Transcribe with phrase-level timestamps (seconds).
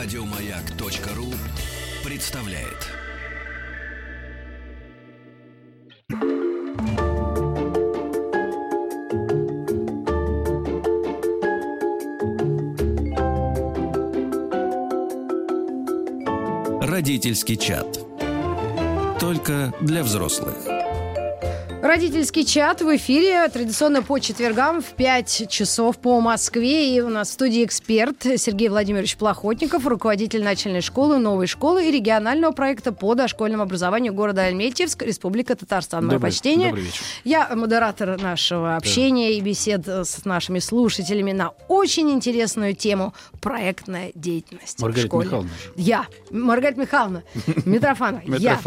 [0.00, 1.26] Радиомаяк.ру
[2.08, 2.86] представляет.
[16.80, 17.98] Родительский чат.
[19.18, 20.77] Только для взрослых.
[21.80, 26.92] Родительский чат в эфире традиционно по четвергам в 5 часов по Москве.
[26.96, 31.92] И у нас в студии эксперт Сергей Владимирович Плохотников, руководитель начальной школы, новой школы и
[31.92, 36.04] регионального проекта по дошкольному образованию города Альметьевск, Республика Татарстан.
[36.04, 36.68] Мое Добрый- почтение.
[36.70, 37.00] добрый вечер.
[37.22, 44.78] Я модератор нашего общения и бесед с нашими слушателями на очень интересную тему проектная деятельность.
[44.78, 45.26] в Маргарита школе.
[45.26, 45.50] Михайловна.
[45.76, 47.22] Я, Маргарита Михайловна,
[47.64, 48.58] Митрофанова, я.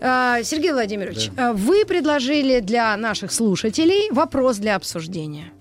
[0.00, 5.52] А, Сергей Владимирович, а, вы предложили для наших слушателей вопрос для обсуждения.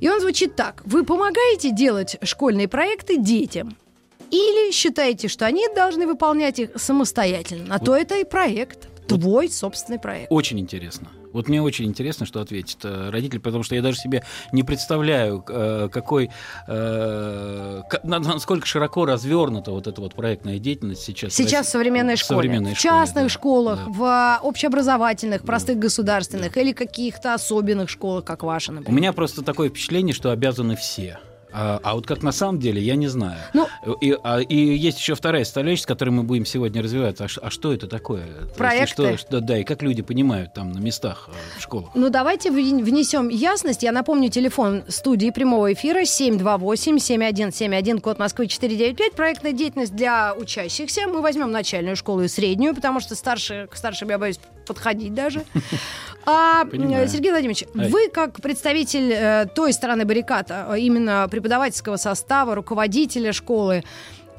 [0.00, 0.82] И он звучит так.
[0.84, 3.76] Вы помогаете делать школьные проекты детям?
[4.30, 7.66] Или считаете, что они должны выполнять их самостоятельно?
[7.66, 8.88] На то это и проект.
[9.06, 10.28] Твой собственный проект.
[10.30, 11.08] Очень интересно.
[11.34, 15.44] Вот мне очень интересно, что ответит э, родитель, потому что я даже себе не представляю,
[15.48, 16.30] э, какой,
[16.68, 21.32] э, насколько широко развернута вот эта вот проектная деятельность сейчас.
[21.32, 22.36] в Сейчас в современной В школе.
[22.38, 23.28] современной в школе, частных да.
[23.28, 23.90] школах, Да.
[23.92, 28.96] в а, общеобразовательных, простых государственных или каких-то особенных школах, как ваша, У например.
[29.00, 31.18] меня просто такое впечатление, что обязаны все.
[31.56, 33.38] А, а вот как на самом деле, я не знаю.
[33.52, 33.68] Ну-
[34.00, 37.20] и, а- и есть еще вторая составляющая, с которой мы будем сегодня развивать.
[37.20, 38.24] А, а что это такое?
[38.24, 38.86] То есть, Проекты.
[38.88, 41.90] что- что- да, и как люди понимают там на местах э, в школах.
[41.94, 43.82] Ну, давайте вне- внесем ясность.
[43.84, 49.12] Я напомню, телефон студии прямого эфира 728-7171, код Москвы 495.
[49.14, 51.02] Проектная деятельность для учащихся.
[51.06, 55.44] Мы возьмем начальную школу и среднюю, потому что старше, к старшим я боюсь подходить даже.
[56.26, 57.06] А, Понимаю.
[57.06, 57.90] Сергей Владимирович, Ай.
[57.90, 63.84] вы как представитель э, той стороны баррикада, э, именно преподавательского состава, руководителя школы,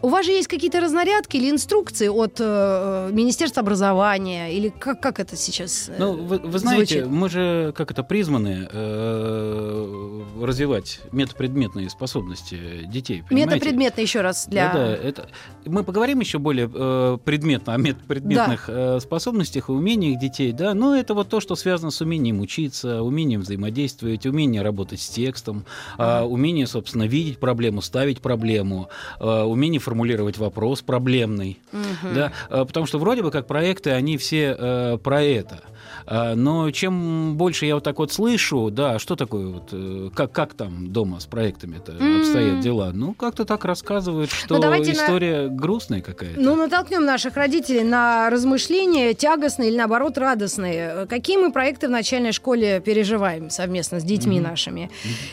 [0.05, 4.53] у вас же есть какие-то разнарядки или инструкции от э, Министерства образования?
[4.53, 7.07] Или как, как это сейчас э, Ну, вы, вы знаете, звучит?
[7.07, 13.23] мы же, как это, призваны э, развивать метапредметные способности детей.
[13.27, 13.55] понимаете?
[13.55, 14.71] Метапредметно еще раз для...
[14.71, 15.27] Да, да, это...
[15.65, 20.95] Мы поговорим еще более э, предметно о метапредметных э, способностях и умениях детей, да, но
[20.95, 25.65] это вот то, что связано с умением учиться, умением взаимодействовать, умением работать с текстом,
[25.97, 32.13] э, умение, собственно, видеть проблему, ставить проблему, э, умение формулировать вопрос проблемный, Мгм.
[32.15, 35.61] да, э, потому что вроде бы как проекты, они все э, про это.
[36.07, 40.31] А, Но чем больше я вот так вот слышу, да, что такое вот, э, как,
[40.31, 42.91] как там дома с проектами-то обстоят дела?
[42.93, 46.39] Ну, как-то так рассказывают, что Ну, давайте на- история грустная какая-то.
[46.39, 51.05] Ну, натолкнем наших родителей на размышления тягостные или, наоборот, радостные.
[51.07, 54.89] Какие мы проекты в начальной школе переживаем совместно с детьми нашими?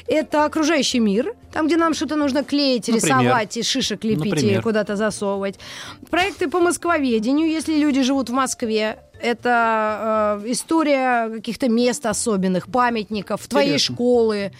[0.07, 3.19] Это окружающий мир, там, где нам что-то нужно клеить, Например.
[3.21, 4.63] рисовать, и шишек лепить, и Например.
[4.63, 5.59] куда-то засовывать.
[6.11, 8.99] Проекты по москвоведению, если люди живут в Москве.
[9.21, 13.95] Это э, история каких-то мест особенных, памятников, твоей Интересно.
[13.95, 14.53] школы,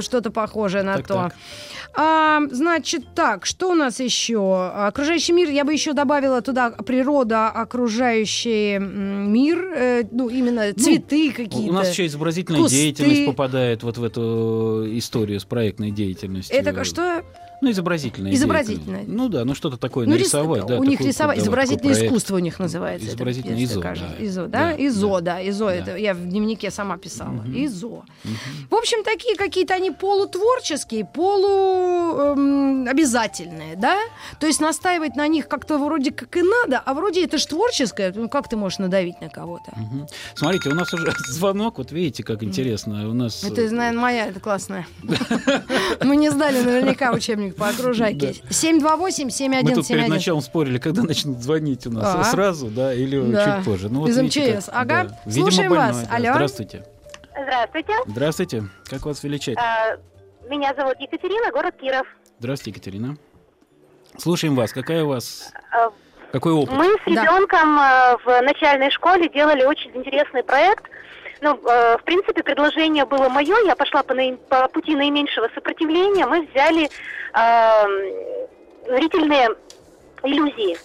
[0.00, 1.14] что-то похожее на Так, то.
[1.14, 1.34] так.
[1.98, 4.70] А, значит, так, что у нас еще?
[4.74, 11.70] Окружающий мир, я бы еще добавила туда природа, окружающий мир, э, ну, именно цветы какие-то.
[11.70, 12.76] У нас еще изобразительная кусты.
[12.76, 16.56] деятельность попадает вот в эту историю с проектной деятельностью.
[16.56, 17.24] Это что?
[17.62, 18.32] Ну, изобразительная.
[18.32, 18.98] Изобразительная.
[19.00, 19.18] деятельность.
[19.22, 20.66] Ну да, ну что-то такое Ну, рис- нарисовать.
[20.66, 22.06] да, у них рисовать, изобразительное проект.
[22.06, 23.08] искусство у них называется.
[23.08, 24.14] Изобразительное ИЗО, кажется.
[24.18, 24.24] да.
[24.24, 24.58] ИЗО, да?
[24.58, 25.34] Да, ИЗО, да.
[25.36, 25.72] да, ИЗО, Да.
[25.74, 27.44] это я в дневнике сама писала.
[27.54, 28.04] ИЗО.
[28.70, 32.84] В общем, такие какие-то они полутворческие, полу эм,
[33.76, 33.96] да?
[34.40, 38.12] То есть настаивать на них как-то вроде как и надо, а вроде это ж творческое,
[38.14, 39.72] ну как ты можешь надавить на кого-то?
[39.76, 40.06] Мгм.
[40.34, 43.08] Смотрите, у нас уже звонок, вот видите, как интересно.
[43.08, 43.44] У нас...
[43.44, 44.86] Это, э, наверное, моя, это классная.
[46.04, 48.34] Мы не сдали наверняка учебник по окружайке.
[48.50, 49.62] 728-7171.
[49.62, 52.14] Мы тут перед началом спорили, когда начнут звонить у нас.
[52.14, 52.24] А.
[52.24, 53.56] Сразу, да, или Да.
[53.56, 53.88] чуть позже.
[53.88, 54.68] Ну, вот Из МЧС.
[54.72, 55.04] Ага.
[55.04, 55.18] да.
[55.26, 56.02] Видимо, Слушаем вас.
[56.02, 56.14] да.
[56.16, 56.32] Алло.
[56.32, 56.84] Здравствуйте.
[57.42, 57.92] Здравствуйте.
[58.06, 58.64] Здравствуйте.
[58.88, 59.56] Как вас величать?
[59.58, 59.98] Э,
[60.48, 62.06] Меня зовут Екатерина, город Киров.
[62.38, 63.16] Здравствуйте, Екатерина.
[64.18, 64.72] Слушаем вас.
[64.72, 65.52] Какая у вас...
[65.74, 65.88] Э,
[66.32, 66.74] Какой опыт?
[66.74, 67.22] Мы с Да.
[67.24, 70.84] ребенком э, в начальной школе делали очень интересный проект.
[71.40, 73.56] Ну, э, в принципе, предложение было мое.
[73.66, 76.26] Я пошла по, наим- по пути наименьшего сопротивления.
[76.26, 76.88] Мы взяли
[77.34, 79.48] э, зрительные
[80.22, 80.76] иллюзии.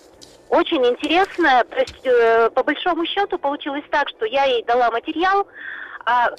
[0.49, 1.63] Очень интересно.
[1.69, 5.47] То есть, э, по большому счету, получилось так, что я ей дала материал,
[6.05, 6.29] а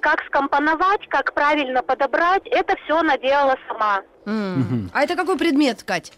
[0.00, 4.00] как скомпоновать, как правильно подобрать, это все она делала сама.
[4.26, 4.60] М.
[4.60, 4.90] Мгм.
[4.94, 6.12] А это какой предмет, Кать?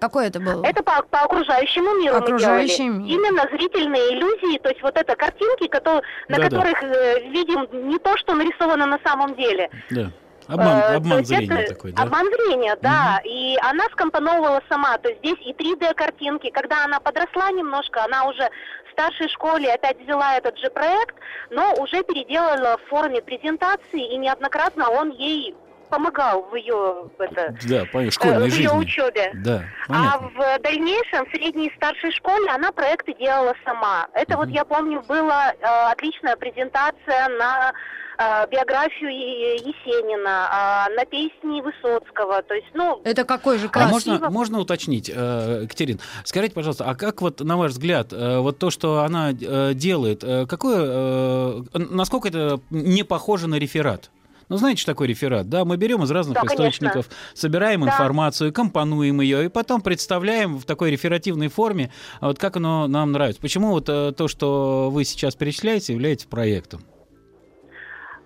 [0.00, 0.62] Какой это был?
[0.62, 3.10] Это по, по окружающему миру Окружающий мы делали.
[3.10, 3.18] мир.
[3.18, 6.42] Именно зрительные иллюзии, то есть вот это картинки, кото- на Да-да.
[6.50, 9.70] которых э, видим не то, что нарисовано на самом деле.
[9.90, 10.10] Да.
[10.46, 12.02] Обман, Э, обман то зрения это такой, да?
[12.02, 13.20] Обман зрения, да.
[13.24, 14.98] И она скомпоновывала сама.
[14.98, 16.50] То есть здесь и 3D-картинки.
[16.50, 18.50] Когда она подросла немножко, она уже
[18.88, 21.14] в старшей школе опять взяла этот же проект,
[21.50, 25.54] но уже переделала в форме презентации, и неоднократно он ей
[25.94, 28.78] помогал в ее это, Да, понятно, э, школьной в ее жизни.
[28.78, 29.30] учебе.
[29.34, 34.08] Да, А в дальнейшем, в средней и старшей школе, она проекты делала сама.
[34.12, 35.56] Это вот, я помню, была э,
[35.92, 37.72] отличная презентация на
[38.18, 42.42] э, биографию Есенина, а, на песни Высоцкого.
[42.42, 43.90] То есть, ну, Это какой же А класс?
[43.90, 48.58] можно, можно уточнить, э, Катерин, скажите, пожалуйста, а как вот, на ваш взгляд, э, вот
[48.58, 54.10] то, что она э, делает, э, какое, э, насколько это не похоже на реферат?
[54.48, 55.64] Ну, знаете, что такое реферат, да?
[55.64, 56.64] Мы берем из разных Да, конечно.
[56.64, 57.88] источников, собираем Да.
[57.88, 63.12] информацию, компонуем ее, и потом представляем в такой реферативной форме, а вот как оно нам
[63.12, 63.40] нравится.
[63.40, 66.84] Почему вот э, то, что вы сейчас перечисляете, является проектом?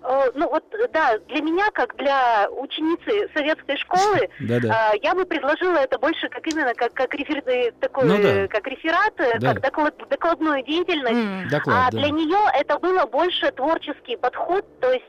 [0.09, 4.91] Э, ну вот, да, для меня, как для ученицы советской школы, Да-да.
[4.93, 8.47] э, я бы предложила это больше как именно как, как, рефер- такой, Ну да.
[8.47, 9.53] как реферат, э, Да.
[9.53, 11.13] как доклад- докладную деятельность.
[11.13, 11.47] М.
[11.49, 11.97] Доклад, а да.
[11.97, 15.05] для нее это было больше творческий подход, то есть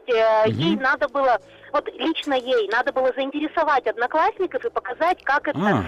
[0.47, 0.53] Мгм.
[0.61, 1.39] ей надо было,
[1.73, 5.85] вот лично ей надо было заинтересовать одноклассников и показать, как это, А,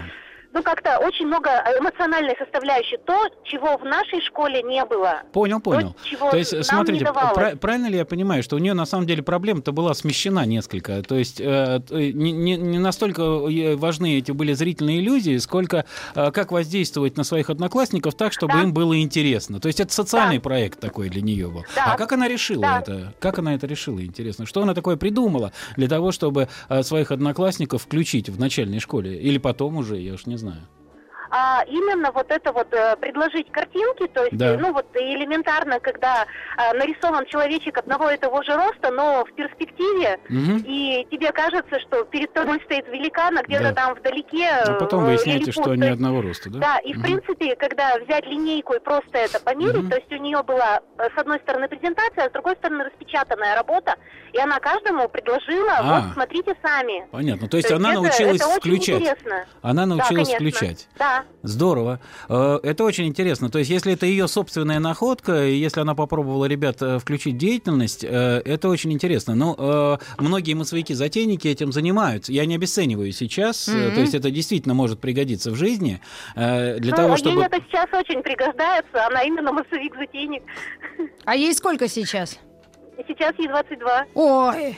[0.52, 5.22] ну как-то очень много эмоциональной составляющей, то, чего в нашей школе не было.
[5.32, 5.94] Понял, понял.
[5.94, 7.34] То, чего То есть, нам смотрите, не давалось.
[7.34, 11.02] пра- правильно ли я понимаю, что у нее на самом деле проблема-то была смещена несколько?
[11.02, 15.84] То есть э, т- не, не- не настолько э, важны эти были зрительные иллюзии, сколько
[16.14, 18.62] э, как воздействовать на своих одноклассников так, чтобы Да.
[18.62, 19.60] им было интересно.
[19.60, 20.42] То есть это социальный Да.
[20.42, 21.64] проект такой для нее был.
[21.74, 21.92] Да.
[21.94, 22.78] А как она решила Да.
[22.80, 23.14] это?
[23.20, 24.46] Как она это решила, интересно?
[24.46, 29.18] Что она такое придумала для того, чтобы э, своих одноклассников включить в начальной школе?
[29.18, 30.62] Или потом уже, я уж не знаю знаю.
[31.34, 34.58] А именно вот это вот э, предложить картинки, то есть, Да.
[34.58, 36.26] ну вот элементарно, когда
[36.58, 40.58] э, нарисован человечек одного и того же роста, но в перспективе, Мгм.
[40.66, 43.72] и тебе кажется, что перед тобой стоит великан, а где-то Да.
[43.74, 44.46] там вдалеке...
[44.50, 45.54] А потом э, выясняете, лилипут.
[45.54, 46.58] что То они есть, одного роста, да?
[46.58, 47.02] Да, и в Мгм.
[47.04, 49.88] принципе, когда взять линейку и просто это померить, Мгм.
[49.90, 53.56] то есть у нее была э, с одной стороны презентация, а с другой стороны распечатанная
[53.56, 53.94] работа,
[54.34, 56.00] и она каждому предложила, А.
[56.02, 57.06] вот смотрите сами.
[57.10, 57.48] Понятно.
[57.48, 59.00] То есть То она это- научилась это включать.
[59.00, 59.46] интересно.
[59.62, 60.58] Она научилась да, конечно.
[60.60, 60.88] включать.
[60.98, 61.21] Да.
[61.42, 62.00] Здорово.
[62.28, 63.50] Э, Это очень интересно.
[63.50, 68.04] То есть, если это ее собственная находка, и если она попробовала ребят э, включить деятельность,
[68.04, 69.34] э, это очень интересно.
[69.34, 72.32] Но э, многие массовики-затейники этим занимаются.
[72.32, 73.68] Я не обесцениваю сейчас.
[73.68, 73.94] Мгм.
[73.94, 76.00] То есть, это действительно может пригодиться в жизни
[76.34, 77.42] для ну, того, чтобы...
[77.42, 80.42] это сейчас очень пригождается, она именно массовик-затейник.
[81.24, 82.38] А ей сколько сейчас?
[83.08, 84.06] Сейчас ей 22.
[84.14, 84.76] Ой,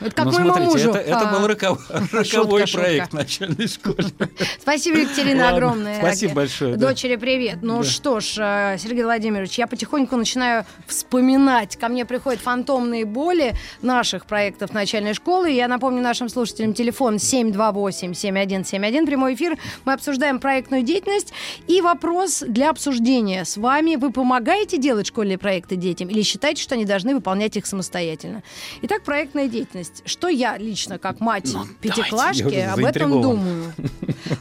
[0.00, 0.90] это как Ну, моему смотрите, мужу.
[0.90, 2.80] это, это А, был роков- роковой шутка.
[2.82, 4.04] проект в начальной школе.
[4.60, 5.98] Спасибо, Екатерина, Ладно, огромное.
[5.98, 6.88] спасибо большое, да.
[6.88, 7.58] Дочери, привет.
[7.62, 7.88] Ну Да.
[7.88, 11.76] что ж, э, Сергей Владимирович, я потихоньку начинаю вспоминать.
[11.76, 15.50] Ко мне приходят фантомные боли наших проектов начальной школы.
[15.50, 19.56] Я напомню нашим слушателям телефон 728-7171, прямой эфир.
[19.84, 21.32] Мы обсуждаем проектную деятельность.
[21.66, 23.96] И вопрос для обсуждения с вами.
[23.96, 28.42] Вы помогаете делать школьные проекты детям или считаете, что они должны выполнять их самостоятельно?
[28.82, 29.83] Итак, проектная деятельность.
[30.04, 33.72] Что я лично, как мать Ну, пятиклашки, давайте, об этом думаю.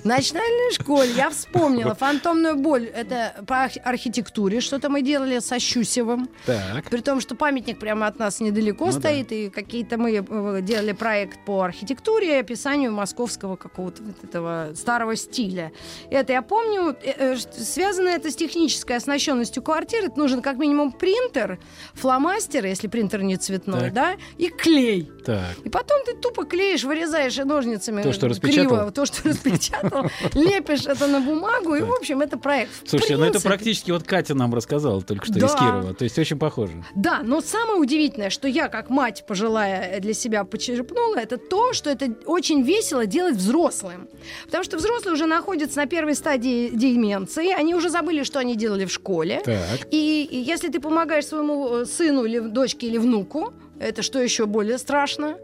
[0.02, 2.86] В начальной школе я вспомнила фантомную боль.
[2.86, 4.62] Это по арх- архитектуре.
[4.62, 6.30] Что-то мы делали со Щусевым.
[6.46, 6.90] Так.
[6.90, 10.92] При том, что памятник прямо от нас недалеко Ну стоит, и какие-то мы э, делали
[10.94, 15.72] проект по архитектуре и описанию московского какого-то вот этого старого стиля.
[16.10, 16.96] Это я помню.
[17.04, 20.08] Э, э, Связано это с технической оснащенностью квартиры.
[20.08, 21.60] Это нужен как минимум принтер,
[21.94, 23.94] фломастер, если принтер не цветной, Так.
[23.94, 25.10] да, и клей.
[25.26, 25.33] Так.
[25.64, 28.92] И потом ты тупо клеишь, вырезаешь ножницами То, что криво, распечатал.
[28.92, 32.72] то, что распечатал, лепишь это на бумагу, и, в общем, это проект.
[32.84, 35.94] В Слушайте, ну это практически вот Катя нам рассказала только что из Кирова.
[35.94, 36.84] То есть очень похоже.
[36.96, 41.90] Да, но самое удивительное, что я, как мать пожилая, для себя почерпнула, это то, что
[41.90, 44.08] это очень весело делать взрослым.
[44.46, 48.86] Потому что взрослые уже находятся на первой стадии деменции, они уже забыли, что они делали
[48.86, 49.42] в школе.
[49.44, 49.88] Так.
[49.92, 54.46] И, и если ты помогаешь своему э, сыну или дочке или внуку, это что еще
[54.46, 55.38] более страшно,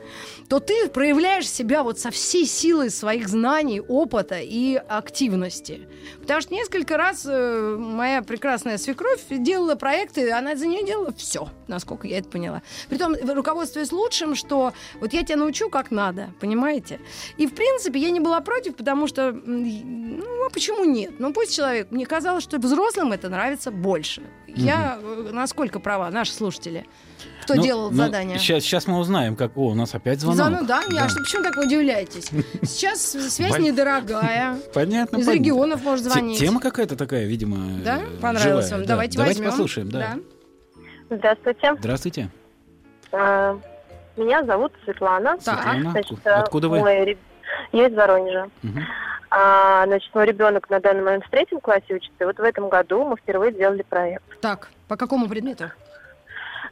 [0.48, 5.88] то ты проявляешь себя вот со всей силой своих знаний, опыта и активности.
[6.22, 11.50] Потому что несколько раз э, моя прекрасная свекровь делала проекты, она за нее делала все,
[11.68, 12.62] насколько я это поняла.
[12.90, 17.00] Притом, руководствуясь лучшим, что вот я тебя научу как надо, понимаете?
[17.38, 21.20] И, в принципе, я не была против, потому что, ну, а почему нет?
[21.20, 24.24] Ну, пусть человек, мне казалось, что взрослым это нравится больше.
[24.48, 26.86] Я э, насколько права, наши слушатели?
[27.50, 28.38] Кто Ну, делал ну, задание?
[28.38, 29.58] Сейчас, сейчас мы узнаем, как...
[29.58, 30.38] О, у нас опять звонок.
[30.38, 30.84] Звонок, да?
[30.90, 32.30] Не, А что, почему так вы удивляетесь?
[32.62, 34.56] Сейчас связь Боль- недорогая.
[34.74, 35.32] Понятно, Из понятно.
[35.44, 36.40] регионов можно Те- звонить.
[36.40, 37.98] Тема какая-то такая, видимо, Да?
[37.98, 38.82] э, Понравилось живая, вам?
[38.82, 38.88] да.
[38.94, 39.50] Давайте Давайте возьмем.
[39.52, 40.18] послушаем, да.
[41.10, 41.76] Здравствуйте.
[41.80, 42.30] Здравствуйте.
[43.12, 43.58] Э,
[44.16, 45.38] Меня зовут Светлана.
[45.40, 46.80] Светлана, значит, откуда вы?
[46.80, 47.18] Мой...
[47.72, 48.50] Я из Воронежа.
[48.64, 48.80] Угу.
[49.32, 52.16] А, значит, мой ребенок на данный момент в третьем классе учится.
[52.20, 54.24] И вот в этом году мы впервые сделали проект.
[54.42, 55.72] Так, по какому предмету?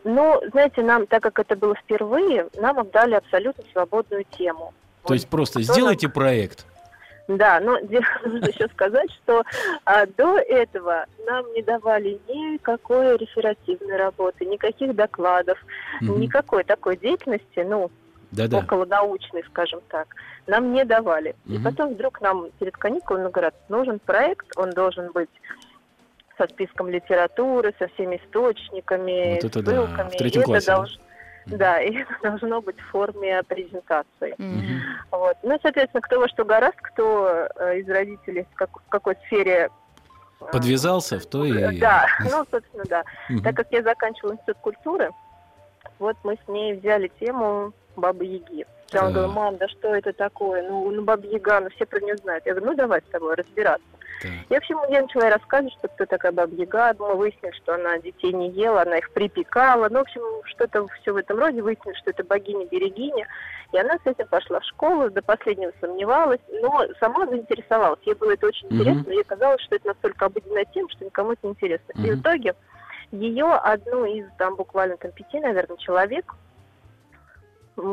[0.07, 4.73] Ну, знаете, нам, так как это было впервые, нам отдали абсолютно свободную тему.
[5.03, 6.13] То вот, есть просто сделайте нам...
[6.13, 6.65] проект.
[7.27, 7.77] Да, но
[8.23, 9.43] нужно еще сказать, что
[9.83, 15.59] а, до этого нам не давали никакой реферативной работы, никаких докладов,
[16.01, 16.15] угу.
[16.15, 17.91] никакой такой деятельности, ну,
[18.31, 18.59] Да-да.
[18.59, 20.07] около научной, скажем так,
[20.47, 21.35] нам не давали.
[21.45, 21.53] Угу.
[21.53, 25.29] И потом вдруг нам перед каникулами говорят, нужен проект, он должен быть
[26.37, 29.97] со списком литературы, со всеми источниками, вот это ссылками.
[29.97, 30.71] Да, в третьем классе.
[30.71, 31.01] Это должно,
[31.47, 34.35] да, и это должно быть в форме презентации.
[34.37, 34.79] Mm-hmm.
[35.11, 35.37] Вот.
[35.43, 39.69] Ну, соответственно, кто во что гораст, кто э, из родителей в, как, в какой сфере
[40.41, 41.79] э, Подвязался в то и...
[41.79, 43.03] Да, ну, собственно, да.
[43.29, 43.43] Mm-hmm.
[43.43, 45.11] Так как я заканчивала институт культуры,
[45.99, 48.65] вот мы с ней взяли тему Бабы Яги.
[48.91, 49.11] Я да.
[49.11, 50.67] говорю, мам, да что это такое?
[50.67, 52.45] Ну, ну Баба Яга, ну все про нее знают.
[52.45, 53.85] Я говорю, ну давай с тобой разбираться.
[54.23, 54.29] Да.
[54.49, 56.95] И, в общем, я начала рассказывать, что кто такая Баба Яга.
[56.97, 59.89] Мы выяснили, что она детей не ела, она их припекала.
[59.89, 61.61] Ну, в общем, что-то все в этом роде.
[61.61, 63.27] Выяснили, что это богиня-берегиня.
[63.73, 67.99] И она с этим пошла в школу, до последнего сомневалась, но сама заинтересовалась.
[68.05, 68.75] Ей было это очень mm-hmm.
[68.75, 69.11] интересно.
[69.11, 71.91] Ей казалось, что это настолько обыденная тема, что никому это не интересно.
[71.91, 72.07] Mm-hmm.
[72.07, 72.55] И в итоге
[73.11, 76.33] ее одну из там буквально там пяти, наверное, человек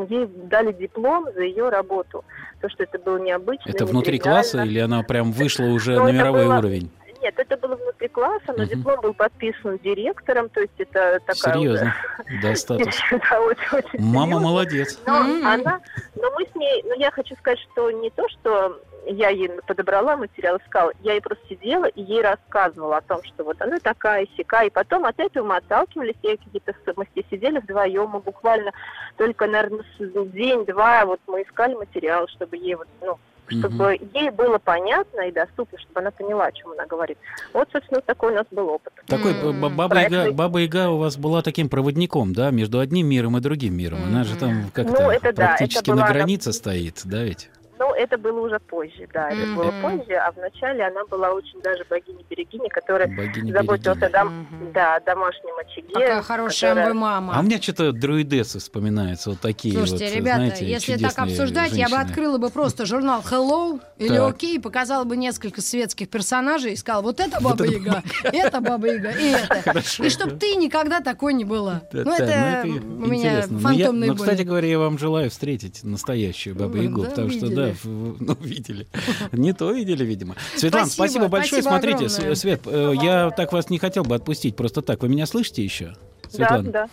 [0.09, 2.23] ей дали диплом за ее работу.
[2.61, 3.69] То, что это было необычно.
[3.69, 6.57] Это внутри класса или она прям вышла уже но на мировой было...
[6.57, 6.91] уровень?
[7.21, 8.65] Нет, это было внутри класса, но угу.
[8.65, 11.55] диплом был подписан директором, то есть это такая...
[11.55, 11.95] Серьезно?
[12.19, 12.39] Уже...
[12.41, 12.95] Да, статус.
[13.11, 14.39] да, очень, очень Мама серьезно.
[14.39, 14.99] молодец.
[15.07, 15.81] Но она...
[16.15, 16.83] Но мы с ней...
[16.83, 21.21] Ну, я хочу сказать, что не то, что я ей подобрала материал, искала, я ей
[21.21, 25.19] просто сидела и ей рассказывала о том, что вот она такая сика, и потом от
[25.19, 28.71] этого мы отталкивались, я какие-то мы сидели вдвоем, мы буквально
[29.17, 34.09] только, наверное, день-два вот мы искали материал, чтобы ей вот, ну, чтобы угу.
[34.13, 37.17] ей было понятно и доступно, чтобы она поняла, о чем она говорит.
[37.53, 38.93] Вот, собственно, такой у нас был опыт.
[39.05, 39.69] Такой mm-hmm.
[39.75, 43.75] баба, Яга, баба Яга у вас была таким проводником, да, между одним миром и другим
[43.77, 43.99] миром.
[43.99, 44.07] Mm-hmm.
[44.07, 47.49] Она же там как-то ну, это, практически да, это на границе стоит, да ведь?
[47.95, 49.55] Ну, это было уже позже, да, это mm-hmm.
[49.55, 54.71] было позже, а вначале она была очень даже богиня-берегиня, которая богиня заботилась о дом, mm-hmm.
[54.73, 55.93] да, домашнем очаге.
[55.93, 56.93] Какая хорошая которая...
[56.93, 57.33] бы мама.
[57.35, 61.71] А у меня что-то друидессы вспоминаются, вот такие Слушайте, вот, ребята, знаете, если так обсуждать,
[61.71, 61.89] женщины.
[61.89, 66.75] я бы открыла бы просто журнал Hello или OK, показала бы несколько светских персонажей и
[66.75, 69.83] сказала, вот это Баба Яга, это Баба Яга, и это.
[70.05, 71.81] И чтобы ты никогда такой не была.
[71.91, 77.03] Ну, это у меня фантомные Ну, кстати говоря, я вам желаю встретить настоящую Бабу Ягу,
[77.03, 78.87] потому что, да, ну, видели.
[79.31, 80.35] Не то видели, видимо.
[80.55, 81.61] Светлана, спасибо, спасибо большое.
[81.61, 82.35] Спасибо Смотрите, огромное.
[82.35, 85.01] Свет, э, я так вас не хотел бы отпустить просто так.
[85.01, 85.95] Вы меня слышите еще?
[86.29, 86.71] Светлана.
[86.71, 86.89] Да, да.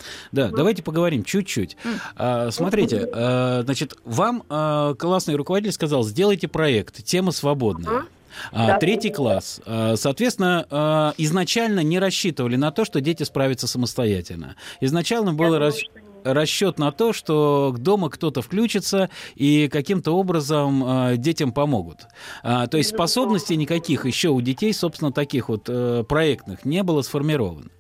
[0.49, 1.77] Да, давайте поговорим чуть-чуть.
[2.17, 8.05] А, смотрите, а, значит, вам а, классный руководитель сказал, сделайте проект, тема свободная.
[8.51, 8.79] А, да.
[8.79, 9.61] Третий класс.
[9.67, 14.57] А, соответственно, изначально не рассчитывали на то, что дети справятся самостоятельно.
[14.81, 21.53] Изначально было рассчитано расчет на то, что дома кто-то включится и каким-то образом э, детям
[21.53, 22.07] помогут.
[22.43, 27.03] А, то есть способностей никаких еще у детей, собственно, таких вот э, проектных не было
[27.03, 27.71] сформировано.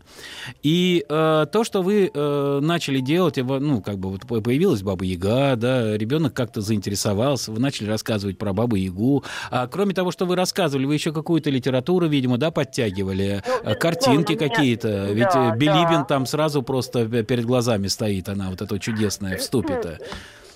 [0.63, 5.57] И э, то, что вы э, начали делать, ну, как бы вот появилась Баба Яга,
[5.57, 9.25] да, ребенок как-то заинтересовался, вы начали рассказывать про Бабу Ягу.
[9.51, 13.75] А кроме того, что вы рассказывали, вы еще какую-то литературу, видимо, да, подтягивали, ну, э,
[13.75, 15.07] картинки какие-то.
[15.13, 16.05] Ведь да, Билибин да.
[16.05, 19.99] там сразу просто перед глазами стоит, она вот эта чудесная в ступе-то.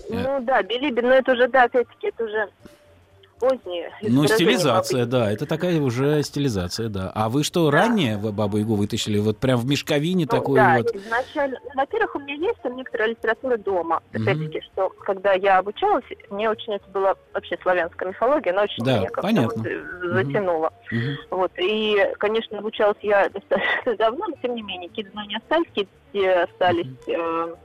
[0.09, 2.49] Ну да, Билибин, но это уже, да, опять-таки, это уже
[3.39, 3.93] поздние.
[4.03, 7.11] Ну, стилизация, да, это такая уже стилизация, да.
[7.15, 7.79] А вы что, да.
[7.79, 9.19] ранее Бабу Ягу вытащили?
[9.19, 10.95] Вот прям в мешковине ну, такой да, вот?
[10.95, 11.59] изначально.
[11.65, 14.03] Ну, во-первых, у меня есть там некоторая литература дома.
[14.13, 18.99] Опять-таки, что когда я обучалась, мне очень это была вообще славянская мифология, она очень да,
[18.99, 19.63] меня понятно.
[19.63, 20.73] вот э, затянула.
[20.91, 21.37] Угу.
[21.37, 21.53] Вот.
[21.59, 26.87] И, конечно, обучалась я достаточно давно, но тем не менее, какие-то знания остались, какие-то остались...
[27.07, 27.59] Угу.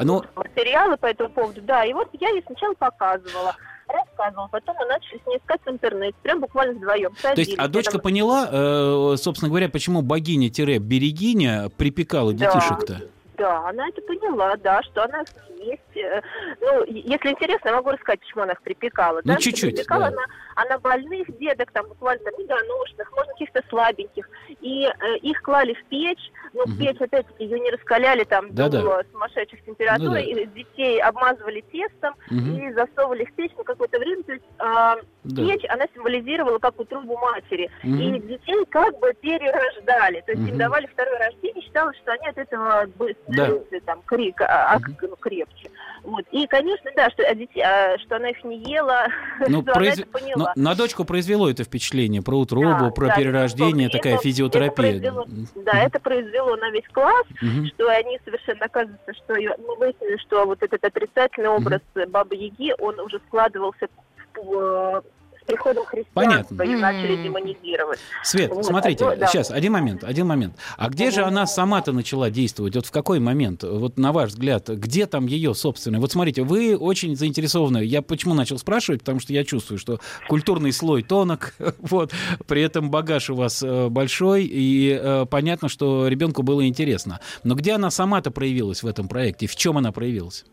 [0.00, 0.24] Ну...
[0.34, 3.54] материалы по этому поводу, да, и вот я ей сначала показывала
[3.92, 4.48] рассказывал.
[4.50, 7.12] Потом мы начали с ней искать в интернете, прям буквально вдвоем.
[7.22, 8.00] То есть, а дочка там...
[8.02, 13.02] поняла, э, собственно говоря, почему богиня-берегиня припекала детишек-то?
[13.36, 15.24] Да, она это поняла, да, что она
[15.60, 15.80] есть.
[16.00, 16.22] Э,
[16.60, 19.20] ну, если интересно, я могу рассказать, почему она их припекала.
[19.24, 20.08] Ну, да, чуть-чуть, Припекала да.
[20.08, 20.22] она,
[20.56, 24.28] она больных деток, там, буквально там, недоношенных, можно каких-то слабеньких.
[24.60, 26.72] И э, их клали в печь, ну, угу.
[26.78, 29.02] печь, опять-таки, ее не раскаляли там да, до да.
[29.12, 30.20] сумасшедших температур, ну, да.
[30.20, 32.58] и детей обмазывали тестом угу.
[32.58, 34.22] и засовывали в печь на какое-то время.
[34.24, 35.42] То есть э, да.
[35.42, 37.70] печь, она символизировала как утробу матери.
[37.84, 37.94] Угу.
[37.94, 40.50] И детей как бы перерождали, то есть угу.
[40.50, 43.80] им давали второе рождение, считалось, что они от этого быстро, да.
[43.86, 45.16] там, крик, а, угу.
[45.16, 45.70] крепче.
[46.02, 46.24] Вот.
[46.30, 49.06] И, конечно, да, что, а детей, а, что она их не ела,
[49.48, 49.94] ну, что произ...
[49.94, 50.52] она это поняла.
[50.56, 54.96] Но на дочку произвело это впечатление про утробу, да, про да, перерождение, это, такая физиотерапия.
[54.96, 55.26] Это произвело,
[55.56, 55.86] да, mm-hmm.
[55.86, 57.66] это произвело на весь класс, mm-hmm.
[57.74, 62.08] что они совершенно, оказывается, что мы выяснили, что вот этот отрицательный образ mm-hmm.
[62.08, 63.88] Бабы Яги, он уже складывался
[64.34, 65.02] в
[65.50, 66.62] приходом христианства Понятно.
[66.62, 67.98] ее начали демонизировать.
[68.22, 68.64] Свет, вот.
[68.64, 69.26] смотрите, а, да.
[69.26, 70.54] сейчас, один момент, один момент.
[70.76, 72.74] А где же она сама-то начала действовать?
[72.76, 73.62] Вот в какой момент?
[73.62, 76.00] Вот на ваш взгляд, где там ее собственное?
[76.00, 77.84] Вот смотрите, вы очень заинтересованы.
[77.84, 79.00] Я почему начал спрашивать?
[79.00, 82.12] Потому что я чувствую, что культурный слой тонок, вот,
[82.46, 87.20] при этом багаж у вас э, большой, и э, понятно, что ребенку было интересно.
[87.44, 89.46] Но где она сама-то проявилась в этом проекте?
[89.46, 90.44] В чем она проявилась?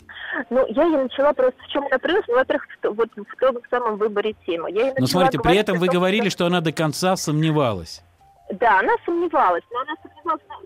[0.50, 4.34] Ну, я ей начала просто в чем проявилась, ну, во-первых, вот в том самом выборе
[4.46, 4.72] темы.
[4.72, 8.02] Я Но смотрите, при этом вы говорили, что она до конца сомневалась.
[8.52, 10.17] Да, она сомневалась, но она сомневалась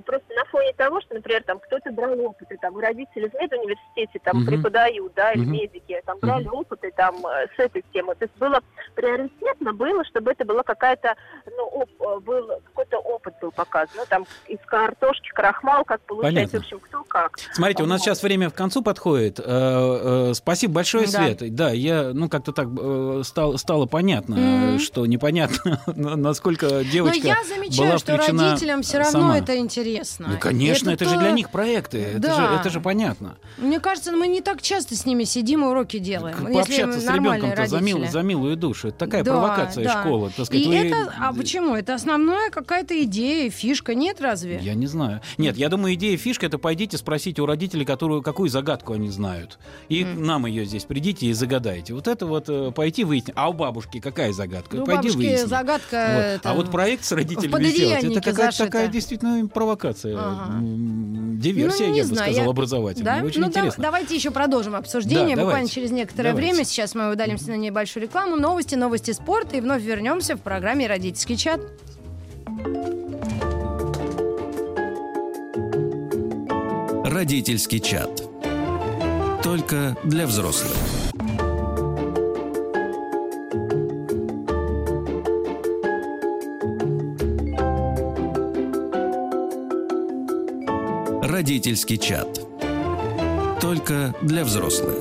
[0.05, 4.41] просто на фоне того, что, например, там кто-то брал опыты, там родители в медуниверситете там
[4.41, 4.45] uh-huh.
[4.45, 5.49] преподают, да, или uh-huh.
[5.49, 6.59] медики, там брали uh-huh.
[6.59, 8.15] опыты там э, с этой темы.
[8.15, 8.59] То есть было
[8.95, 11.15] приоритетно было, чтобы это была какая-то,
[11.45, 16.33] ну, оп, э, был какой-то опыт был показан, ну, там из картошки крахмал, как получается,
[16.35, 16.59] Понятно.
[16.59, 17.37] в общем, кто как.
[17.53, 19.39] Смотрите, у нас сейчас время в концу подходит.
[19.43, 21.23] Э, спасибо большое, да.
[21.23, 21.45] Света.
[21.49, 22.67] Да, я, ну, как-то так
[23.25, 24.79] стало, стало понятно, mm-hmm.
[24.79, 27.21] что непонятно, насколько девочка...
[27.21, 29.37] Но я замечаю, что родителям все равно сама.
[29.37, 30.29] это интересно.
[30.29, 32.29] Ну, конечно, это, это же для них проекты, да.
[32.29, 33.37] это, же, это же понятно.
[33.57, 36.37] Мне кажется, мы не так часто с ними сидим и уроки делаем.
[36.37, 40.01] Как пообщаться с ребенком-то за, мил, за милую душу, это такая да, провокация да.
[40.01, 40.31] школы.
[40.35, 40.75] Так сказать, и вы...
[40.75, 41.75] это, а почему?
[41.75, 44.59] Это основная какая-то идея, фишка, нет разве?
[44.61, 45.21] Я не знаю.
[45.37, 49.59] Нет, я думаю, идея, фишка, это пойдите спросите у родителей, которую, какую загадку они знают.
[49.89, 50.19] И mm.
[50.19, 51.93] нам ее здесь придите и загадайте.
[51.93, 53.33] Вот это вот э, пойти выяснить.
[53.35, 54.77] А у бабушки какая загадка?
[54.77, 55.45] Ну, Пойди выясни.
[55.45, 56.13] загадка...
[56.15, 56.21] Вот.
[56.21, 56.49] Это...
[56.49, 60.15] А вот проект с родителями сделать, это какая-то такая действительно провокация.
[60.17, 60.59] Ага.
[60.61, 62.49] Диверсия, ну, я бы знаю, сказал, я...
[62.49, 63.21] образовательная.
[63.21, 63.25] Да?
[63.25, 63.81] Очень ну, интересно.
[63.81, 65.35] Да, давайте еще продолжим обсуждение.
[65.35, 66.51] Да, Буквально через некоторое давайте.
[66.51, 66.65] время.
[66.65, 68.35] Сейчас мы удалимся на небольшую рекламу.
[68.35, 69.57] Новости, новости спорта.
[69.57, 71.61] И вновь вернемся в программе «Родительский чат».
[77.05, 78.23] Родительский чат.
[79.43, 80.77] Только для взрослых.
[91.41, 92.39] Родительский чат.
[93.59, 94.93] Только для взрослых.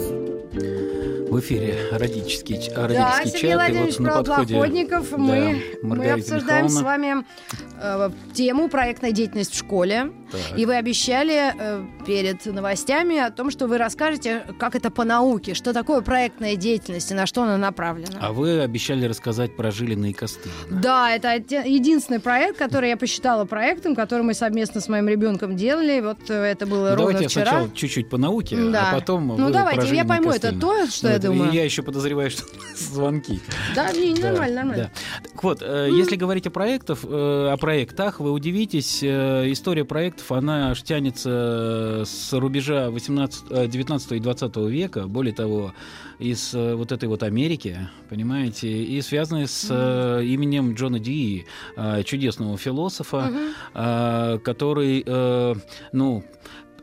[1.29, 3.29] В эфире родительский, родительский да, чат.
[3.29, 6.71] Сергей Владимирович, и вот на подходе, да, мы, мы обсуждаем Михайловна.
[6.71, 7.25] с вами
[7.79, 10.13] э, тему проектной деятельности в школе.
[10.31, 10.59] Так.
[10.59, 15.55] И вы обещали э, перед новостями о том, что вы расскажете, как это по науке,
[15.55, 18.19] что такое проектная деятельность и на что она направлена.
[18.21, 20.55] А вы обещали рассказать про Жилина и Костылина.
[20.71, 26.01] Да, это единственный проект, который я посчитала проектом, который мы совместно с моим ребенком делали.
[26.01, 27.45] Вот э, это было ну, ровно давайте вчера.
[27.45, 28.91] Давайте сначала чуть-чуть по науке, а да.
[28.91, 31.53] а потом Ну давайте, я пойму, это то, что ну, я думаю.
[31.53, 32.45] Я еще подозреваю, что
[32.77, 33.41] звонки.
[33.75, 34.91] Да, не, да, нормально, нормально.
[34.95, 35.29] Да.
[35.31, 35.97] Так вот, mm.
[35.97, 42.33] если говорить о проектах, о проектах, вы удивитесь, история проекта проектов, она аж тянется с
[42.33, 45.73] рубежа 18, 19 и 20 века, более того,
[46.19, 50.27] из э, вот этой вот Америки, понимаете, и связаны с mm-hmm.
[50.27, 54.39] именем Джона Ди, э, чудесного философа, mm-hmm.
[54.41, 55.05] который,
[55.93, 56.25] ну,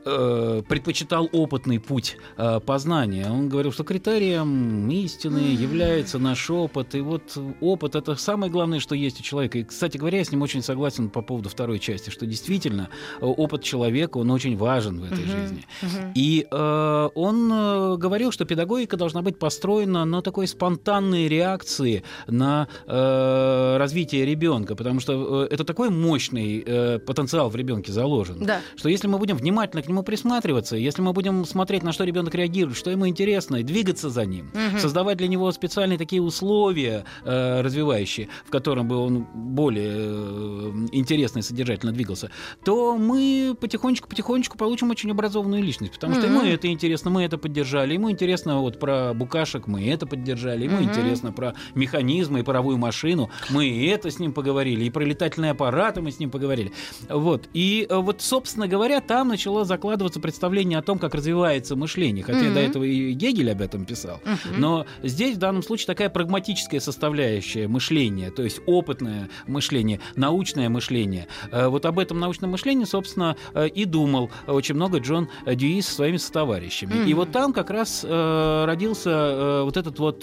[0.08, 3.30] э, предпочитал опытный путь э, познания.
[3.30, 6.96] Он говорил, что критерием истины является наш опыт.
[6.96, 9.60] И вот опыт— это самое главное, что есть у человека.
[9.60, 12.90] И, кстати говоря, я с ним очень согласен по поводу второй части, что действительно
[13.20, 15.66] э, опыт человека, он очень важен в этой uh-huh, жизни.
[15.82, 16.12] Uh-huh.
[16.16, 22.68] И э, он э, говорил, что педагогика должна быть построена на такой спонтанной реакции на
[22.86, 28.62] э, развитие ребенка, потому что э, это такой мощный э, потенциал в ребенке заложен, да.
[28.76, 32.04] что если мы будем внимательно к нему ему присматриваться, если мы будем смотреть, на что
[32.04, 34.80] ребенок реагирует, что ему интересно, и двигаться за ним, угу.
[34.80, 41.40] создавать для него специальные такие условия э, развивающие, в котором бы он более э, интересно
[41.40, 42.30] и содержательно двигался,
[42.64, 46.34] то мы потихонечку-потихонечку получим очень образованную личность, потому что угу.
[46.34, 50.78] ему это интересно, мы это поддержали, ему интересно вот про букашек, мы это поддержали, ему
[50.78, 50.84] угу.
[50.84, 56.02] интересно про механизмы и паровую машину, мы это с ним поговорили, и про летательные аппараты
[56.02, 56.72] мы с ним поговорили.
[57.10, 57.50] Вот.
[57.54, 62.24] И э, вот, собственно говоря, там начало закладываться представление о том, как развивается мышление.
[62.24, 62.54] Хотя mm-hmm.
[62.54, 64.20] до этого и Гегель об этом писал.
[64.26, 64.58] Mm-hmm.
[64.58, 71.28] Но здесь в данном случае такая прагматическая составляющая мышления, то есть опытное мышление, научное мышление.
[71.52, 75.94] Э, вот об этом научном мышлении, собственно, э, и думал очень много Джон Дьюи со
[75.94, 76.94] своими сотоварищами.
[76.94, 77.10] Mm-hmm.
[77.10, 80.22] И вот там как раз э, родился вот этот вот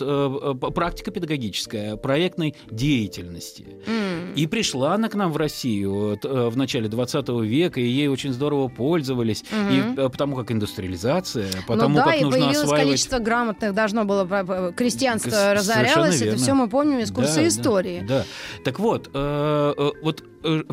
[0.74, 3.62] практика педагогическая проектной деятельности.
[3.86, 4.14] Mm-hmm.
[4.14, 4.34] Mm.
[4.34, 8.68] И пришла она к нам в Россию в начале 20 века, и ей очень здорово
[8.68, 10.06] пользовались, mm-hmm.
[10.06, 12.86] и потому как индустриализация, потому ну, да, как и нужно появилось осваивать...
[12.86, 18.00] количество грамотных должно было, крестьянство разорялось, это все мы помним из курса да, истории.
[18.00, 18.24] Да, да.
[18.64, 20.24] Так вот, э, э, вот э,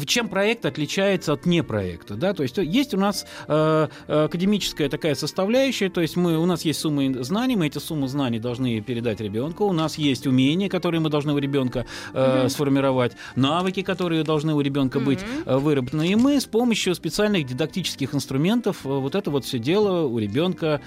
[0.05, 5.89] чем проект отличается от непроекта, да, то есть есть у нас э, академическая такая составляющая,
[5.89, 9.65] то есть мы, у нас есть суммы знаний, мы эти суммы знаний должны передать ребенку,
[9.65, 12.49] у нас есть умения, которые мы должны у ребенка э, mm-hmm.
[12.49, 15.05] сформировать, навыки, которые должны у ребенка mm-hmm.
[15.05, 19.59] быть э, выработаны, и мы с помощью специальных дидактических инструментов э, вот это вот все
[19.59, 20.81] дело у ребенка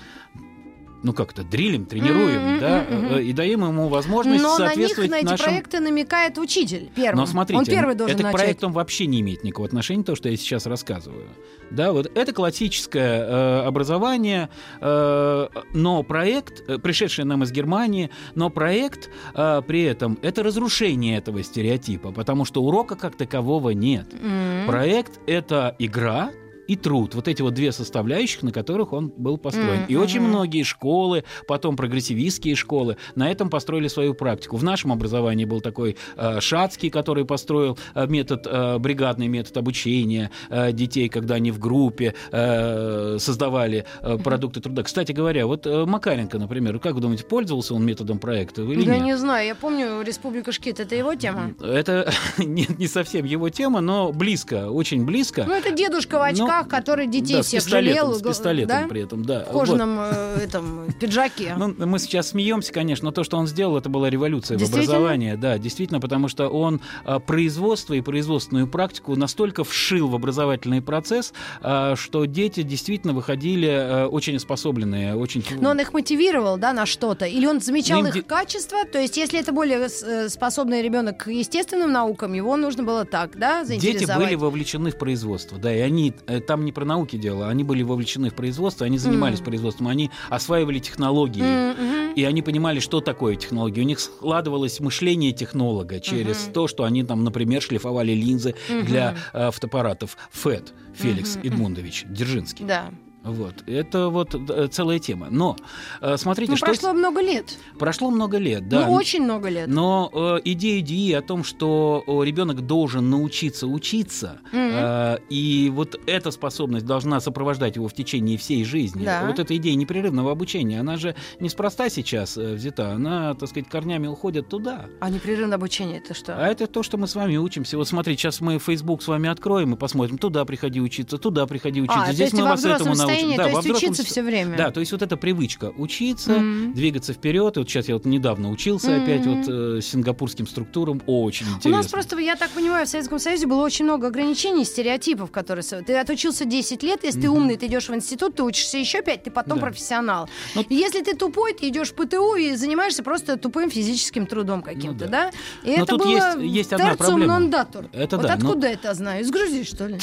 [1.05, 3.23] ну как-то дрилим, тренируем, mm-hmm, да, mm-hmm.
[3.23, 7.19] и даем ему возможность Но соответствовать на них, на эти проекты намекает учитель первым.
[7.19, 10.31] Но смотрите, он первый должен это к проектам вообще не имеет никакого отношения, то, что
[10.31, 11.29] я сейчас рассказываю.
[11.71, 14.49] Да, вот это классическое э, образование,
[14.81, 21.19] э, но проект, э, пришедший нам из Германии, но проект э, при этом это разрушение
[21.19, 24.07] этого стереотипа, потому что урока как такового нет.
[24.15, 24.67] Mm-hmm.
[24.67, 26.31] Проект это игра,
[26.67, 27.15] и труд.
[27.15, 29.81] Вот эти вот две составляющих, на которых он был построен.
[29.81, 29.89] Mm-hmm.
[29.89, 34.57] И очень многие школы, потом прогрессивистские школы, на этом построили свою практику.
[34.57, 40.31] В нашем образовании был такой э, Шацкий, который построил э, метод, э, бригадный метод обучения
[40.51, 44.83] э, детей, когда они в группе э, создавали э, продукты труда.
[44.83, 48.97] Кстати говоря, вот э, Макаренко, например, как вы думаете, пользовался он методом проекта или Я
[48.97, 49.05] нет?
[49.05, 51.55] не знаю, я помню Республика Шкит, это его тема?
[51.61, 55.45] Это нет, не совсем его тема, но близко, очень близко.
[55.47, 58.15] Ну, это дедушка в очках, но, который детей да, всех с пистолетом, жалел.
[58.15, 58.89] С пистолетом да?
[58.89, 59.41] при этом, да.
[59.45, 60.15] В кожаном вот.
[60.15, 61.55] э, этом пиджаке.
[61.57, 65.35] Ну, мы сейчас смеемся, конечно, но то, что он сделал, это была революция в образовании.
[65.35, 71.33] Да, действительно, потому что он а, производство и производственную практику настолько вшил в образовательный процесс,
[71.61, 75.45] а, что дети действительно выходили а, очень способленные, очень...
[75.61, 77.27] Но он их мотивировал, да, на что-то?
[77.27, 78.23] Или он замечал ну, их де...
[78.23, 78.85] качество?
[78.85, 83.39] То есть, если это более э, способный ребенок к естественным наукам, его нужно было так,
[83.39, 83.65] да?
[83.65, 87.65] Дети были вовлечены в производство, да, и они, э, там не про науки дело, они
[87.65, 89.45] были вовлечены в производство, они занимались mm.
[89.45, 92.15] производством, они осваивали технологии, mm-hmm.
[92.15, 93.83] и они понимали, что такое технология.
[93.83, 96.53] У них складывалось мышление технолога через mm-hmm.
[96.53, 98.83] то, что они там, например, шлифовали линзы mm-hmm.
[98.85, 100.17] для э, фотоаппаратов.
[100.31, 101.47] ФЭД Феликс mm-hmm.
[101.49, 102.65] Эдмундович Дзержинский.
[102.65, 102.91] Да.
[103.25, 103.65] Вот.
[103.67, 105.29] Это вот э, целая тема.
[105.31, 105.57] Но
[106.03, 106.67] э, смотрите, ну, что...
[106.67, 107.57] прошло много лет.
[107.79, 108.87] Прошло много лет, да.
[108.87, 109.67] Ну, очень много лет.
[109.67, 115.19] Но э, идея ДИИ о том, что ребенок должен научиться учиться, mm-hmm.
[115.19, 119.05] э, и вот эта способность должна сопровождать его в течение всей жизни.
[119.07, 119.25] Да.
[119.27, 124.07] Вот эта идея непрерывного обучения, она же неспроста сейчас э, взята, она, так сказать, корнями
[124.07, 124.87] уходит туда.
[125.01, 126.37] А непрерывное обучение это что?
[126.37, 127.79] А это то, что мы с вами учимся.
[127.79, 131.81] Вот смотрите, сейчас мы Facebook с вами откроем и посмотрим, туда приходи учиться, туда приходи
[131.81, 132.05] учиться.
[132.05, 134.57] А, Здесь мы вас этому научим состоянии, да, то есть учиться все время.
[134.57, 136.73] Да, то есть вот эта привычка учиться, mm-hmm.
[136.75, 137.57] двигаться вперед.
[137.57, 139.03] И вот сейчас я вот недавно учился mm-hmm.
[139.03, 141.71] опять вот э, сингапурским структурам, очень интересно.
[141.71, 145.65] У нас просто, я так понимаю, в Советском Союзе было очень много ограничений, стереотипов, которые...
[145.65, 147.23] Ты отучился 10 лет, если mm-hmm.
[147.23, 149.67] ты умный, ты идешь в институт, ты учишься еще 5, ты потом да.
[149.67, 150.29] профессионал.
[150.55, 150.65] Но...
[150.69, 155.05] Ну, если ты тупой, ты идешь в ПТУ и занимаешься просто тупым физическим трудом каким-то,
[155.05, 155.31] ну, да.
[155.31, 155.31] да?
[155.63, 157.39] И но это тут было есть, есть одна проблема.
[157.39, 157.87] нон-датур.
[157.93, 158.73] Это вот да, откуда но...
[158.73, 159.23] это знаю?
[159.23, 159.99] Из Грузии, что ли?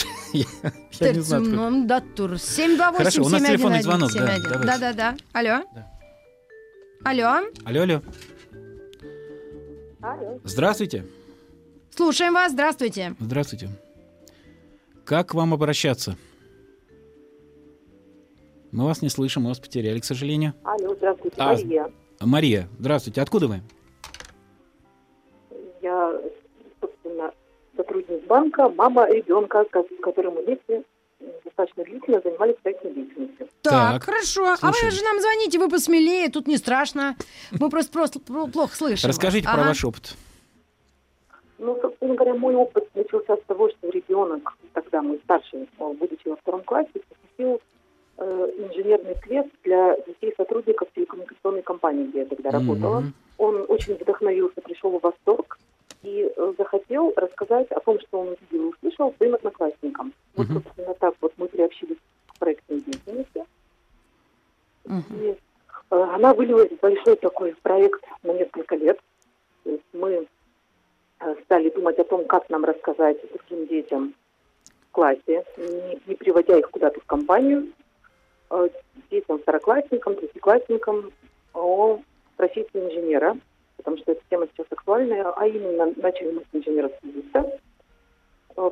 [0.91, 2.39] Терциум нон-датур.
[2.39, 4.37] 728 Хорошо, у нас телефонный звонок, да.
[4.63, 5.17] Да, да, да.
[5.33, 5.63] Алло.
[7.03, 7.47] Алло.
[7.65, 8.01] Алло, алло.
[10.01, 10.39] Алло.
[10.43, 11.05] Здравствуйте.
[11.95, 12.51] Слушаем вас.
[12.51, 13.15] Здравствуйте.
[13.19, 13.69] Здравствуйте.
[15.03, 16.15] Как к вам обращаться?
[18.71, 20.53] Мы вас не слышим, мы вас потеряли, к сожалению.
[20.63, 21.91] Алло, здравствуйте, а, Мария.
[22.21, 23.21] Мария, здравствуйте.
[23.21, 23.61] Откуда вы?
[25.81, 26.21] Я,
[26.79, 27.31] собственно,
[27.75, 30.83] сотрудник банка, мама ребенка, с которым мы вместе
[31.61, 33.47] достаточно длительно занимались проектной деятельностью.
[33.61, 34.55] Так, так хорошо.
[34.55, 34.59] Слушаем.
[34.61, 37.15] А вы же нам звоните, вы посмелее, тут не страшно.
[37.51, 39.09] Мы просто, просто плохо слышим.
[39.09, 39.55] Расскажите вас.
[39.55, 39.69] про ага.
[39.69, 40.15] ваш опыт.
[41.59, 46.35] Ну, собственно говоря, мой опыт начался с того, что ребенок, тогда мой старший, будучи во
[46.37, 47.61] втором классе, посетил
[48.17, 52.53] э, инженерный квест для детей сотрудников телекоммуникационной компании, где я тогда mm-hmm.
[52.53, 53.03] работала.
[53.37, 55.59] Он очень вдохновился, пришел в восторг
[56.03, 60.13] и э, захотел рассказать о том, что он увидел и услышал своим одноклассникам.
[60.35, 60.53] Вот, uh-huh.
[60.53, 63.45] собственно, так вот мы приобщились к проектной деятельности.
[64.85, 65.01] Uh-huh.
[65.11, 65.35] И э,
[65.89, 68.99] она вылилась в большой такой проект на несколько лет.
[69.63, 70.27] То есть мы
[71.19, 74.15] э, стали думать о том, как нам рассказать таким детям
[74.89, 77.71] в классе, не, не приводя их куда-то в компанию,
[78.49, 78.69] э,
[79.11, 81.11] детям, второклассникам, третьеклассникам
[81.53, 81.99] о
[82.37, 83.37] профессии инженера–
[83.81, 87.59] потому что эта тема сейчас актуальная, а именно начали мы с инженера-связиста.
[88.55, 88.71] Э,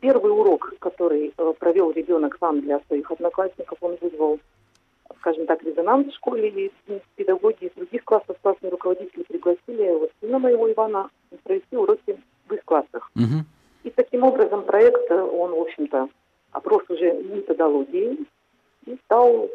[0.00, 4.38] первый урок, который э, провел ребенок сам для своих одноклассников, он вызвал,
[5.20, 6.72] скажем так, резонанс в школе, и
[7.16, 11.08] педагоги из других классов, классные руководители пригласили вот сына моего Ивана
[11.44, 13.10] провести уроки в их классах.
[13.16, 13.44] Угу.
[13.84, 16.08] И таким образом проект, он, в общем-то,
[16.52, 18.26] опрос уже методологией
[18.84, 19.48] и стал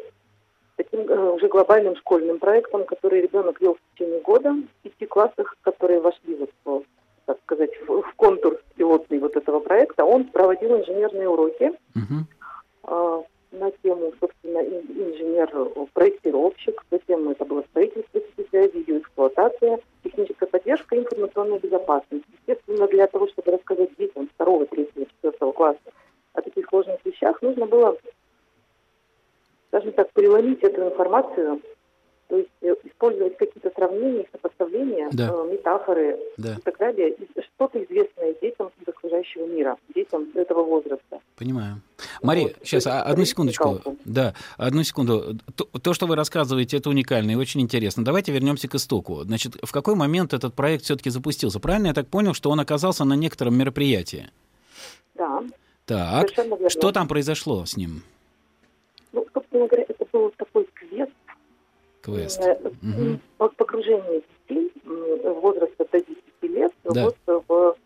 [0.76, 5.56] таким э, уже глобальным школьным проектом, который ребенок вел в течение года в пяти классах,
[5.62, 6.84] которые вошли вот,
[7.26, 10.04] так сказать, в, в контур пилотный вот этого проекта.
[10.04, 12.24] Он проводил инженерные уроки Угу.
[12.84, 20.94] э, на тему, собственно, ин- инженер-проектировщик, затем это было строительство связи, ее эксплуатация, техническая поддержка
[20.96, 22.24] и информационная безопасность.
[22.40, 25.80] Естественно, для того, чтобы рассказать детям второго, третьего, четвертого класса
[26.34, 27.96] о таких сложных вещах, нужно было,
[29.72, 31.62] скажем так, переломить эту информацию,
[32.28, 35.30] то есть э, использовать какие-то сравнения, сопоставления, Да.
[35.32, 37.16] э, метафоры Да, и так далее,
[37.54, 41.20] что-то известное детям из окружающего мира, детям этого возраста.
[41.36, 41.80] понимаю.
[42.22, 42.56] Мария, Вот.
[42.62, 43.68] сейчас, а, одну секундочку.
[43.68, 43.96] уникалка.
[44.04, 45.36] Да, одну секунду.
[45.56, 48.04] То, то, что вы рассказываете, это уникально и очень интересно.
[48.04, 49.22] Давайте вернемся к истоку.
[49.24, 51.60] Значит, в какой момент этот проект все-таки запустился?
[51.60, 54.30] Правильно я так понял, что он оказался на некотором мероприятии?
[55.14, 55.42] Да,
[55.86, 56.28] Так,
[56.68, 58.02] что там произошло с ним?
[59.62, 61.12] Собственно говоря, это был такой квест,
[62.00, 62.40] Квест.
[62.40, 67.04] э, вот погружение детей м, возраста до 10 лет Да.
[67.04, 67.76] вот в,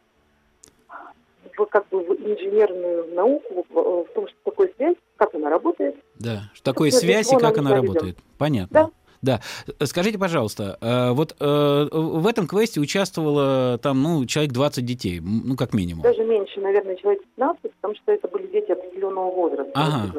[1.56, 5.96] в как бы в инженерную науку, в, в том, что такое связь, как она работает.
[6.18, 8.16] Да, что такое связь и как она работает.
[8.38, 8.74] Понятно.
[8.84, 8.90] Да.
[9.26, 9.40] Да.
[9.80, 15.20] Э, Скажите, пожалуйста, э, вот э, в этом квесте участвовало там, ну, человек 20 детей,
[15.20, 16.02] ну, как минимум.
[16.02, 20.12] Даже меньше, наверное, человек 15, потому что это были дети определенного возраста, Ага.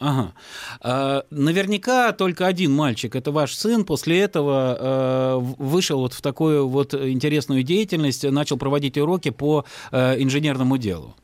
[0.00, 0.32] Ага.
[0.82, 6.66] А, наверняка только один мальчик, это ваш сын, после этого э, вышел вот в такую
[6.66, 11.14] вот интересную деятельность, начал проводить уроки по э, инженерному делу.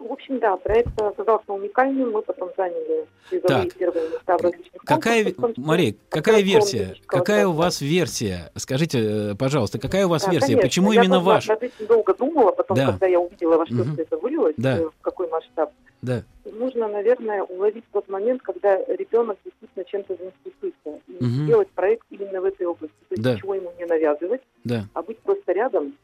[0.00, 3.74] В общем, да, проект оказался уникальным, мы потом заняли призовые Так.
[3.78, 6.94] первые места в различных Какая, конкурсах, Мария, какая версия?
[7.06, 8.50] Какая у вас версия?
[8.56, 8.98] Скажите,
[9.32, 10.46] э, пожалуйста, какая у вас Да, версия?
[10.54, 10.62] конечно.
[10.68, 11.48] Почему я именно ваш?
[11.50, 12.86] этим долго думала, потом, Да.
[12.92, 14.78] когда я увидела, во что все это вылилось, Да.
[14.78, 15.70] э, в какой масштаб.
[16.00, 16.22] Да.
[16.50, 21.02] Нужно, наверное, уловить тот момент, когда ребенок действительно чем-то заинтересуется.
[21.08, 22.96] И сделать проект именно в этой области.
[23.10, 23.34] То есть Да.
[23.34, 24.84] ничего ему не навязывать, Да.
[24.94, 25.94] а быть просто рядом.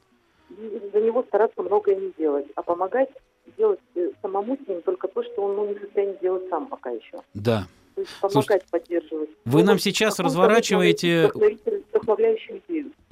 [0.50, 3.08] И за него стараться многое не делать, а помогать
[3.56, 6.66] делать э, самому с ним только то, что он ну, не в состоянии делать сам
[6.66, 7.20] пока еще.
[7.34, 7.66] Да.
[7.94, 9.30] То есть помогать, поддерживать.
[9.44, 11.30] вы нам Вот сейчас разворачиваете-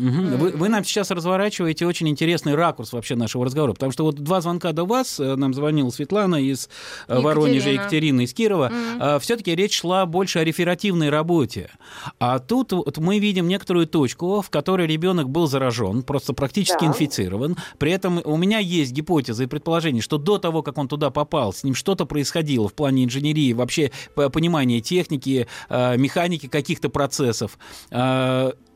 [0.04, 0.36] Мгм.
[0.36, 4.40] Вы, вы нам сейчас разворачиваете очень интересный ракурс вообще нашего разговора, потому что вот два
[4.40, 6.68] звонка до вас, э, нам звонила Светлана из
[7.08, 7.84] э, Воронежа, Екатерина.
[7.84, 9.20] Екатерина из Кирова, Мгм.
[9.20, 11.70] все-таки речь шла больше о реферативной работе.
[12.18, 16.86] А тут вот мы видим некоторую точку, в которой ребенок был заражен, просто практически Да.
[16.88, 17.56] инфицирован.
[17.78, 21.52] При этом у меня есть гипотеза и предположение, что до того, как он туда попал,
[21.52, 27.58] с ним что-то происходило в плане инженерии, вообще понимания техники, э, механики каких-то процессов.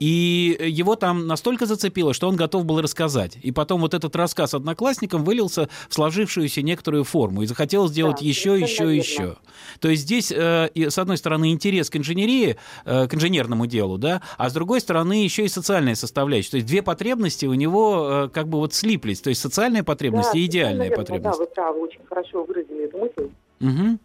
[0.00, 3.36] Э, И его там настолько зацепило, что он готов был рассказать.
[3.42, 8.24] И потом вот этот рассказ одноклассникам вылился в сложившуюся некоторую форму и захотел сделать Да,
[8.24, 9.18] еще, еще, совершенно еще.
[9.22, 9.36] верно.
[9.80, 14.22] То есть здесь, э, с одной стороны, интерес к инженерии, э, к инженерному делу, да,
[14.36, 16.50] а с другой стороны, еще и социальная составляющая.
[16.52, 19.20] То есть две потребности у него э, как бы вот слиплись.
[19.20, 20.96] То есть социальная потребность Да, и идеальная верно.
[21.04, 21.38] потребность.
[21.38, 23.30] Да, вы правы, очень хорошо выразили эту мысль.
[23.60, 23.98] Мгм.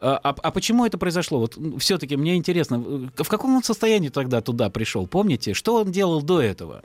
[0.00, 1.40] А, а- а почему это произошло?
[1.40, 2.76] Вот все-таки мне интересно,
[3.16, 5.06] э, в каком он состоянии тогда туда пришел?
[5.06, 6.82] Помните, что он делал до этого?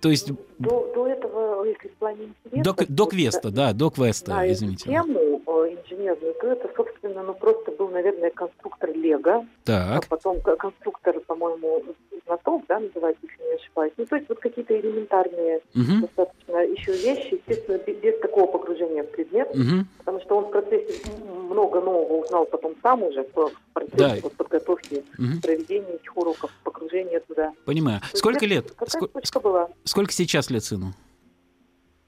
[0.00, 2.74] То есть До, до этого, если в плане интереса...
[2.74, 4.84] до, до квеста, да, до квеста, да, извините.
[4.90, 10.40] тему э, инженерную, то это, собственно, ну просто был, наверное, конструктор Лего, Так, а потом
[10.40, 11.84] конструктор, по-моему,
[12.26, 13.92] знаток, да, называется, если не ошибаюсь.
[13.96, 19.02] Ну, то есть вот какие-то элементарные Мгм, достаточно еще вещи, естественно, без, без такого погружения
[19.02, 19.86] в предмет, мгм.
[19.98, 21.10] потому что он в процессе
[21.50, 24.16] много нового узнал потом сам уже в процессе Да.
[24.22, 25.40] вот подготовки, Мгм.
[25.40, 27.52] проведения этих уроков, погружения туда.
[27.64, 28.00] Понимаю.
[28.00, 28.70] То есть Сколько лет- лет?
[28.76, 29.68] Какая Ско- точка была?
[29.84, 30.92] Сколько сейчас лет сыну?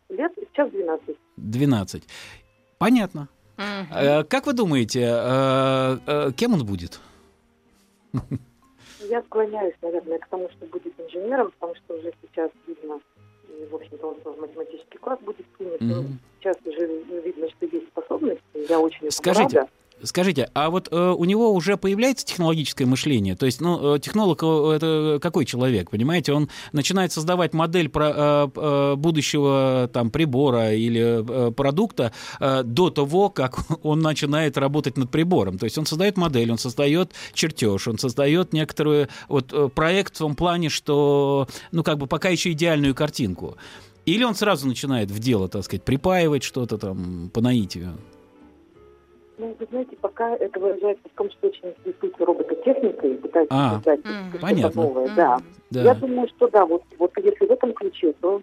[0.09, 1.16] Лет сейчас 12.
[1.37, 2.05] 12.
[2.79, 3.29] Понятно.
[3.57, 7.00] Э, Как вы думаете, э, э, кем он будет?
[9.09, 13.01] Я склоняюсь, наверное, к тому, что будет инженером, потому что уже сейчас видно,
[13.49, 15.81] и, в общем-то, он в математический класс будет принят.
[15.81, 16.19] Ну, Мгм.
[16.40, 18.43] Сейчас уже видно, что есть способности.
[18.69, 19.71] Я очень Скажите, рада.
[20.05, 23.37] Скажите, а вот э, у него уже появляется технологическое мышление?
[23.37, 26.33] То есть, ну, э, технолог э, это какой человек, понимаете?
[26.33, 32.90] Он начинает создавать модель про, э, э, будущего там прибора или э, продукта э, до
[32.90, 35.59] того, как он начинает работать над прибором.
[35.59, 40.37] То есть он создает модель, он создает чертеж, он создает некоторую вот проект в том
[40.37, 43.57] плане, что, ну, как бы пока еще идеальную картинку.
[44.05, 47.97] Или он сразу начинает в дело, так сказать, припаивать что-то там по наитию?
[49.37, 53.75] Ну, вы знаете, пока это выражается в том, что очень интересуется робототехникой и пытается А,
[53.75, 54.29] создать Мгм.
[54.29, 54.83] что-то понятно.
[54.83, 55.09] новое.
[55.16, 55.38] Да.
[55.70, 55.83] Да.
[55.83, 58.40] Я думаю, что да, вот, вот если в этом ключе, то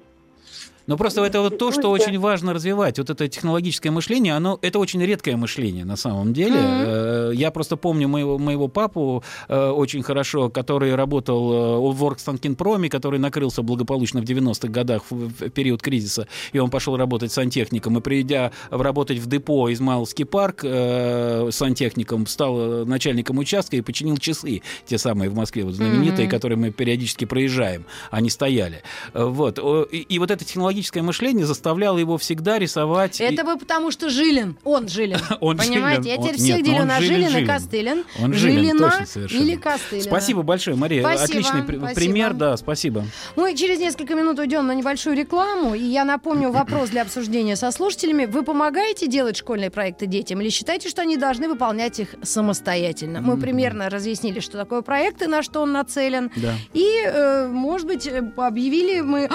[0.87, 2.97] Но просто это вот то, что очень важно развивать.
[2.97, 6.55] Вот это технологическое мышление, оно это очень редкое мышление на самом деле.
[6.55, 7.35] Mm-hmm.
[7.35, 13.61] Я просто помню моего, моего папу э, очень хорошо, который работал в Оргстанкинпроме, который накрылся
[13.61, 19.19] благополучно в 90-х годах в период кризиса, и он пошел работать сантехником, и придя работать
[19.19, 25.35] в депо Измайловский парк э, сантехником, стал начальником участка и починил часы, те самые в
[25.35, 26.31] Москве, вот знаменитые, mm-hmm.
[26.31, 28.83] которые мы периодически проезжаем, они стояли.
[29.13, 29.59] Вот.
[29.91, 33.21] И, и вот это технологическое технологическое мышление заставляло его всегда рисовать.
[33.21, 35.19] Это вы потому что Жилин, он Жилин.
[35.39, 36.15] он Понимаете, Жилин.
[36.15, 38.03] я теперь он, всех нет, делю на Жилин, Жилин и Костылин.
[38.21, 40.03] Он Жилина или Костылина.
[40.03, 41.01] Спасибо большое, Мария.
[41.01, 41.93] Спасибо, Отличный спасибо.
[41.93, 43.05] пример, да, спасибо.
[43.35, 47.71] Мы через несколько минут уйдем на небольшую рекламу, и я напомню вопрос для обсуждения со
[47.71, 48.25] слушателями.
[48.25, 53.21] Вы помогаете делать школьные проекты детям или считаете, что они должны выполнять их самостоятельно?
[53.21, 56.31] Мы примерно разъяснили, что такое проект и на что он нацелен.
[56.35, 56.53] Да.
[56.73, 59.29] И, э, может быть, э, объявили мы...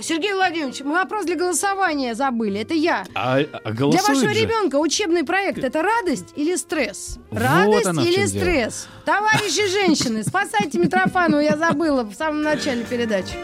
[0.00, 2.60] Сергей Владимирович, мы вопрос для голосования забыли.
[2.60, 3.04] Это я.
[3.14, 4.40] А, а Для вашего же.
[4.40, 7.18] ребенка учебный проект это радость или стресс?
[7.30, 8.86] Радость вот или стресс?
[9.04, 9.18] Дело.
[9.18, 13.34] Товарищи женщины, спасайте Митрофану, я забыла в самом начале передачи.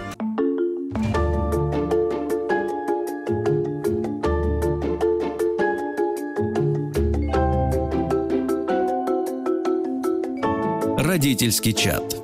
[10.98, 12.16] Родительский чат.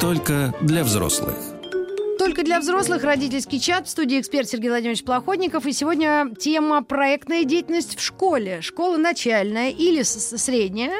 [0.00, 1.57] Только для взрослых
[2.28, 5.64] только для взрослых родительский чат в студии эксперт Сергей Владимирович Плохотников.
[5.64, 8.60] И сегодня тема проектная деятельность в школе.
[8.60, 10.92] Школа начальная или средняя.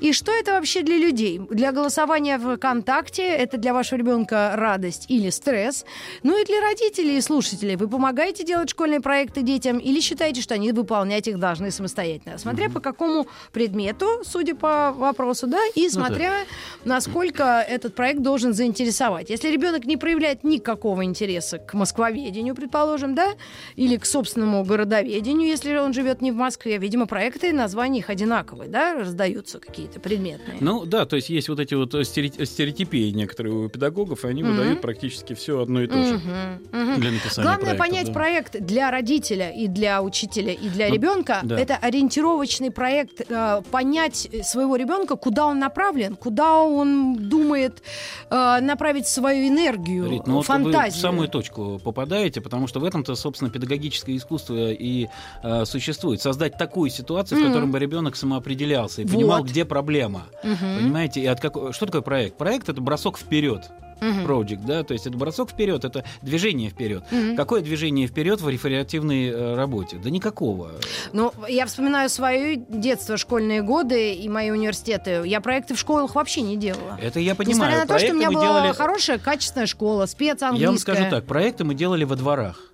[0.00, 1.40] И что это вообще для людей?
[1.48, 5.84] Для голосования в ВКонтакте это для вашего ребенка радость или стресс.
[6.24, 7.76] Ну и для родителей и слушателей.
[7.76, 12.36] Вы помогаете делать школьные проекты детям или считаете, что они выполнять их должны самостоятельно?
[12.36, 16.46] Смотря по какому предмету, судя по вопросу, да, и смотря ну,
[16.84, 16.94] да.
[16.96, 19.30] насколько этот проект должен заинтересовать.
[19.30, 23.34] Если ребенок не проявляет никакого интереса к москвоведению, предположим, да,
[23.76, 28.70] или к собственному городоведению, если он живет не в Москве, видимо, проекты, названия их одинаковые,
[28.70, 30.56] да, раздаются какие-то предметные.
[30.60, 34.50] Ну да, то есть есть вот эти вот стереотипии некоторые у педагогов, и они mm-hmm.
[34.50, 36.70] выдают практически все одно и то же mm-hmm.
[36.72, 36.96] Mm-hmm.
[36.96, 38.12] для написания Главное проекта, понять да.
[38.12, 41.40] проект для родителя и для учителя и для ну, ребенка.
[41.42, 41.60] Да.
[41.60, 47.82] Это ориентировочный проект, э, понять своего ребенка, куда он направлен, куда он думает
[48.30, 50.92] э, направить свою энергию, Рит, ну, фантазию.
[50.92, 55.08] Вы в самую точку попадаете, потому что в этом-то, собственно, педагогическое искусство и
[55.42, 56.20] э, существует.
[56.20, 57.44] Создать такую ситуацию, mm-hmm.
[57.44, 59.14] в которой бы ребенок самоопределялся и вот.
[59.14, 60.24] понимал, где проблема.
[60.42, 60.56] Угу.
[60.80, 61.20] Понимаете?
[61.20, 61.54] И от как...
[61.74, 62.36] Что такое проект?
[62.36, 63.62] Проект это бросок вперед.
[64.00, 64.26] Uh-huh.
[64.26, 67.04] Project, да, то есть это бросок вперед, это движение вперед.
[67.10, 67.36] Uh-huh.
[67.36, 69.98] Какое движение вперед в реферативной э, работе?
[70.02, 70.72] Да никакого.
[71.12, 75.22] Ну, я вспоминаю свое детство, школьные годы и мои университеты.
[75.24, 76.98] Я проекты в школах вообще не делала.
[77.00, 77.54] Это я понимаю.
[77.54, 78.72] Несмотря на то, что у меня была делали...
[78.72, 80.60] хорошая, качественная школа, спецанглийская.
[80.60, 82.73] Я вам скажу так, проекты мы делали во дворах.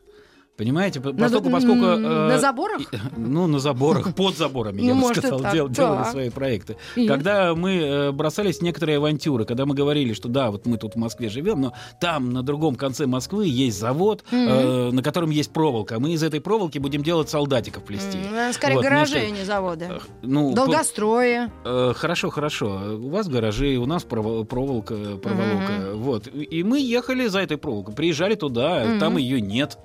[0.61, 2.83] Понимаете, поскольку, на, поскольку э, на заборах,
[3.17, 6.77] ну на заборах, под заборами, я бы ну, сказал, делали свои проекты.
[6.95, 10.97] Когда мы э, бросались в некоторые авантюры, когда мы говорили, что да, вот мы тут
[10.97, 15.51] в Москве живем, но там на другом конце Москвы есть завод, э, на котором есть
[15.51, 18.19] проволока, мы из этой проволоки будем делать солдатиков плести.
[18.53, 19.89] Скорее гаражи, а не заводы.
[20.21, 21.49] Ну долгострои.
[21.95, 22.99] Хорошо, хорошо.
[23.01, 26.29] У вас гаражи, у нас проволока, проволока, вот.
[26.35, 29.79] И мы ехали за этой проволокой, приезжали туда, там ее нет.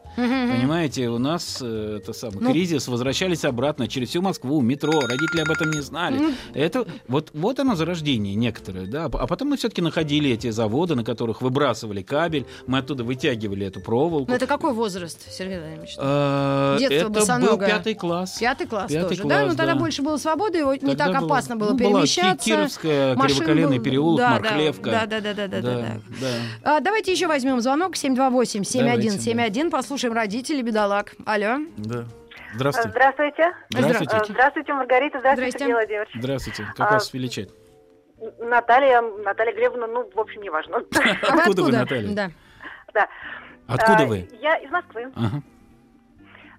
[0.66, 5.42] Понимаете, у нас э, это самый ну, кризис, возвращались обратно через всю Москву, метро, родители
[5.42, 6.18] об этом не знали.
[6.18, 9.06] Ну, это вот, вот оно зарождение некоторое, да.
[9.06, 13.80] А потом мы все-таки находили эти заводы, на которых выбрасывали кабель, мы оттуда вытягивали эту
[13.80, 14.26] проволоку.
[14.30, 15.96] Ну это какой возраст, Сергей Владимирович?
[16.00, 17.58] А, Детство это босоногое.
[17.58, 18.38] был пятый класс.
[18.40, 19.46] Пятый класс пятый тоже, класс, да?
[19.46, 22.50] Ну тогда больше было свободы, его тогда не так было, опасно было ну, перемещаться.
[22.50, 24.90] Была Кировская, Кривоколенный переулок, да, Мархлевка.
[24.92, 25.78] Да, да, да, да, да, да.
[25.78, 26.00] да.
[26.22, 26.28] да.
[26.64, 31.14] А, давайте еще возьмем звонок 728-7171, послушаем родителей, бедолаг.
[31.26, 31.58] Алло.
[31.78, 32.06] Да.
[32.54, 32.90] Здравствуйте.
[32.90, 33.54] Здравствуйте.
[33.70, 34.34] Здравствуйте.
[34.34, 35.20] Здравствуйте, Маргарита.
[35.20, 36.10] Здравствуйте, Владимирович.
[36.16, 36.66] Здравствуйте.
[36.76, 37.50] Как а, вас величать?
[38.40, 40.78] Наталья, Наталья Глебовна, ну, в общем, неважно.
[41.22, 42.16] Откуда вы, Наталья?
[42.16, 42.32] Да.
[42.94, 43.08] Да.
[43.68, 44.30] Откуда а, вы?
[44.40, 45.12] Я из Москвы.
[45.16, 45.42] Ага.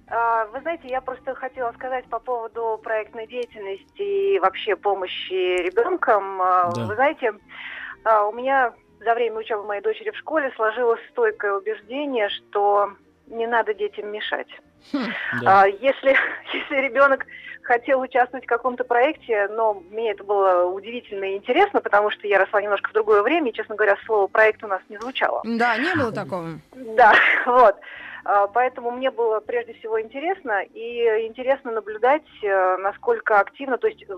[0.09, 6.43] А, вы знаете, я просто хотела сказать по поводу проектной деятельности и вообще помощи ребенкам.
[6.43, 6.87] А, да.
[6.87, 12.93] Вы знаете, у меня за время учебы моей дочери в школе сложилось стойкое убеждение, что
[13.27, 14.49] не надо детям мешать.
[14.93, 15.07] Хм,
[15.43, 15.62] да.
[15.62, 16.16] а, если,
[16.53, 17.27] если ребенок
[17.62, 22.39] хотел участвовать в каком-то проекте, но мне это было удивительно и интересно, потому что я
[22.39, 25.43] росла немножко в другое время, и, честно говоря, слово проект у нас не звучало.
[25.45, 26.47] Да, не было такого.
[26.74, 27.14] Да,
[27.47, 27.77] вот.
[28.24, 34.03] А, поэтому мне было прежде всего интересно, и интересно наблюдать, э, насколько активно, то есть
[34.09, 34.14] э,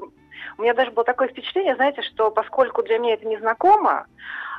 [0.57, 4.07] у меня даже было такое впечатление, знаете, что поскольку для меня это незнакомо,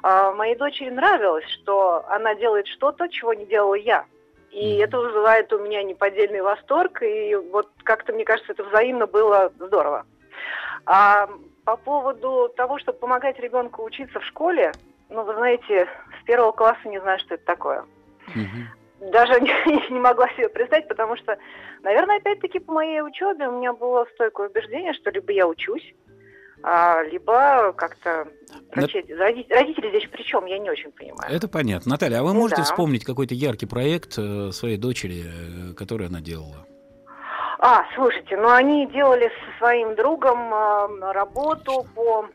[0.04, 4.06] а, моей дочери нравилось, что она делает что-то, чего не делала я.
[4.52, 9.52] И это вызывает у меня неподдельный восторг, и вот как-то, мне кажется, это взаимно было
[9.60, 10.06] здорово.
[10.86, 11.30] А
[11.66, 14.72] по поводу того, чтобы помогать ребенку учиться в школе,
[15.10, 15.88] ну, вы знаете,
[16.20, 17.86] с первого класса не знаю, что это такое.
[18.28, 19.12] Угу.
[19.12, 21.38] Даже не, не могла себе представить, потому что,
[21.84, 25.93] наверное, опять-таки по моей учебе у меня было стойкое убеждение, что либо я учусь,
[26.64, 28.28] а, либо как-то
[28.74, 31.32] врачи, родители, родители здесь при чем, я не очень понимаю.
[31.32, 31.91] Это понятно.
[31.91, 32.66] Наталья, а вы можете да.
[32.66, 36.66] вспомнить какой-то яркий проект э, своей дочери, э, который она делала?
[37.60, 42.26] А, слушайте, ну они делали со своим другом э, работу по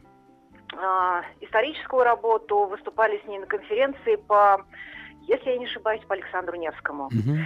[0.72, 4.64] э, историческую работу, выступали с ней на конференции по
[5.26, 7.06] если я не ошибаюсь, по Александру Невскому.
[7.06, 7.36] Угу.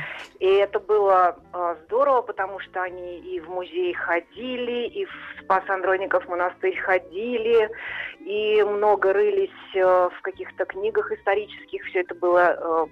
[0.41, 5.11] И это было э, здорово, потому что они и в музей ходили, и в
[5.43, 7.71] Спас-Андроников монастырь ходили,
[8.21, 11.85] и много рылись э, в каких-то книгах исторических.
[11.85, 12.87] Все это было э,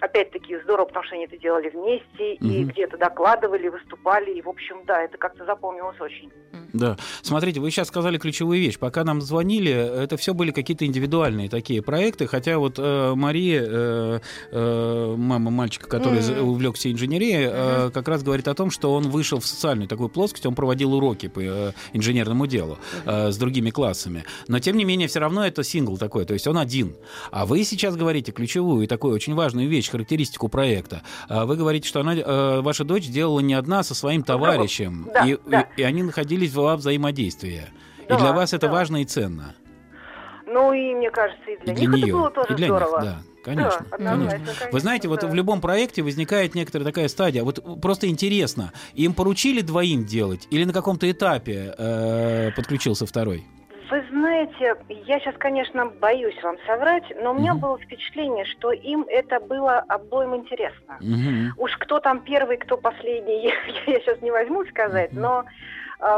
[0.00, 2.50] опять-таки здорово, потому что они это делали вместе, угу.
[2.50, 6.32] и где-то докладывали, выступали, и, в общем, да, это как-то запомнилось очень.
[6.74, 6.96] Да.
[7.22, 8.78] Смотрите, вы сейчас сказали ключевую вещь.
[8.78, 14.20] Пока нам звонили, это все были какие-то индивидуальные такие проекты, хотя вот э, Мария, э,
[14.50, 16.40] э, мама мальчика, который mm-hmm.
[16.40, 17.86] увлекся инженерией, mm-hmm.
[17.86, 20.94] э, как раз говорит о том, что он вышел в социальную такую плоскость, он проводил
[20.94, 24.24] уроки по э, инженерному делу э, с другими классами.
[24.48, 26.96] Но, тем не менее, все равно это сингл такой, то есть он один.
[27.30, 31.02] А вы сейчас говорите ключевую и такую очень важную вещь, характеристику проекта.
[31.28, 35.24] А вы говорите, что она, э, ваша дочь делала не одна со своим товарищем, да,
[35.24, 35.68] и, да.
[35.76, 37.68] И, и они находились в во взаимодействия.
[38.08, 39.54] Да, и для вас это важно и ценно.
[40.46, 42.66] Ну и мне кажется, и для, и для них нее, это было тоже и для
[42.66, 43.00] здорово.
[43.00, 43.18] Них, да.
[43.44, 44.30] Конечно, да, конечно.
[44.30, 44.68] конечно.
[44.72, 45.08] Вы знаете, да.
[45.10, 47.44] вот в любом проекте возникает некоторая такая стадия.
[47.44, 53.44] Вот просто интересно, им поручили двоим делать или на каком-то этапе э, подключился второй?
[53.90, 57.60] Вы знаете, я сейчас, конечно, боюсь вам соврать, но у меня угу.
[57.60, 60.96] было впечатление, что им это было обоим интересно.
[61.00, 61.62] Угу.
[61.62, 63.44] Уж кто там первый, кто последний,
[63.86, 65.20] я сейчас не возьму сказать, угу.
[65.20, 65.44] но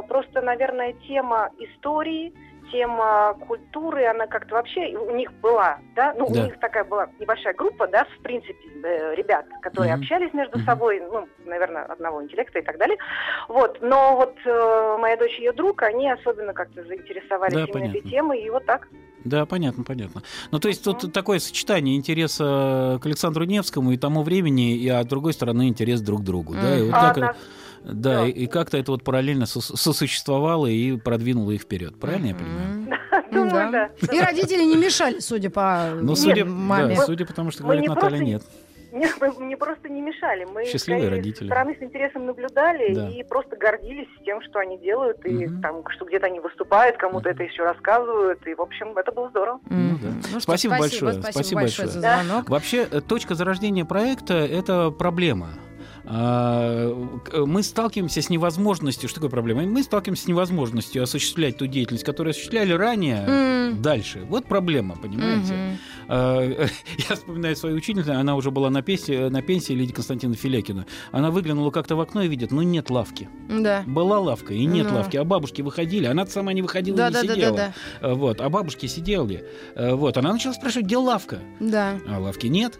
[0.08, 2.32] просто, наверное, тема истории,
[2.70, 6.40] тема культуры, она как-то вообще у них была, да, ну, да.
[6.40, 9.98] у них такая была небольшая группа, да, в принципе, э, ребят, которые mm-hmm.
[9.98, 10.64] общались между mm-hmm.
[10.64, 12.96] собой, ну, наверное, одного интеллекта и так далее,
[13.48, 17.72] вот, но вот э, моя дочь и ее друг, они особенно как-то заинтересовались да, именно
[17.72, 17.98] понятно.
[17.98, 18.88] этой темой, и вот так.
[19.24, 20.22] Да, понятно, понятно.
[20.50, 21.00] Ну, то есть mm-hmm.
[21.00, 25.68] тут такое сочетание интереса к Александру Невскому и тому времени, и, а с другой стороны,
[25.68, 26.62] интерес друг к другу, mm-hmm.
[26.62, 27.16] да, и вот а, так...
[27.16, 27.36] Да.
[27.86, 28.26] Да, да.
[28.26, 31.98] и, и как-то это вот параллельно сосуществовало и продвинуло их вперед.
[32.00, 32.98] Правильно я понимаю?
[33.32, 33.90] Думаю, да.
[34.12, 36.96] И родители не мешали, судя по ну, судя, маме.
[36.96, 38.42] Да, судя потому что говорит Наталья, нет.
[38.92, 40.46] Нет, мы мне просто не мешали.
[40.52, 41.46] Мы Счастливые родители.
[41.46, 43.08] стороны с интересом наблюдали да.
[43.08, 45.60] и просто гордились тем, что они делают, и угу.
[45.60, 48.44] там, что где-то они выступают, кому-то это еще рассказывают.
[48.46, 49.60] И, в общем, это было здорово.
[49.68, 50.08] Ну, да.
[50.32, 51.12] ну, спасибо, спасибо большое.
[51.12, 52.46] Спасибо, спасибо большое за звонок.
[52.46, 52.52] Да.
[52.52, 55.48] Вообще, э, точка зарождения проекта это проблема.
[56.08, 56.94] А,
[57.34, 59.62] мы сталкиваемся с невозможностью, что такое проблема?
[59.62, 63.80] Мы сталкиваемся с невозможностью осуществлять ту деятельность, которую осуществляли ранее, mm.
[63.80, 64.24] дальше.
[64.28, 65.78] Вот проблема, понимаете?
[66.08, 66.70] Mm-hmm.
[67.08, 70.86] Я вспоминаю свою учительницу, она уже была на пенсии, на пенсии Лидия Константина Филякина.
[71.10, 73.28] Она выглянула как-то в окно и видит, ну нет лавки.
[73.48, 73.82] Да.
[73.86, 74.96] Была лавка и нет ну.
[74.96, 77.56] лавки, а бабушки выходили, она сама не выходила, да, не да, сидела.
[77.56, 78.14] Да, да, да.
[78.14, 79.44] Вот, а бабушки сидели.
[79.74, 81.40] Вот, она начала спрашивать, где лавка?
[81.58, 81.98] Да.
[82.08, 82.78] А лавки нет.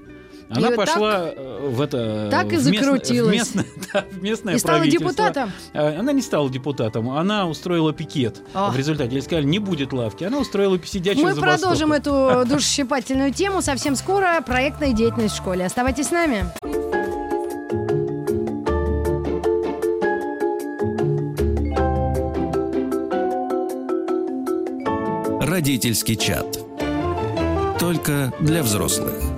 [0.49, 2.29] Она и пошла так, э, в это...
[2.31, 3.29] Так и закрутилась.
[3.29, 5.51] В местное, да, в местное и стала депутатом?
[5.73, 8.43] Э, она не стала депутатом, она устроила пикет.
[8.55, 8.71] О.
[8.71, 10.25] В результате, ей сказали, не будет лавки.
[10.25, 14.41] Она устроила сидячую Мы продолжим эту душесчипательную тему совсем скоро.
[14.41, 15.67] Проектная деятельность в школе.
[15.67, 16.47] Оставайтесь с нами.
[25.41, 26.59] Родительский чат.
[27.79, 29.36] Только для взрослых.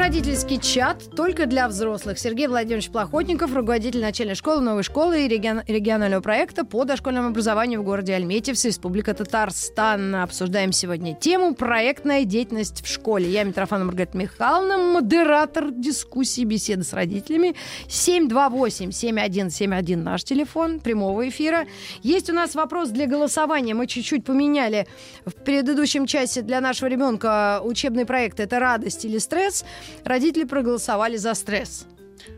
[0.00, 2.18] Родительский чат только для взрослых.
[2.18, 7.82] Сергей Владимирович Плохотников, руководитель начальной школы, новой школы и регион, регионального проекта по дошкольному образованию
[7.82, 10.16] в городе Альметьевск, Республика Татарстан.
[10.16, 13.28] Обсуждаем сегодня тему «Проектная деятельность в школе».
[13.28, 17.54] Я Митрофана Маргарита Михайловна, модератор дискуссии, беседы с родителями.
[17.88, 21.66] 728-7171 наш телефон прямого эфира.
[22.02, 23.74] Есть у нас вопрос для голосования.
[23.74, 24.86] Мы чуть-чуть поменяли
[25.26, 29.66] в предыдущем часе для нашего ребенка учебный проект «Это радость или стресс?»
[30.04, 31.86] Родители проголосовали за стресс.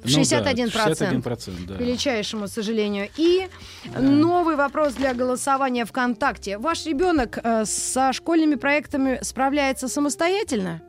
[0.05, 0.71] 61%.
[1.15, 1.77] Ну, 61% да.
[1.77, 3.09] К величайшему сожалению.
[3.17, 3.49] И
[3.85, 4.01] да.
[4.01, 6.59] новый вопрос для голосования ВКонтакте.
[6.59, 10.83] Ваш ребенок э, со школьными проектами справляется самостоятельно?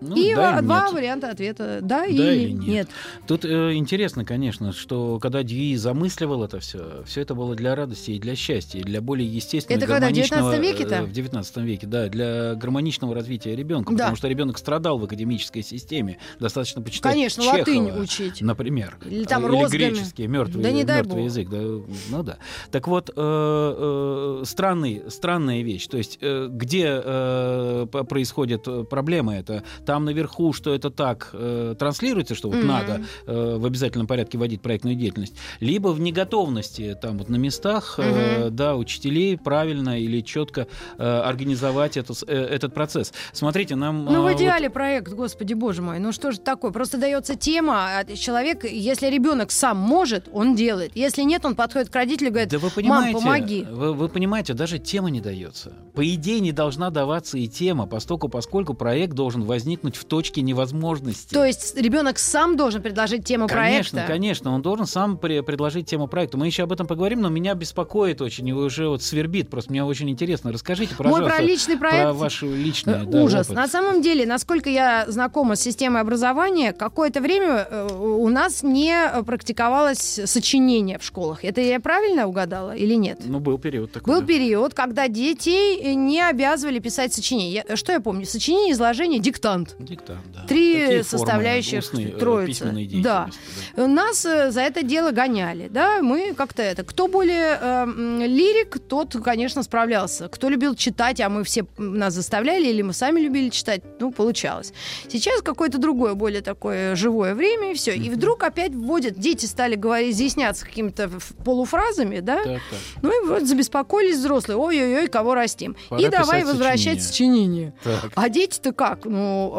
[0.00, 0.92] Ну, и да два нет.
[0.92, 2.66] варианта ответа: да, да или, или нет.
[2.66, 2.88] нет.
[3.26, 8.12] Тут э, интересно, конечно, что когда Дьюи замысливал это все, все это было для радости
[8.12, 9.82] и для счастья, и для более естественного.
[9.82, 10.94] Это когда в 19 веке-то?
[10.96, 13.96] Э, в 19 веке, да, для гармоничного развития ребенка, да.
[13.98, 16.18] потому что ребенок страдал в академической системе.
[16.38, 18.40] Достаточно почитать Конечно, Чехова, латынь учить.
[18.40, 18.96] Например.
[19.04, 21.48] Или там Или греческий, мертвый, да не дай мертвый язык.
[21.48, 22.38] Да, ну да.
[22.70, 25.86] Так вот, э, э, странный, странная вещь.
[25.86, 29.64] То есть, э, где э, происходит проблема это?
[29.90, 32.64] Там наверху, что это так э, транслируется, что вот mm-hmm.
[32.64, 37.98] надо э, в обязательном порядке вводить проектную деятельность, либо в неготовности там вот на местах,
[37.98, 38.46] mm-hmm.
[38.46, 43.12] э, да, учителей правильно или четко э, организовать это, э, этот процесс.
[43.32, 44.04] Смотрите, нам...
[44.04, 44.74] Ну, в идеале вот...
[44.74, 46.70] проект, господи боже мой, ну что же такое?
[46.70, 50.92] Просто дается тема, а человек, если ребенок сам может, он делает.
[50.94, 53.66] Если нет, он подходит к родителю и говорит, да вы понимаете, мам, помоги.
[53.68, 55.72] Вы, вы понимаете, даже тема не дается.
[55.94, 61.34] По идее, не должна даваться и тема, поскольку, поскольку проект должен возникнуть в точке невозможности.
[61.34, 64.12] То есть ребенок сам должен предложить тему конечно, проекта?
[64.12, 66.36] Конечно, конечно, он должен сам при, предложить тему проекта.
[66.36, 69.84] Мы еще об этом поговорим, но меня беспокоит очень, и уже вот свербит, просто мне
[69.84, 70.52] очень интересно.
[70.52, 72.02] Расскажите, пожалуйста, Мой про личный проект.
[72.02, 73.46] Про вашу личную да, Ужас.
[73.46, 73.56] Опыт.
[73.56, 78.94] На самом деле, насколько я знакома с системой образования, какое-то время э, у нас не
[79.24, 81.44] практиковалось сочинение в школах.
[81.44, 83.20] Это я правильно угадала или нет?
[83.24, 84.14] Ну, был период такой.
[84.14, 84.26] Был да.
[84.26, 87.64] период, когда детей не обязывали писать сочинение.
[87.68, 88.26] Я, что я помню?
[88.26, 89.69] Сочинение, изложение, диктант.
[89.78, 90.44] Диктант, да.
[90.46, 92.72] Три Такие составляющих устные, э, троицы.
[93.02, 93.28] Да.
[93.76, 93.86] да.
[93.86, 96.84] Нас э, за это дело гоняли, да, мы как-то это.
[96.84, 97.86] Кто более э,
[98.26, 100.28] лирик, тот, конечно, справлялся.
[100.28, 104.72] Кто любил читать, а мы все нас заставляли, или мы сами любили читать, ну, получалось.
[105.08, 107.94] Сейчас какое-то другое, более такое живое время, и все.
[107.94, 111.10] И вдруг опять вводят, дети стали говорить, изъясняться какими-то
[111.44, 112.78] полуфразами, да, так, так.
[113.02, 115.76] ну и вот забеспокоились взрослые, ой-ой-ой, кого растим.
[115.88, 117.72] Пора и давай возвращать сочинение.
[117.82, 118.12] сочинение.
[118.14, 119.04] А дети-то как?
[119.04, 119.50] Ну,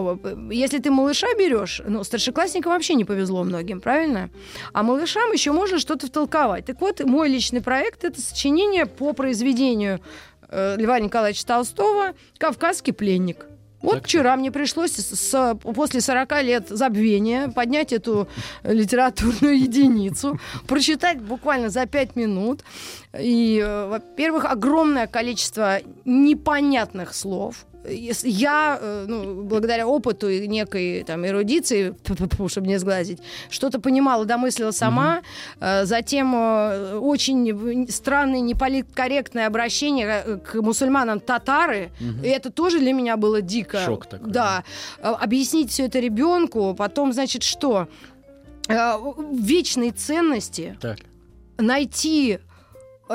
[0.52, 4.30] если ты малыша берешь, ну, старшеклассникам вообще не повезло многим, правильно?
[4.74, 6.66] А малышам еще можно что-то втолковать.
[6.66, 10.02] Так вот, мой личный проект— это сочинение по произведению
[10.50, 13.46] э, Льва Николаевича Толстого «Кавказский пленник».
[13.82, 18.28] Вот так вчера мне пришлось с, после 40 лет забвения поднять эту
[18.64, 22.64] литературную единицу, прочитать буквально за 5 минут.
[23.18, 31.26] И, э, во-первых, огромное количество непонятных слов я, э, ну, благодаря опыту и некой там
[31.26, 31.96] эрудиции,
[32.48, 33.20] чтобы не сглазить,
[33.50, 35.22] что-то понимала, домыслила сама.
[35.56, 35.86] Угу.
[35.86, 41.92] Затем э, очень странное, неполиткорректное обращение к мусульманам татары.
[42.00, 42.26] Угу.
[42.26, 43.80] И это тоже для меня было дико.
[43.80, 44.32] Шок такой.
[44.32, 44.64] Да.
[45.02, 47.88] Объяснить все это ребенку, потом, значит, что?
[48.68, 50.78] Вечные ценности.
[50.80, 51.00] Так.
[51.58, 52.40] Найти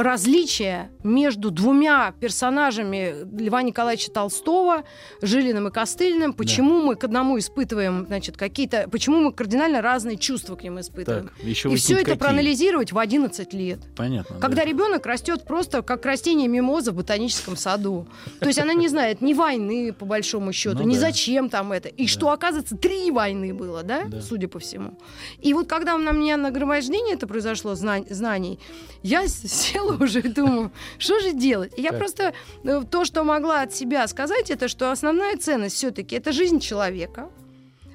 [0.03, 4.85] различия между двумя персонажами Льва Николаевича Толстого,
[5.23, 6.87] Жилиным и Костыльным, почему да.
[6.87, 11.29] мы к одному испытываем, значит, какие-то, почему мы кардинально разные чувства к ним испытываем.
[11.29, 12.19] Так, еще и все это какие?
[12.19, 13.81] проанализировать в 11 лет.
[13.97, 14.39] Понятно.
[14.41, 14.65] Когда да.
[14.65, 18.07] ребенок растет просто как растение мимоза в ботаническом саду.
[18.41, 21.01] То есть она не знает ни войны, по большому счету, ну, ни да.
[21.01, 21.89] зачем там это.
[21.89, 22.09] И да.
[22.09, 24.05] что, оказывается, три войны было, да?
[24.05, 24.99] да, судя по всему.
[25.41, 28.59] И вот когда на меня нагромождение это произошло, знаний,
[29.03, 31.73] я села сидела уже и думаю, что же делать?
[31.77, 31.99] И я так.
[31.99, 32.33] просто
[32.65, 37.29] э, то, что могла от себя сказать, это что основная ценность все-таки это жизнь человека.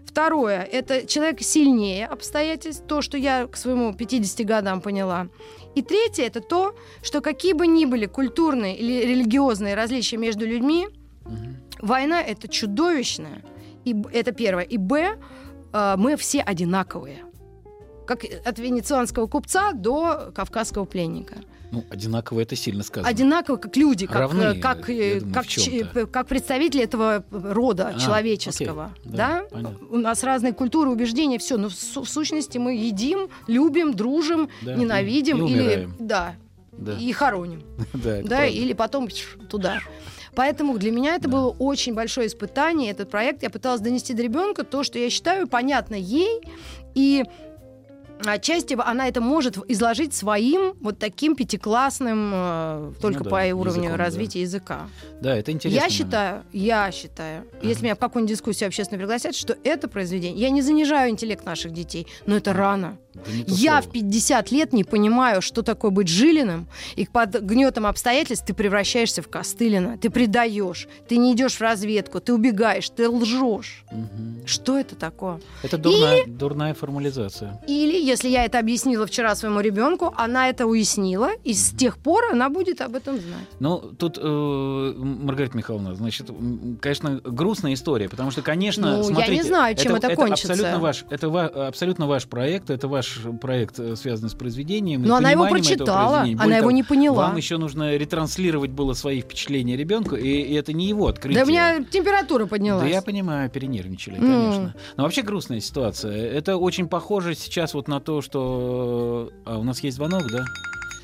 [0.06, 5.28] Второе, это человек сильнее обстоятельств, то, что я к своему 50 годам поняла.
[5.74, 10.88] И третье, это то, что какие бы ни были культурные или религиозные различия между людьми,
[11.26, 11.36] угу.
[11.80, 13.42] война это чудовищная.
[13.86, 14.64] И это первое.
[14.64, 15.18] И б,
[15.74, 17.24] э, мы все одинаковые
[18.12, 21.36] как от венецианского купца до кавказского пленника.
[21.72, 23.08] Ну, одинаково это сильно сказано.
[23.10, 28.92] Одинаково как люди, как, Равны, как, думаю, как, ч, как представители этого рода а, человеческого.
[29.00, 29.72] Окей, да, да?
[29.90, 31.58] У нас разные культуры, убеждения, все.
[31.58, 36.36] Но в, в сущности мы едим, любим, дружим, да, ненавидим и, или да,
[36.74, 36.98] да.
[36.98, 37.64] и хороним.
[37.94, 39.08] да, да или потом
[39.50, 39.80] туда.
[40.36, 41.38] Поэтому для меня это да.
[41.38, 43.44] было очень большое испытание, этот проект.
[43.44, 46.42] Я пыталась донести до ребенка то, что я считаю понятно ей.
[46.96, 47.24] И
[48.26, 53.84] отчасти она это может изложить своим вот таким пятиклассным, э, только ну, да, по уровню
[53.84, 54.44] языком, развития да.
[54.44, 54.88] языка.
[55.22, 55.84] Да, это интересно.
[55.84, 57.68] Я считаю, я считаю, ага.
[57.68, 61.74] если меня в какую-нибудь дискуссию общественно пригласят, что это произведение, я не занижаю интеллект наших
[61.74, 62.98] детей, но это рано.
[63.14, 63.82] Да я слово.
[63.82, 69.22] в 50 лет не понимаю, что такое быть жилиным, и под гнетом обстоятельств ты превращаешься
[69.22, 73.84] в Костылина, ты предаешь, ты не идешь в разведку, ты убегаешь, ты лжешь.
[73.92, 74.48] Угу.
[74.48, 75.40] Что это такое?
[75.64, 77.62] Это дурная, или, дурная формализация.
[77.68, 82.32] Или если я это объяснила вчера своему ребенку, она это уяснила, и с тех пор
[82.32, 83.48] она будет об этом знать.
[83.60, 86.30] Ну, тут, э, Маргарита Михайловна, значит,
[86.80, 90.16] конечно, грустная история, потому что, конечно, ну, смотрите, я не знаю, чем это, это, это
[90.16, 90.54] кончится.
[90.54, 93.01] Абсолютно ваш, это ва, абсолютно ваш проект, это ваш
[93.40, 95.04] проект, э, связанный с произведением.
[95.04, 97.28] Но она его прочитала, она его не поняла.
[97.28, 101.40] Вам еще нужно ретранслировать было свои впечатления ребенку, и, и это не его открытие.
[101.40, 102.84] Да у меня температура поднялась.
[102.84, 104.74] Да я понимаю, перенервничали, конечно.
[104.76, 104.80] Mm.
[104.98, 106.14] Но вообще грустная ситуация.
[106.14, 109.32] Это очень похоже сейчас вот на то, что...
[109.46, 110.46] А, у нас есть звонок, да?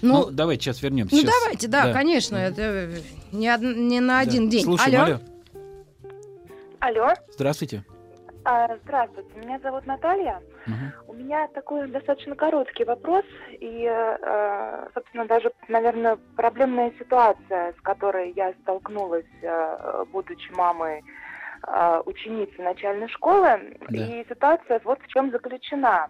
[0.02, 1.16] Ну, ну давайте сейчас вернемся.
[1.16, 1.34] Ну сейчас.
[1.34, 2.89] давайте, да, да, конечно, это
[3.32, 3.62] не, од...
[3.62, 4.52] не на один да.
[4.52, 4.64] день.
[4.64, 5.20] Слушаем, алло.
[6.80, 7.00] алло.
[7.00, 7.14] Алло.
[7.34, 7.84] Здравствуйте.
[8.50, 10.41] А, здравствуйте, меня зовут Наталья.
[10.68, 11.12] Угу.
[11.12, 18.32] У меня такой достаточно короткий вопрос и, э, собственно, даже, наверное, проблемная ситуация, с которой
[18.38, 21.04] я столкнулась, э, будучи мамой
[21.68, 23.78] э, ученицы начальной школы.
[23.89, 23.98] Да.
[23.98, 26.10] И ситуация вот в чем заключена.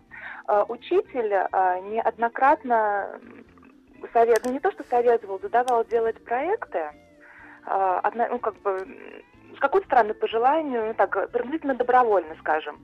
[0.67, 1.31] Учитель
[1.89, 3.19] неоднократно
[4.13, 6.91] совет, ну не то что советовал, задавал делать проекты,
[7.65, 8.87] ну как бы
[9.55, 12.79] с какой-то стороны по желанию, ну так, приблизительно добровольно, скажем.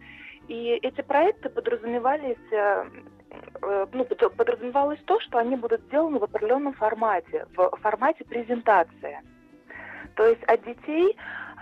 [0.48, 2.86] И эти проекты подразумевались, э,
[3.62, 9.20] э, ну, подразумевалось то, что они будут сделаны в определенном формате, в формате презентации.
[10.16, 11.18] То есть от детей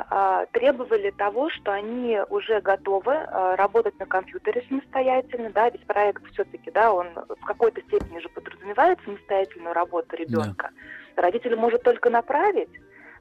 [0.09, 6.25] э, требовали того, что они уже готовы э, работать на компьютере самостоятельно, да, ведь проект
[6.33, 10.71] все-таки, да, он в какой-то степени же подразумевает самостоятельную работу ребенка.
[11.15, 11.21] Да.
[11.21, 12.71] Родитель может только направить,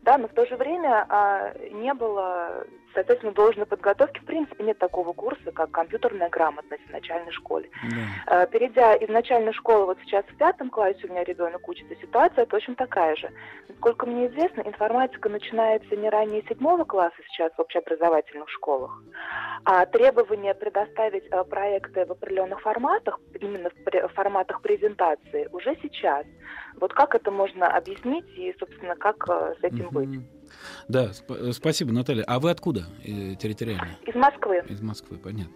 [0.03, 4.21] да, но в то же время а, не было, соответственно, должной подготовки.
[4.21, 7.71] В принципе, нет такого курса, как компьютерная грамотность в начальной школе.
[7.83, 8.43] Да.
[8.43, 12.47] А, перейдя из начальной школы, вот сейчас в пятом классе у меня ребенок учится, ситуация
[12.47, 13.31] точно такая же.
[13.69, 19.03] Насколько мне известно, информатика начинается не ранее седьмого класса сейчас в общеобразовательных школах,
[19.65, 26.27] а требование предоставить а, проекты в определенных форматах, именно в форматах презентации, уже сейчас.
[26.77, 30.21] Вот как это можно объяснить и, собственно, как э, с этим быть?
[30.89, 32.25] Да, сп- спасибо, Наталья.
[32.25, 33.97] А вы откуда э, территориально?
[34.07, 34.63] Из Москвы.
[34.69, 35.55] Из Москвы, понятно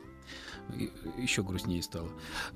[1.18, 2.09] еще грустнее стало.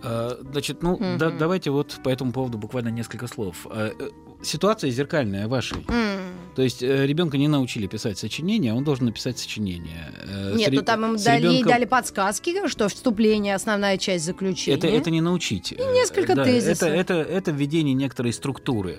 [0.02, 1.18] А, значит, ну, mm-hmm.
[1.18, 3.66] да, давайте вот по этому поводу буквально несколько слов.
[3.70, 4.08] А, э,
[4.42, 5.82] ситуация зеркальная вашей.
[5.82, 6.54] Mm.
[6.56, 10.12] То есть ребенка не научили писать сочинение, а он должен написать сочинение.
[10.54, 11.68] Нет, с, ну там им дали, ребенком...
[11.68, 14.76] дали подсказки, что вступление основная часть заключения.
[14.76, 15.72] Это, это не научить.
[15.72, 16.88] И несколько да, тезисов.
[16.88, 18.98] Это, это, это введение некоторой структуры.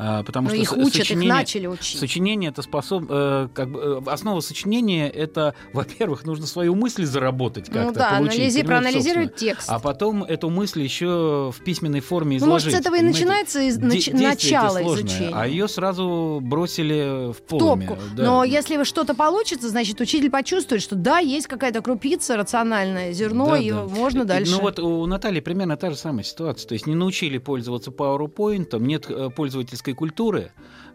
[0.00, 1.98] А, потому Но что их учат, сочинение, их начали учить.
[1.98, 7.66] Сочинение это способ, э, как бы, э, основа сочинения это, во-первых, нужно свою мысль заработать
[7.66, 12.36] как-то, ну, да, получить, анализи, проанализировать текст, а потом эту мысль еще в письменной форме
[12.36, 12.66] изложить.
[12.66, 15.30] Ну, может, с этого и начинается из, нач- начало изучения.
[15.32, 17.88] А ее сразу бросили в полуме.
[17.88, 18.02] Топку.
[18.16, 18.22] Да.
[18.22, 23.58] Но если что-то получится, значит, учитель почувствует, что да, есть какая-то крупица, рациональное зерно, да,
[23.58, 23.84] и да.
[23.84, 24.52] можно дальше.
[24.52, 26.68] Ну вот у Натальи примерно та же самая ситуация.
[26.68, 30.50] То есть не научили пользоваться PowerPoint, нет э, пользовательской русской культуры.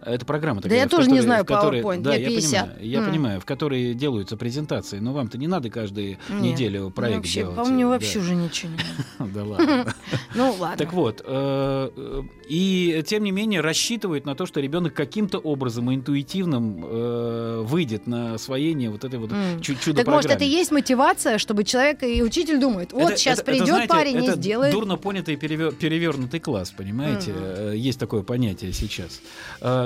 [0.06, 0.78] Это программа такая.
[0.78, 2.52] Да я тоже которой, не знаю PowerPoint, да, я 50.
[2.52, 3.06] Я понимаю, я mm.
[3.10, 6.42] понимаю, в которой делаются презентации, но вам-то не надо каждую Нет.
[6.42, 7.56] неделю проект вообще, делать.
[7.56, 9.34] По мне вообще уже ничего не надо.
[9.34, 9.94] Да ладно.
[10.36, 10.78] Ну ладно.
[10.78, 16.84] Так вот, э, и тем не менее рассчитывают на то, что ребенок каким-то образом интуитивным
[16.86, 19.32] э, выйдет на освоение вот этой вот
[19.62, 23.88] чудо Так может это и есть мотивация, чтобы человек и учитель думает, вот сейчас придет
[23.88, 24.74] парень и сделает.
[24.74, 27.34] дурно понятый перевернутый класс, понимаете?
[27.36, 29.22] Э, есть такое понятие сейчас.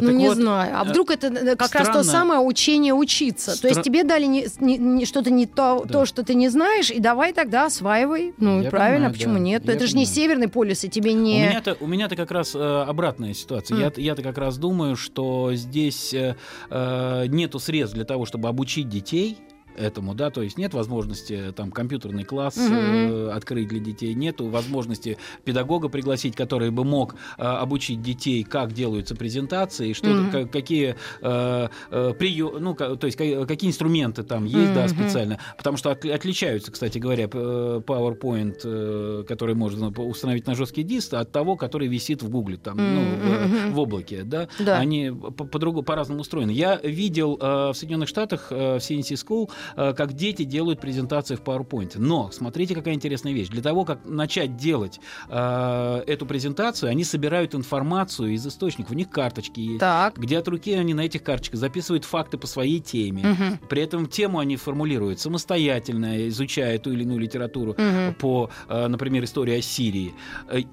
[0.08, 0.74] Ну, так не вот, знаю.
[0.78, 3.52] А э, вдруг это э, как странно, раз то самое учение учиться?
[3.52, 3.70] Стра...
[3.70, 5.94] То есть тебе дали не, не, не, что-то не то, да.
[5.94, 8.34] то, что ты не знаешь, и давай тогда осваивай.
[8.38, 9.40] Ну, я правильно, понимаю, почему да.
[9.40, 9.66] нет?
[9.66, 11.46] Я это же не Северный полюс, и тебе не...
[11.46, 13.78] У меня-то, у меня-то как раз э, обратная ситуация.
[13.78, 13.94] Mm.
[13.98, 16.36] Я, я-то как раз думаю, что здесь э,
[16.70, 19.38] э, нету средств для того, чтобы обучить детей
[19.78, 23.30] этому, да, то есть нет возможности там компьютерный класс mm-hmm.
[23.30, 28.74] э, открыть для детей, нету возможности педагога пригласить, который бы мог э, обучить детей, как
[28.74, 30.48] делаются презентации, что mm-hmm.
[30.50, 34.74] какие э, э, прием, ну, то есть какие инструменты там есть, mm-hmm.
[34.74, 40.84] да, специально, потому что от, отличаются, кстати говоря, PowerPoint, э, который можно установить на жесткий
[40.84, 43.70] диск, от того, который висит в Гугле, там, mm-hmm.
[43.70, 44.78] ну, в, в облаке, да, да.
[44.78, 46.52] они по, по, по-разному устроены.
[46.52, 51.36] Я видел э, в Соединенных Штатах э, в CNC School Э, как дети делают презентации
[51.36, 51.94] в PowerPoint.
[51.98, 53.50] Но смотрите, какая интересная вещь.
[53.50, 55.00] Для того, как начать делать
[55.30, 58.92] э, эту презентацию, они собирают информацию из источников.
[58.92, 60.18] У них карточки есть, так.
[60.18, 63.32] где от руки они на этих карточках записывают факты по своей теме.
[63.32, 63.68] Угу.
[63.70, 68.16] При этом тему они формулируют самостоятельно, изучая ту или иную литературу угу.
[68.20, 70.14] по, э, например, истории Ассирии.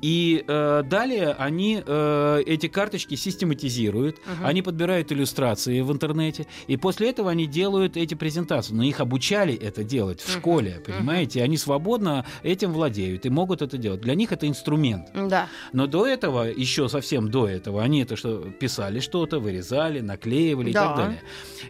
[0.00, 4.44] И э, далее они э, эти карточки систематизируют, угу.
[4.44, 8.74] они подбирают иллюстрации в интернете, и после этого они делают эти презентации.
[8.74, 11.42] Но но их обучали это делать в школе, понимаете?
[11.42, 14.02] Они свободно этим владеют и могут это делать.
[14.02, 15.08] Для них это инструмент.
[15.14, 15.48] Да.
[15.72, 20.80] Но до этого, еще совсем до этого, они это что писали что-то, вырезали, наклеивали Да.
[20.80, 21.22] и так далее.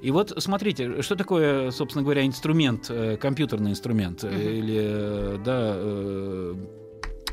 [0.03, 6.84] И вот смотрите, что такое, собственно говоря, инструмент, э, компьютерный инструмент э, или э, да.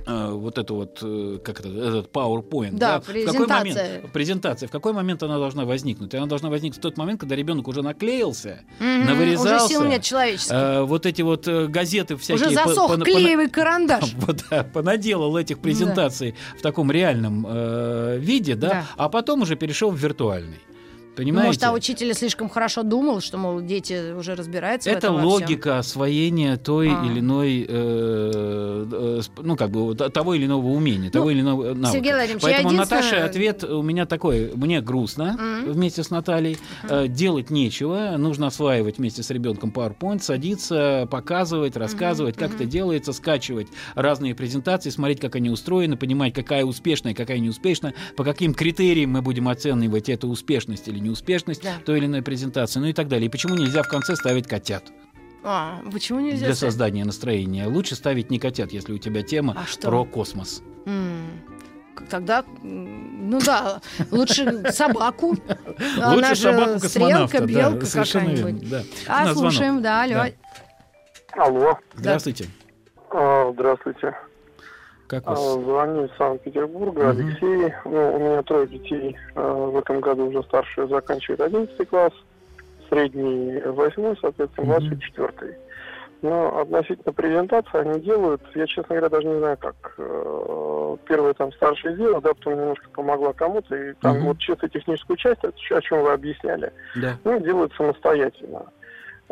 [0.06, 2.78] Э, вот это вот, э, как это, этот PowerPoint.
[2.78, 4.02] Да, В какой момент, презентация.
[4.14, 4.68] презентация.
[4.68, 6.14] В какой момент она должна возникнуть?
[6.16, 9.06] Она должна возникнуть в тот момент, когда ребенок уже наклеился, Мгм.
[9.06, 9.56] навырезался.
[9.66, 10.52] Уже сил нет человеческих.
[10.54, 12.48] э, вот эти вот э, газеты всякие.
[12.48, 14.14] Уже по- засох пона- клеевый карандаш.
[14.22, 18.86] Вот, да, понаделал этих презентаций в таком реальном э, виде, да, Да.
[18.98, 20.60] а потом уже перешел в виртуальный.
[21.16, 21.48] Понимаете?
[21.48, 25.20] Может, а учитель слишком хорошо думал, что, мол, дети уже разбираются в Это этом во
[25.22, 25.30] всем?
[25.30, 27.06] логика освоения той А.
[27.06, 31.74] или иной, э, э, сп- ну, как бы, того или иного умения, того или иного
[31.74, 31.92] навыка.
[31.92, 35.74] Сергей Владимирович, Поэтому единственное- Наташе ответ у меня такой, мне грустно Мгм.
[35.74, 36.58] вместе с Натальей,
[36.90, 43.14] э, делать нечего, нужно осваивать вместе с ребенком PowerPoint, садиться, показывать, рассказывать, как это делается,
[43.14, 49.12] скачивать разные презентации, смотреть, как они устроены, понимать, какая успешная, какая неуспешная, по каким критериям
[49.12, 51.74] мы будем оценивать эту успешность или неуспешность Да.
[51.86, 53.28] той или иной презентации, ну и так далее.
[53.28, 54.84] И почему нельзя в конце ставить котят?
[55.44, 56.46] А, почему нельзя?
[56.46, 56.72] для ставить?
[56.74, 57.66] создания настроения.
[57.68, 59.88] Лучше ставить не котят, если у тебя тема А что?
[59.90, 60.62] про космос.
[60.86, 61.42] М,
[61.96, 63.82] к- Тогда, м, ну да,
[64.12, 65.36] лучше собаку.
[65.98, 67.28] Она Лучше же собаку космонавта.
[67.28, 68.86] стрелка, да, белка какая-нибудь.
[69.08, 70.14] А, слушаем, да, алло.
[70.16, 70.32] Да.
[71.44, 72.46] Алло, Здравствуйте.
[73.10, 74.14] А, здравствуйте.
[75.12, 75.40] Как А, вас?
[75.66, 77.20] Звоню из Санкт-Петербурга, Мгм.
[77.20, 77.74] Алексей.
[77.84, 79.18] Ну, у меня трое детей.
[79.36, 82.14] А, В этом году уже старший заканчивает 11 класс,
[82.90, 85.58] средний 8, соответственно, младший 4.
[86.22, 89.76] Но относительно презентации они делают, я, честно говоря, даже не знаю, как.
[89.98, 94.28] Э, Первое там старший сделал, да, потом немножко помогла кому-то, и там Мгм.
[94.28, 97.18] вот чисто техническую часть, о чем вы объясняли, Да.
[97.26, 98.66] ну, делают самостоятельно.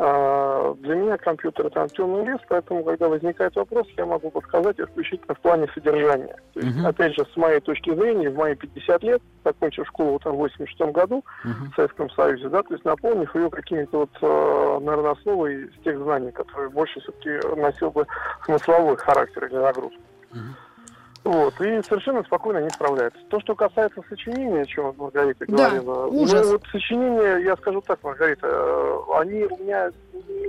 [0.02, 5.34] А, Для меня компьютер это темный лес, поэтому, когда возникает вопрос, я могу подсказать исключительно
[5.34, 6.34] в плане содержания.
[6.54, 6.86] То есть, Мгм.
[6.86, 10.90] опять же, с моей точки зрения, в мои 50 лет, закончив школу там, в 86
[10.92, 11.70] году Мгм.
[11.70, 15.98] в Советском Союзе, да, то есть наполнив ее какими-то вот, э, наверное, основой из тех
[15.98, 18.06] знаний, которые больше все-таки носил бы
[18.46, 20.00] смысловой характер или нагрузку.
[20.32, 20.56] Мгм.
[21.22, 23.20] Вот, и совершенно спокойно не справляются.
[23.28, 26.46] То, что касается сочинения, о чем Маргарита Да, говорила, ужас.
[26.46, 29.90] ну вот сочинения, я скажу так, Маргарита, э, они у меня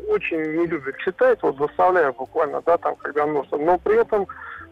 [0.07, 4.27] очень не любят читать, вот заставляю буквально, да, там, когда нужно, но при этом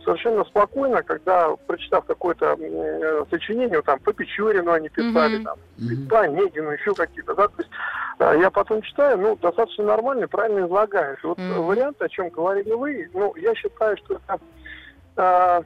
[0.05, 5.43] совершенно спокойно, когда, прочитав какое-то э, сочинение, вот там, по Печорину они писали, Мгм.
[5.43, 5.57] там,
[6.09, 7.69] по Онегину, еще какие-то, да, то есть
[8.19, 11.19] э, я потом читаю, ну, достаточно нормально, правильно излагаешь.
[11.23, 11.63] Вот Мгм.
[11.63, 14.39] вариант, о чем говорили вы, ну, я считаю, что это
[15.17, 15.61] э,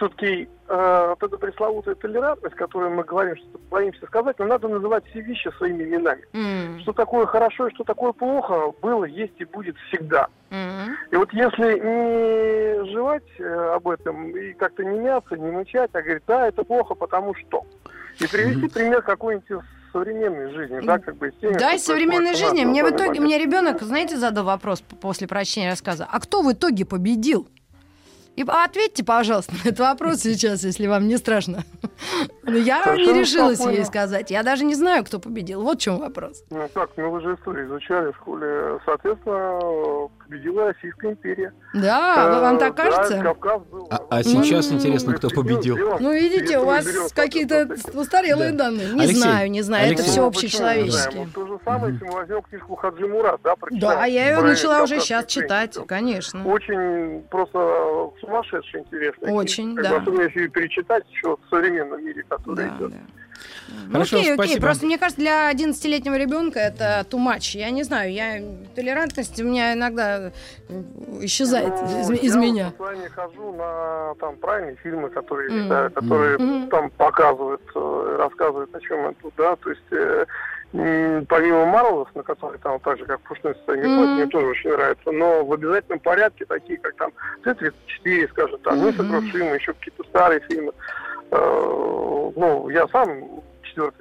[0.00, 5.04] все-таки э, вот эта пресловутая толерантность, которую мы говорим, что боимся сказать, но надо называть
[5.10, 6.22] все вещи своими именами.
[6.32, 10.28] М, Что такое хорошо и что такое плохо, было, есть и будет всегда.
[10.50, 10.96] м.
[11.10, 16.00] И вот если не жевать э, об этом и как-то не мяться, не мычать, а
[16.00, 17.62] говорить, да, это плохо, потому что.
[18.18, 18.70] И привести Мгм.
[18.70, 19.58] пример какой-нибудь из
[19.92, 22.64] современной жизни, да, как бы теми, Да, из современной у жизни.
[22.64, 23.24] Мне в итоге, момент.
[23.24, 26.06] мне ребенок, знаете, задал вопрос после прочтения рассказа.
[26.10, 27.48] А кто в итоге победил?
[28.36, 31.64] И а ответьте, пожалуйста, на этот вопрос сейчас, если вам не страшно.
[32.42, 33.76] Ну, Я не Совершенно решилась спокойно.
[33.76, 34.30] ей сказать.
[34.30, 35.62] Я даже не знаю, кто победил.
[35.62, 36.42] Вот в чем вопрос.
[36.50, 38.80] Ну как, ну вы же историю изучали в школе.
[38.86, 41.52] Соответственно, победила Российская империя.
[41.74, 43.20] Да, вам Э, так да, кажется?
[43.22, 43.86] Кавказ был.
[43.90, 44.78] А, а сейчас М.
[44.78, 45.76] интересно, кто победил.
[46.00, 48.64] Ну, видите, у вас какие-то устарелые Да.
[48.64, 48.88] данные.
[48.94, 49.84] Не Алексей, знаю, не знаю.
[49.92, 50.10] Это Алексей.
[50.10, 50.80] все Ну, не знаем?
[50.86, 51.24] общечеловеческие.
[51.26, 53.98] Вот то же самое, если мы возьмем книжку Хаджи Мурат, да, прочитаем.
[53.98, 56.44] Да, я ее начала уже сейчас читать, конечно.
[56.46, 59.32] Очень просто сумасшедшая интересная.
[59.32, 59.82] Очень, книга.
[59.82, 59.96] да.
[59.98, 62.90] Особенно если ее перечитать еще в современном мире, который Да, идет.
[62.90, 62.96] да.
[63.86, 64.34] Ну, Хорошо, окей, окей.
[64.34, 64.60] спасибо.
[64.66, 67.56] Просто мне кажется, для 11-летнего ребенка это too much.
[67.56, 68.42] Я не знаю, я
[68.74, 70.30] толерантность у меня иногда
[70.68, 70.82] э,
[71.22, 72.64] исчезает Ну, из, из я меня.
[72.66, 76.68] вот с вами хожу на там правильные фильмы, которые читаю, которые Мгм.
[76.68, 80.26] там показывают, э, рассказывают, о чем это, да, то есть э,
[80.72, 84.14] помимо Марвелов, на которые там так же, как «Пушной состояние Мгм.
[84.14, 87.12] мне тоже очень нравится, но в обязательном порядке, такие как там
[87.42, 88.88] Т-34, скажем, там Мгм.
[88.88, 90.72] «Несокрушимый», еще какие-то старые фильмы.
[91.32, 93.42] Э, ну, я сам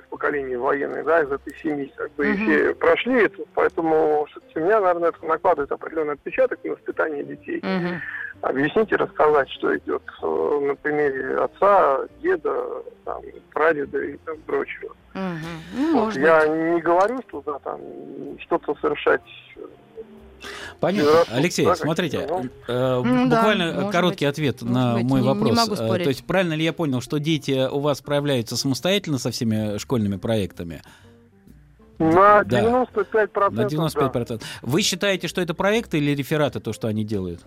[0.10, 2.42] четвертое поколение военный, да, из этой семьи, как бы, и Мгм.
[2.44, 8.02] все прошли это, поэтому меня, наверное, это накладывает определенный отпечаток на воспитание детей Мгм.
[8.42, 13.22] объяснить и рассказать, что идет э, на примере отца, деда, там,
[13.54, 14.96] прадеда и там прочего.
[15.14, 15.64] Мгм.
[15.74, 16.76] Ну, Вот я быть.
[16.76, 17.80] не говорю, что да, там
[18.40, 19.22] что-то совершать.
[20.80, 21.24] Понятно.
[21.32, 22.28] Алексей, смотрите,
[22.68, 25.80] э, буквально короткий ответ на мой вопрос.
[25.80, 26.04] Э.
[26.04, 30.16] То есть правильно ли я понял, что дети у вас справляются самостоятельно со всеми школьными
[30.18, 30.82] проектами?
[31.98, 33.30] На 95%.
[33.52, 34.28] Да, на 95%.
[34.28, 34.46] Да.
[34.62, 37.42] Вы считаете, что это проект или рефераты, то, что они делают?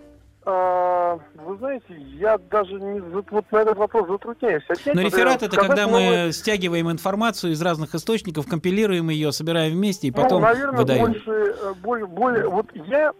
[0.45, 1.85] А, вы знаете,
[2.19, 4.63] я даже не, вот на этот вопрос затрудняюсь.
[4.67, 10.07] Отнять, Но реферат это когда мы стягиваем информацию из разных источников, компилируем ее, собираем вместе
[10.07, 11.05] и ну, потом ну, наверное, выдаем.
[11.05, 13.13] Больше, э, более, более, вот я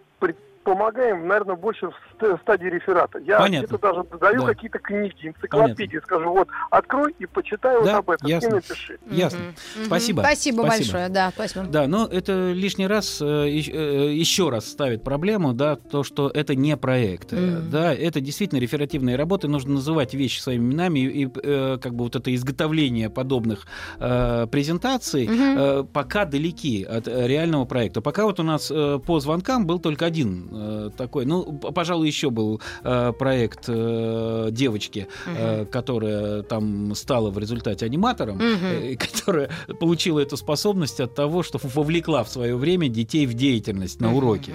[0.64, 3.18] помогаем, наверное, больше в стадии реферата.
[3.18, 4.46] Я где-то даже даю да.
[4.48, 6.00] какие-то книги, энциклопедии, Понятно.
[6.00, 7.80] скажу, вот, открой и почитай да?
[7.80, 8.48] вот об этом, ясно.
[8.48, 8.98] и напиши.
[9.10, 9.38] Ясно.
[9.38, 9.84] Угу.
[9.86, 10.20] Спасибо.
[10.20, 10.62] Спасибо.
[10.62, 11.64] Спасибо большое, да, спасибо.
[11.66, 16.54] Да, но это лишний раз, э, э, еще раз ставит проблему, да, то, что это
[16.54, 17.32] не проект.
[17.32, 17.68] Mm.
[17.70, 22.16] Да, это действительно реферативные работы, нужно называть вещи своими именами, и, и как бы вот
[22.16, 23.66] это изготовление подобных
[23.98, 25.80] э, презентаций mm-hmm.
[25.80, 28.00] э, пока далеки от реального проекта.
[28.00, 31.26] Пока вот у нас э, по звонкам был только один э, такой.
[31.26, 35.66] Ну, пожалуй, еще был э, проект э, девочки, uh-huh.
[35.66, 38.96] которая там стала в результате аниматором, uh-huh.
[38.96, 39.50] которая
[39.80, 44.52] получила эту способность от того, что вовлекла в свое время детей в деятельность на уроке.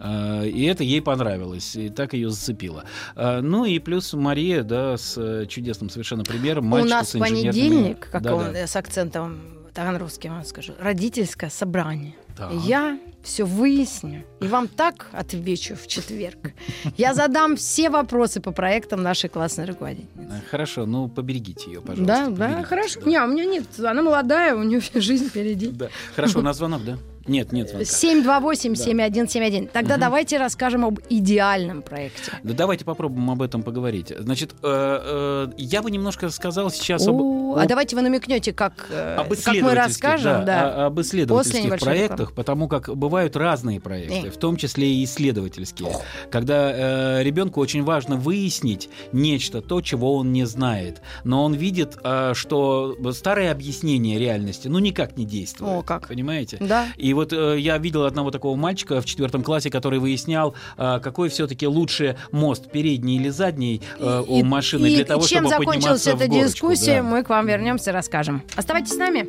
[0.00, 0.48] Uh-huh.
[0.48, 2.84] И это ей понравилось, и так ее зацепило.
[3.16, 6.72] Ну и плюс Мария, да, с чудесным совершенно примером.
[6.72, 8.66] У нас понедельник, как да, он, да.
[8.66, 9.40] с акцентом
[9.74, 12.14] таганрогским, скажу, родительское собрание.
[12.36, 12.50] Да.
[12.64, 12.98] Я
[13.28, 16.52] все выясню и вам так отвечу в четверг.
[16.96, 20.42] Я задам все вопросы по проектам нашей классной руководительницы.
[20.50, 22.30] Хорошо, ну поберегите ее, пожалуйста.
[22.30, 23.00] Да, да, хорошо.
[23.00, 23.10] Да.
[23.10, 25.68] Не, у меня нет, она молодая, у нее вся жизнь впереди.
[25.68, 25.88] Да.
[26.16, 26.98] Хорошо, у нас звонок, да?
[27.28, 27.88] Нет, нет звонка.
[27.88, 29.64] 728-7171.
[29.64, 29.70] Да.
[29.72, 30.00] Тогда угу.
[30.00, 32.32] давайте расскажем об идеальном проекте.
[32.42, 34.12] Да давайте попробуем об этом поговорить.
[34.18, 37.20] Значит, э, э, я бы немножко сказал сейчас об...
[37.56, 40.44] А давайте вы намекнете, как, э, об как мы расскажем.
[40.44, 40.86] Да, да.
[40.86, 44.30] об исследовательских проектах, потому как бывают разные проекты, э.
[44.30, 45.90] в том числе и исследовательские.
[45.90, 46.02] Ох.
[46.30, 51.02] Когда э, ребенку очень важно выяснить нечто, то, чего он не знает.
[51.24, 55.70] Но он видит, э, что старое объяснение реальности ну никак не действует.
[55.70, 56.08] О, как.
[56.08, 56.58] Понимаете?
[56.60, 56.86] Да.
[56.96, 61.28] И вот э, я видел одного такого мальчика в четвертом классе, который выяснял, э, какой
[61.30, 66.06] все-таки лучше мост, передний или задний э, у машины и, для того, чем чтобы закончилась
[66.06, 67.08] эта дискуссия, да.
[67.08, 68.42] мы к вам вернемся, расскажем.
[68.54, 69.26] Оставайтесь с нами.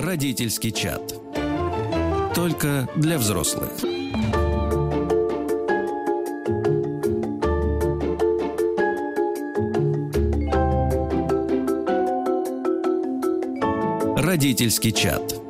[0.00, 1.14] Родительский чат.
[2.34, 3.70] Только для взрослых.
[14.44, 15.40] Родительский чат.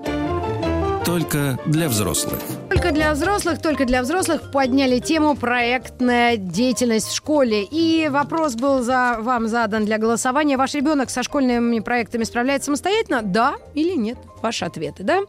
[1.04, 2.38] Только для взрослых.
[2.70, 7.64] Только для взрослых, только для взрослых подняли тему проектная деятельность в школе.
[7.68, 10.56] И вопрос был за, вам задан для голосования.
[10.56, 13.22] Ваш ребенок со школьными проектами справляется самостоятельно?
[13.22, 14.16] Да или нет?
[14.44, 15.20] Ваши ответы, да?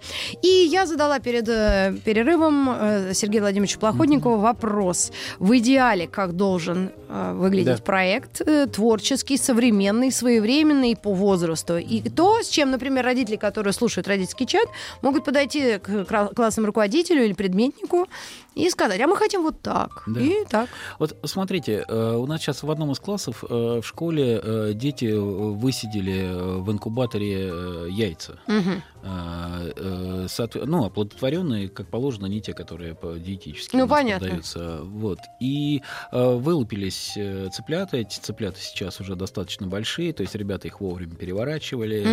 [0.43, 4.41] И я задала перед э, перерывом э, Сергею Владимировичу Плоходникову mm-hmm.
[4.41, 5.11] вопрос.
[5.39, 7.83] В идеале, как должен э, выглядеть да.
[7.83, 11.77] проект э, творческий, современный, своевременный по возрасту?
[11.77, 14.67] И то, с чем, например, родители, которые слушают родительский чат,
[15.01, 16.05] могут подойти к
[16.35, 18.07] классному руководителю или предметнику
[18.55, 20.03] и сказать, а мы хотим вот так.
[20.07, 20.19] Да.
[20.21, 20.69] И так.
[20.99, 25.11] Вот смотрите, э, у нас сейчас в одном из классов э, в школе э, дети
[25.13, 28.39] высидели в инкубаторе яйца.
[28.47, 29.04] Угу.
[29.05, 34.27] Ну, оплодотворенные, как положено, не те, которые диетически ну, понятно.
[34.27, 34.79] подаются.
[34.83, 35.19] Вот.
[35.39, 35.81] И
[36.11, 37.17] вылупились
[37.53, 37.97] цыплята.
[37.97, 42.05] Эти цыплята сейчас уже достаточно большие, то есть ребята их вовремя переворачивали,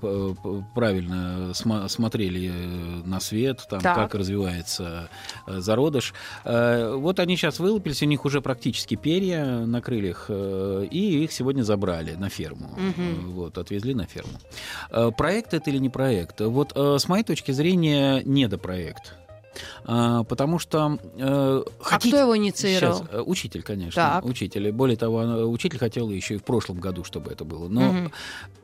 [0.00, 0.66] угу.
[0.74, 2.48] правильно смотрели
[3.04, 5.00] на свет, там, как развивается
[5.46, 6.14] Э, зародыш.
[6.44, 11.32] Э, вот они сейчас вылупились, у них уже практически перья на крыльях, э, и их
[11.32, 12.66] сегодня забрали на ферму.
[12.66, 13.30] Угу.
[13.32, 14.38] Вот, отвезли на ферму.
[15.16, 16.40] Проект это или не проект?
[16.40, 19.14] Вот с моей точки зрения, недопроект.
[19.84, 22.16] А, потому что э, хотите...
[22.16, 22.98] А кто его инициировал?
[22.98, 24.24] Сейчас, э, учитель, конечно, так.
[24.24, 24.70] учитель.
[24.72, 25.18] Более того,
[25.50, 27.68] учитель хотел еще и в прошлом году, чтобы это было.
[27.68, 28.12] Но угу.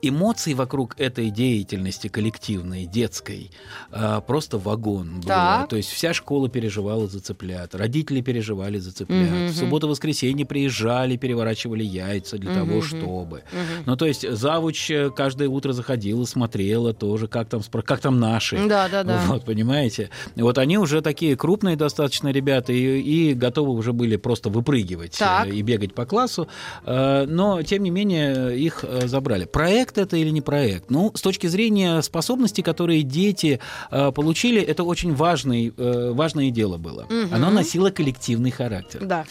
[0.02, 3.50] эмоции вокруг этой деятельности коллективной, детской,
[3.90, 5.66] э, просто вагон был.
[5.68, 9.30] То есть вся школа переживала за цыплят, родители переживали за цыплят.
[9.30, 9.46] Угу.
[9.48, 12.58] В субботу-воскресенье приезжали, переворачивали яйца для угу.
[12.58, 13.38] того, чтобы.
[13.38, 13.82] Угу.
[13.86, 18.56] Ну, то есть завуч э, каждое утро заходила, смотрела тоже, как там, как там наши.
[18.68, 19.22] Да, да, да.
[19.26, 20.10] Вот, понимаете?
[20.36, 25.46] Вот они уже такие крупные достаточно ребята и, и готовы уже были просто выпрыгивать так.
[25.48, 26.48] и бегать по классу,
[26.84, 29.44] э, но тем не менее их э, забрали.
[29.44, 30.90] Проект это или не проект?
[30.90, 33.60] Ну, с точки зрения способностей, которые дети
[33.90, 37.02] э, получили, это очень важный, важное дело было.
[37.04, 37.34] Угу.
[37.34, 39.00] Оно носило коллективный характер.
[39.04, 39.24] Да.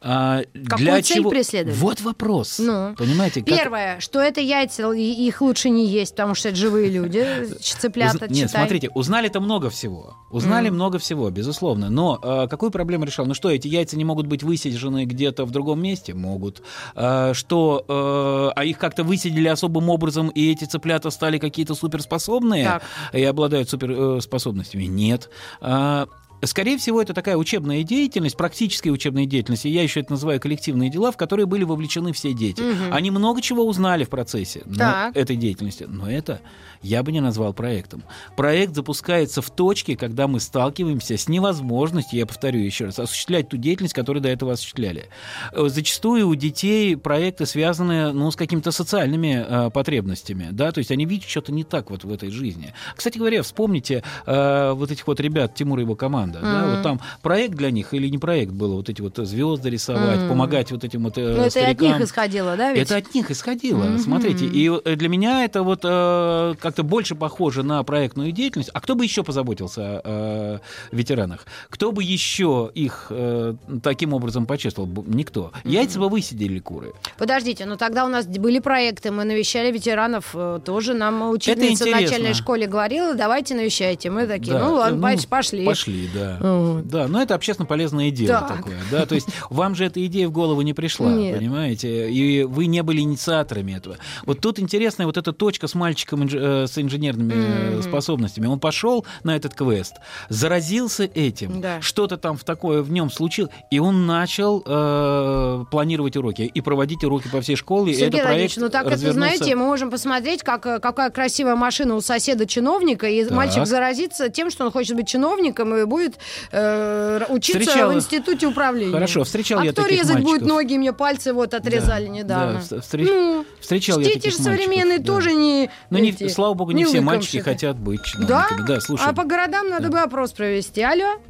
[0.00, 1.30] А, Какую для цель чего?
[1.30, 1.78] преследовали?
[1.78, 2.58] Вот вопрос.
[2.58, 2.94] Ну.
[2.96, 3.42] Понимаете?
[3.42, 3.56] Как...
[3.56, 7.26] Первое, что это яйца, их лучше не есть, потому что это живые люди,
[7.60, 8.30] цыплята, Уз...
[8.30, 10.16] Нет, смотрите, узнали-то много всего.
[10.30, 10.72] Узнали mm.
[10.72, 11.90] много много всего, безусловно.
[11.90, 13.26] Но э, какую проблему решал?
[13.26, 16.14] Ну что, эти яйца не могут быть высижены где-то в другом месте?
[16.14, 16.62] Могут.
[16.94, 22.64] Э, что, э, а их как-то высидели особым образом, и эти цыплята стали какие-то суперспособные
[22.64, 22.82] так.
[23.12, 24.84] и обладают суперспособностями?
[24.84, 25.28] Нет.
[25.60, 26.06] Э,
[26.44, 30.90] Скорее всего, это такая учебная деятельность, практическая учебная деятельность, и я еще это называю коллективные
[30.90, 32.60] дела, в которые были вовлечены все дети.
[32.60, 32.92] Угу.
[32.94, 36.40] Они много чего узнали в процессе но, этой деятельности, но это
[36.82, 38.04] я бы не назвал проектом.
[38.36, 43.56] Проект запускается в точке, когда мы сталкиваемся с невозможностью, я повторю еще раз, осуществлять ту
[43.56, 45.08] деятельность, которую до этого осуществляли.
[45.52, 50.90] Э, зачастую у детей проекты связаны ну, с какими-то социальными э, потребностями, да, то есть
[50.90, 52.72] они видят что-то не так вот в этой жизни.
[52.96, 55.96] Кстати говоря, вспомните э, вот этих вот ребят, Тимура и его
[56.32, 56.70] команда, mm-hmm.
[56.70, 60.20] да, вот там проект для них или не проект было, вот эти вот звезды рисовать,
[60.20, 60.28] mm-hmm.
[60.28, 62.82] помогать вот этим вот э, Но это от них исходило, да, ведь?
[62.82, 63.98] Это от них исходило, mm-hmm.
[63.98, 68.70] смотрите, и э, для меня это вот э, как-то больше похоже на проектную деятельность.
[68.72, 71.46] А кто бы еще позаботился о, о ветеранах?
[71.70, 74.88] Кто бы еще их э, таким образом почувствовал?
[75.06, 75.52] Никто.
[75.64, 76.92] Яйца бы высидели куры.
[77.16, 81.90] Подождите, но тогда у нас были проекты, мы навещали ветеранов, э, тоже нам учительница в
[81.90, 84.10] начальной школе говорила, давайте навещайте.
[84.10, 84.64] Мы такие, да.
[84.64, 85.64] ну ладно, ну, пошли.
[85.64, 86.17] Пошли, да.
[86.40, 86.88] Вот.
[86.88, 88.58] Да, но это общественно полезное дело так.
[88.58, 88.78] такое.
[88.90, 89.06] Да?
[89.06, 91.38] То есть вам же эта идея в голову не пришла, Нет.
[91.38, 92.10] понимаете?
[92.10, 93.96] И вы не были инициаторами этого.
[94.24, 97.82] Вот тут интересная вот эта точка с мальчиком, э, с инженерными mm-hmm.
[97.82, 98.46] способностями.
[98.46, 99.94] Он пошел на этот квест,
[100.28, 101.80] заразился этим, да.
[101.80, 107.04] что-то там в такое в нем случилось, и он начал э, планировать уроки и проводить
[107.04, 107.94] уроки по всей школе.
[107.94, 109.06] Сергей Владимирович, ну так развернулся...
[109.06, 113.32] это, знаете, мы можем посмотреть, как, э, какая красивая машина у соседа чиновника, и так.
[113.32, 116.07] мальчик заразится тем, что он хочет быть чиновником и будет
[116.52, 117.92] э, учиться Встречала...
[117.92, 118.92] в институте управления.
[118.92, 120.38] Хорошо, встречал а я кто таких резать мальчиков.
[120.38, 120.76] будет ноги?
[120.76, 122.62] Мне пальцы вот отрезали да, недавно.
[122.70, 123.08] Да, встреч...
[123.08, 125.04] ну, встречал я таких же современные да.
[125.04, 125.70] тоже не...
[125.90, 128.58] Ну, не, слава богу, не, не все мальчики хотят быть чиновниками.
[128.58, 128.74] Да?
[128.74, 129.04] Да, слушай.
[129.06, 130.82] А по городам надо бы опрос провести.
[130.82, 131.20] Алло?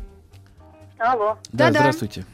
[0.98, 1.38] Алло.
[1.52, 2.24] Да, да, здравствуйте.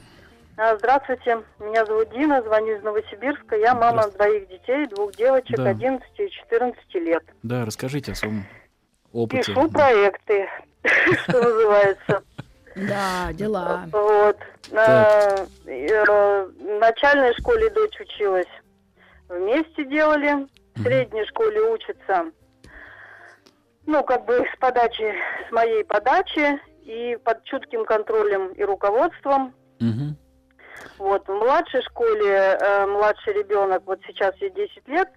[0.57, 3.57] А, здравствуйте, меня зовут Дина, звоню из Новосибирска.
[3.57, 5.71] Я мама двоих детей, двух девочек, да.
[5.71, 7.25] 11 и 14 лет.
[7.43, 8.47] Да, расскажите о своем
[9.13, 9.53] опыте.
[9.53, 10.47] Пишу проекты,
[11.25, 12.23] что называется.
[12.77, 13.85] Да, дела.
[13.93, 14.39] Вот.
[14.73, 18.49] Э, в начальной школе дочь училась.
[19.29, 20.47] Вместе делали.
[20.75, 22.33] В средней школе учится
[23.87, 25.15] ну, как бы с подачи,
[25.49, 29.55] с моей подачи и под чутким контролем и руководством.
[29.81, 30.17] Угу.
[30.99, 35.09] Вот, в младшей школе, э, младший ребенок, вот сейчас ей 10 лет,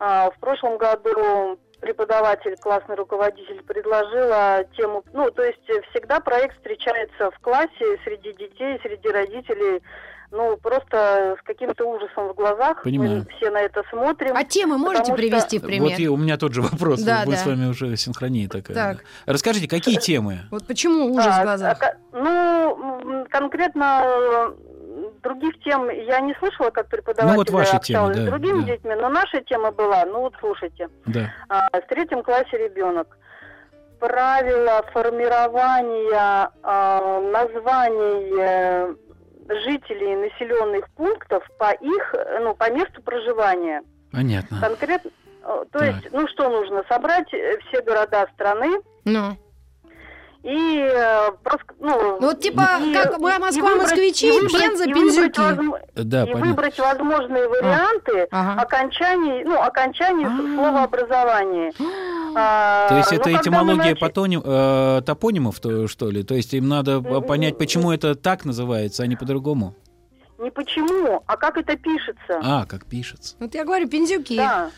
[0.00, 7.30] э, в прошлом году преподаватель, классный руководитель предложила тему, ну, то есть всегда проект встречается
[7.30, 9.82] в классе среди детей, среди родителей,
[10.30, 12.82] ну, просто с каким-то ужасом в глазах.
[12.84, 13.26] Понимаю.
[13.28, 14.36] Мы все на это смотрим.
[14.36, 15.66] А темы можете привести что...
[15.66, 15.90] в пример?
[15.90, 17.00] Вот и у меня тот же вопрос.
[17.02, 17.42] Да, Будет да.
[17.42, 18.74] с вами уже синхрония такая.
[18.76, 19.04] Так.
[19.26, 20.40] Расскажите, какие темы?
[20.50, 21.82] Вот почему ужас а, в глазах?
[21.82, 24.54] А, ну, конкретно
[25.22, 28.60] других тем я не слышала, как преподаватель ну, вот ваши общалась темы, да, с другими
[28.60, 28.66] да.
[28.72, 31.32] детьми, но наша тема была, ну вот слушайте, да.
[31.48, 33.16] а, в третьем классе ребенок.
[33.98, 38.96] Правила формирования а, названий
[39.64, 43.82] жителей населенных пунктов по их, ну, по месту проживания.
[44.12, 44.60] Понятно.
[44.60, 45.10] Конкретно,
[45.42, 45.88] э, то так.
[45.88, 46.84] есть, ну что нужно?
[46.88, 48.80] Собрать э, все города страны.
[49.04, 49.36] Ну.
[50.42, 54.84] И э, просто, ну, ну, вот типа, и, как Москва, выбрать, москвичи, и выбрать, Пенза,
[54.84, 55.40] и Пензюки.
[55.40, 58.62] Выбрать, да, и выбрать возможные варианты а.
[58.62, 60.54] окончаний, ну, окончаний а.
[60.54, 61.72] словообразования.
[62.32, 63.98] А, то есть ну, это этимология нач...
[63.98, 66.22] потоним, э, топонимов, то, что ли?
[66.22, 69.74] То есть им надо понять, почему это так называется, а не по-другому?
[70.38, 72.40] Не почему, а как это пишется.
[72.40, 73.34] А, как пишется.
[73.40, 74.36] Вот я говорю, пензюки.
[74.36, 74.70] Да.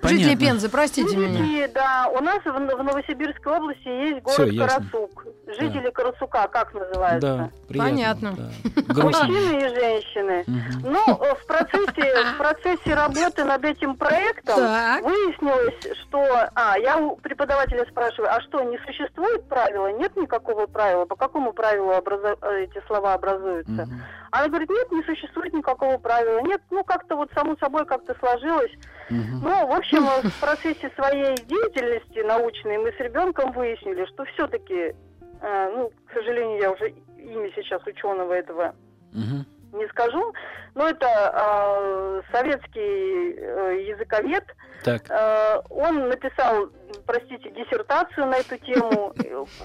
[0.00, 0.24] Понятно.
[0.24, 1.68] Жители Пензы, простите Жители, меня.
[1.68, 5.26] Да, у нас в, в Новосибирской области есть город Всё, Карасук.
[5.46, 5.90] Жители да.
[5.90, 7.20] Карасука, как называется?
[7.20, 8.36] Да, приятно, Понятно.
[8.36, 9.02] Да.
[9.02, 10.44] Мужчины и женщины.
[10.46, 10.90] Угу.
[10.90, 15.02] Ну, в процессе, в процессе работы над этим проектом так.
[15.02, 16.48] выяснилось, что...
[16.54, 19.92] А, я у преподавателя спрашиваю, а что, не существует правила?
[19.98, 21.06] Нет никакого правила?
[21.06, 22.36] По какому правилу образо...
[22.58, 23.82] эти слова образуются?
[23.82, 23.92] Угу.
[24.32, 26.40] Она говорит, нет, не существует никакого правила.
[26.40, 28.72] Нет, ну как-то вот само собой как-то сложилось.
[29.10, 29.40] Угу.
[29.42, 34.94] Ну, в общем, в процессе своей деятельности научной мы с ребенком выяснили, что все-таки,
[35.40, 38.74] э, ну, к сожалению, я уже имя сейчас ученого этого
[39.12, 39.78] угу.
[39.78, 40.32] не скажу,
[40.74, 44.44] но это э, советский э, языковед.
[44.84, 45.08] Так.
[45.08, 46.68] Э, он написал,
[47.06, 49.14] простите, диссертацию на эту тему,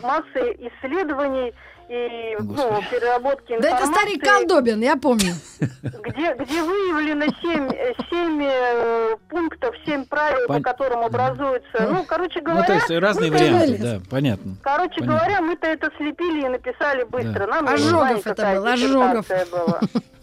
[0.02, 1.54] массы исследований
[1.92, 3.62] и ну, переработки информации.
[3.62, 5.34] Да это старик Колдобин, я помню.
[5.60, 7.70] Где, где выявлено 7,
[8.10, 10.64] 7 э, пунктов, 7 правил, Пон...
[10.64, 11.88] по которым образуется.
[11.90, 12.62] Ну, короче говоря...
[12.62, 14.56] Ну, то есть разные варианты, да, понятно.
[14.64, 15.18] Короче понятно.
[15.18, 17.46] говоря, мы-то это слепили и написали быстро.
[17.46, 17.48] Да.
[17.48, 19.26] Нам ожогов это был, ожогов.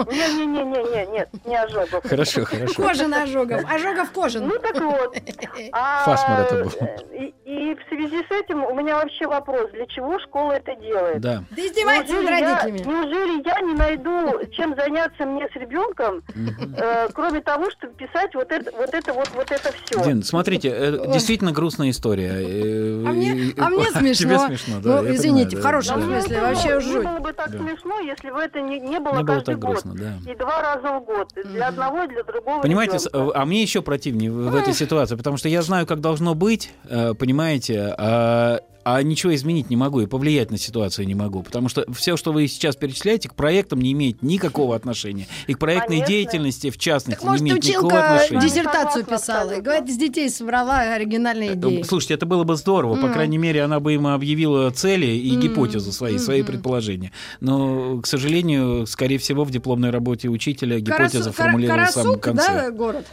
[0.07, 2.03] Не-не-не, нет, не ожогов.
[2.09, 2.83] Хорошо, хорошо.
[2.83, 4.47] Кожан ожогов, ожогов кожан.
[4.47, 5.17] Ну, так вот.
[5.73, 6.73] А, Фасмор это был.
[7.49, 11.23] И, в связи с этим у меня вообще вопрос, для чего школа это делает?
[11.23, 11.45] Да.
[11.57, 12.79] Ты издеваешься над родителями.
[12.81, 16.23] Я, неужели я не найду, чем заняться мне с ребенком,
[16.77, 20.05] э, кроме того, чтобы писать вот это, вот это, вот, вот это все?
[20.05, 22.35] Дин, смотрите, э, действительно грустная история.
[22.35, 24.47] Э, а мне, а мне смешно.
[24.47, 25.01] Тебе смешно, да.
[25.01, 27.07] Ну, извините, в хорошем смысле, вообще жуть.
[27.07, 29.83] было бы так смешно, если бы это не, не было каждый год.
[30.27, 31.33] И два раза в год.
[31.47, 35.49] Для одного и для другого Понимаете, а мне еще противнее в этой ситуации, потому что
[35.49, 40.51] я знаю, как должно быть, э, понимаете, а а ничего изменить не могу и повлиять
[40.51, 44.23] на ситуацию не могу, потому что все, что вы сейчас перечисляете, к проектам не имеет
[44.23, 45.27] никакого отношения.
[45.47, 46.07] И к проектной Конечно.
[46.07, 48.41] деятельности, в частности, так, может, не имеет никакого отношения.
[48.41, 51.83] диссертацию писала, и, говорит, с детей собрала оригинальные э, идеи.
[51.83, 53.03] Слушайте, это было бы здорово, mm.
[53.03, 55.41] по крайней мере, она бы им объявила цели и mm.
[55.43, 56.19] гипотезу свои, mm-hmm.
[56.19, 57.13] свои предположения.
[57.41, 62.47] Но, к сожалению, скорее всего, в дипломной работе учителя гипотеза Карасу, формулировалась в самом конце.
[62.47, 63.07] да, город?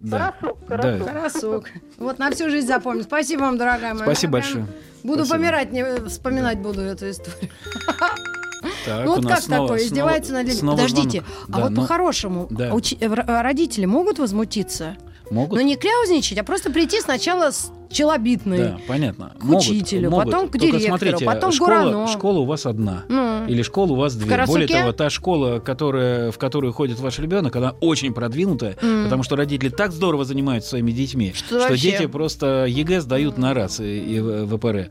[0.00, 0.34] Да.
[0.40, 0.98] Карасук, Карасук.
[0.98, 1.12] Да.
[1.12, 1.64] Карасук.
[1.98, 3.02] Вот на всю жизнь запомню.
[3.02, 4.04] Спасибо вам, дорогая моя.
[4.04, 4.66] Спасибо большое.
[5.02, 5.36] Буду Спасибо.
[5.36, 7.50] помирать, не вспоминать буду эту историю.
[8.84, 9.86] Так, ну вот как снова, такое?
[9.86, 10.68] Издевается над людьми.
[10.68, 11.82] Подождите, а да, вот но...
[11.82, 12.74] по-хорошему да.
[12.74, 12.98] учи...
[13.00, 14.96] родители могут возмутиться?
[15.30, 15.58] Могут.
[15.58, 18.58] Но не кляузничать, а просто прийти сначала с челобитной.
[18.58, 20.26] Да, потом к могут, учителю, могут.
[20.26, 22.08] потом к директору, смотрите, потом школа, гороно.
[22.08, 23.04] Школа у вас одна.
[23.08, 23.46] Ну.
[23.46, 24.44] Или школа у вас две.
[24.46, 29.04] Более того, та школа, которая, в которую ходит ваш ребенок, она очень продвинутая, мм.
[29.04, 33.40] потому что родители так здорово занимаются своими детьми, что, что дети просто ЕГЭ сдают мм.
[33.40, 34.90] на раз и, и ВПР.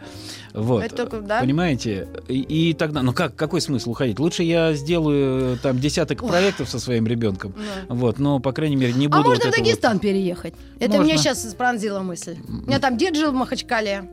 [0.54, 0.84] Вот.
[0.84, 1.40] Это только, да?
[1.40, 2.08] Понимаете?
[2.28, 4.18] И, и тогда, ну как, какой смысл уходить?
[4.20, 6.30] Лучше я сделаю там десяток Ох.
[6.30, 7.54] проектов со своим ребенком.
[7.56, 7.94] Да.
[7.94, 9.22] Вот, но, по крайней мере, не а буду.
[9.22, 10.02] А можно вот в Дагестан вот...
[10.02, 10.56] переехать?
[10.80, 11.04] Это можно.
[11.04, 12.38] меня сейчас пронзила мысль.
[12.48, 14.04] У меня там дед жил в Махачкале.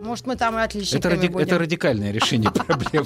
[0.00, 1.28] Может, мы там и отличниками это, ради...
[1.28, 1.46] будем.
[1.46, 3.04] это радикальное решение проблем.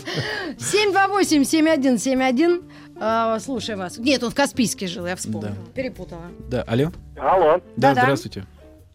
[0.57, 2.65] 728-7171.
[2.97, 3.99] А, слушай вас.
[3.99, 5.57] Нет, он в Каспийске жил, я вспомнила.
[5.75, 6.27] Перепутала.
[6.49, 6.93] Да, алло.
[7.17, 7.61] Алло.
[7.77, 8.47] Да, здравствуйте.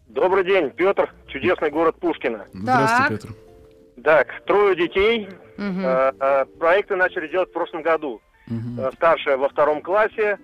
[0.08, 2.46] Добрый день, Петр, чудесный город Пушкина.
[2.54, 3.34] Здравствуйте, Петр.
[4.02, 5.28] Так, трое детей.
[6.58, 8.22] Проекты начали делать в прошлом году.
[8.94, 10.38] Старшая во втором классе,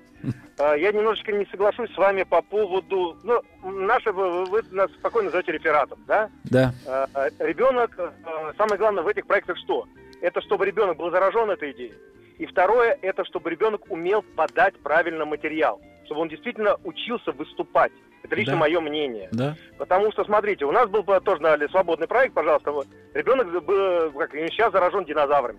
[0.58, 3.16] я немножечко не соглашусь с вами по поводу...
[3.22, 6.30] Ну, наше, вы, вы нас спокойно называете рефератом, да?
[6.44, 6.72] Да.
[6.86, 9.86] А, ребенок, а, самое главное в этих проектах что?
[10.22, 11.94] Это чтобы ребенок был заражен этой идеей.
[12.38, 15.80] И второе, это чтобы ребенок умел подать правильно материал.
[16.06, 17.92] Чтобы он действительно учился выступать.
[18.22, 18.58] Это лично да.
[18.58, 19.28] мое мнение.
[19.32, 19.56] Да.
[19.78, 22.72] Потому что, смотрите, у нас был тоже дали свободный проект, пожалуйста.
[22.72, 22.86] Вот.
[23.14, 25.58] Ребенок был, как сейчас заражен динозаврами.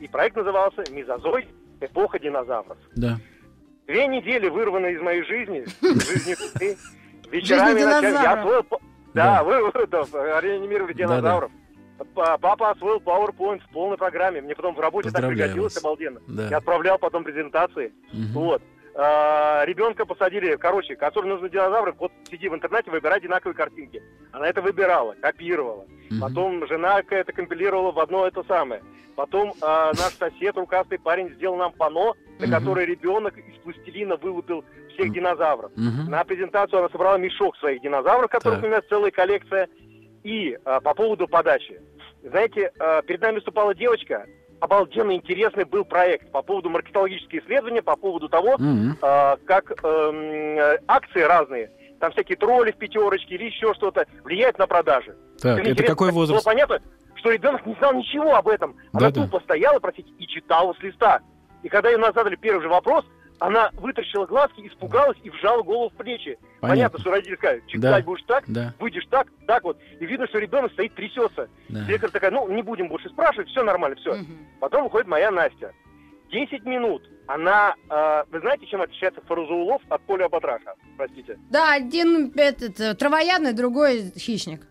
[0.00, 1.46] И проект назывался «Мезозой.
[1.80, 2.78] Эпоха динозавров».
[2.94, 3.18] Да.
[3.86, 6.34] Две недели вырваны из моей жизни, из жизни
[7.30, 8.64] Вечерами я освоил...
[9.14, 11.50] Да, вы, реанимировали динозавров.
[12.14, 14.42] Папа освоил PowerPoint в полной программе.
[14.42, 16.20] Мне потом в работе так пригодилось обалденно.
[16.50, 17.92] Я отправлял потом презентации.
[18.12, 18.62] Вот.
[18.98, 24.02] А, ребенка посадили, короче, который нужны динозавры, вот сиди в интернете, выбирай одинаковые картинки.
[24.32, 25.84] Она это выбирала, копировала.
[25.84, 26.20] Mm-hmm.
[26.20, 28.82] Потом жена это компилировала в одно это самое.
[29.14, 32.50] Потом э, наш сосед, рукастый парень, сделал нам пано, на mm-hmm.
[32.50, 35.14] которое ребенок из пластилина вылупил всех mm-hmm.
[35.14, 35.72] динозавров.
[35.72, 36.08] Mm-hmm.
[36.08, 38.64] На презентацию она собрала мешок своих динозавров, которых так.
[38.64, 39.68] у меня целая коллекция.
[40.22, 41.80] И э, по поводу подачи.
[42.22, 44.26] Знаете, э, перед нами выступала девочка,
[44.60, 48.96] обалденно интересный был проект по поводу маркетологических исследований, по поводу того, mm-hmm.
[49.02, 54.66] э, как э, акции разные, там всякие тролли в пятерочке или еще что-то, влияют на
[54.66, 55.16] продажи.
[55.40, 56.44] Так, это, это какой возраст?
[56.44, 56.80] Было понятно,
[57.16, 58.76] что ребенок не знал ничего об этом.
[58.92, 59.44] Она да, тупо да.
[59.44, 61.20] стояла, простите, и читала с листа.
[61.62, 63.04] И когда ей задали первый же вопрос,
[63.38, 66.38] она вытащила глазки, испугалась и вжала голову в плечи.
[66.60, 68.02] Понятно, Понятно что родители сказали, читать да.
[68.02, 68.74] будешь так, да.
[68.78, 69.78] выйдешь так, так вот.
[70.00, 71.48] И видно, что ребенок стоит, трясется.
[71.68, 71.84] Да.
[71.84, 74.14] Директор такая, ну, не будем больше спрашивать, все нормально, все.
[74.14, 74.32] Угу.
[74.60, 75.72] Потом выходит моя Настя.
[76.30, 77.02] Десять минут.
[77.28, 80.74] Она, э, вы знаете, чем отличается фарузаулов от полиопатраха?
[80.96, 81.38] Простите.
[81.50, 84.62] Да, один этот, э, травоядный, другой хищник.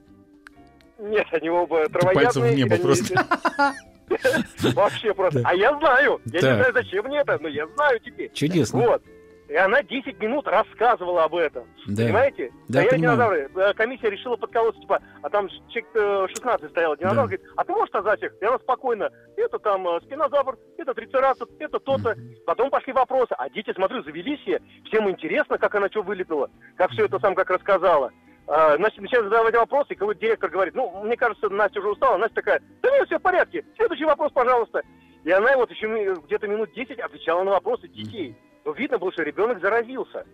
[0.98, 2.26] Нет, они оба травоядные.
[2.26, 3.26] Пальцем в небо просто.
[4.74, 5.42] Вообще просто.
[5.44, 6.22] А я знаю.
[6.26, 8.32] Я не знаю, зачем мне это, но я знаю теперь.
[8.34, 8.80] Чудесно.
[8.80, 9.02] Вот.
[9.48, 11.66] И она 10 минут рассказывала об этом.
[11.86, 12.04] Да.
[12.04, 12.52] Понимаете?
[12.68, 13.50] Да, Стояли динозавры.
[13.56, 17.36] Э, комиссия решила подколоться, типа, а там человек 16 э, стоял динозавр, да.
[17.36, 18.34] говорит, а ты можешь назвать их?
[18.42, 22.14] И она спокойно, это там э, спинозавр, это трицератоп, это то-то.
[22.14, 22.44] Mm-hmm.
[22.48, 23.36] Потом пошли вопросы.
[23.38, 24.60] А дети, смотрю, завелись все.
[24.86, 28.12] Всем интересно, как она что вылепила, как все это сам как рассказала.
[28.48, 32.18] А, Настя начинает задавать вопросы, и какой-то директор говорит, ну, мне кажется, Настя уже устала.
[32.18, 34.82] Настя такая, да нет, все в порядке, следующий вопрос, пожалуйста.
[35.24, 38.36] И она вот еще где-то минут 10 отвечала на вопросы детей.
[38.64, 40.26] Но видно было, что ребенок заразился.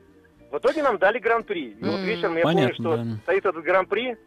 [0.52, 1.70] В итоге нам дали гран-при.
[1.70, 4.18] И вот вечером я помню, что стоит этот гран-при,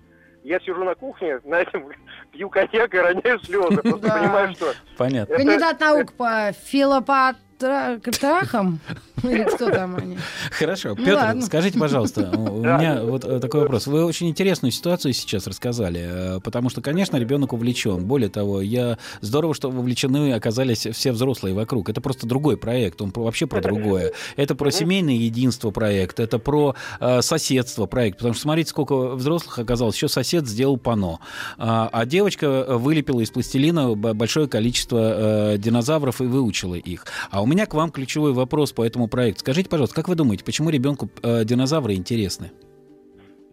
[0.43, 1.91] я сижу на кухне, на этом
[2.33, 3.77] пью коньяк и роняю слезы.
[3.83, 4.73] Просто понимаю, что...
[4.97, 5.37] Понятно.
[5.37, 8.81] Кандидат наук по филопат трахом?
[9.25, 10.19] Или кто там они?
[10.51, 10.95] Хорошо.
[10.97, 13.87] Ну, Петр, скажите, пожалуйста, у меня вот э, такой вопрос.
[13.87, 18.05] Вы очень интересную ситуацию сейчас рассказали, э, потому что, конечно, ребенок увлечен.
[18.05, 21.89] Более того, я здорово, что вовлечены оказались все взрослые вокруг.
[21.89, 24.13] Это просто другой проект, он вообще про другое.
[24.37, 28.19] Это про семейное единство проект, это про э, соседство проект.
[28.19, 29.95] Потому что смотрите, сколько взрослых оказалось.
[29.97, 31.19] Еще сосед сделал пано,
[31.57, 37.07] а, а девочка вылепила из пластилина большое количество динозавров и выучила их.
[37.31, 39.41] А у меня к вам ключевой вопрос по этому проекту.
[39.41, 42.51] Скажите, пожалуйста, как вы думаете, почему ребенку э, динозавры интересны?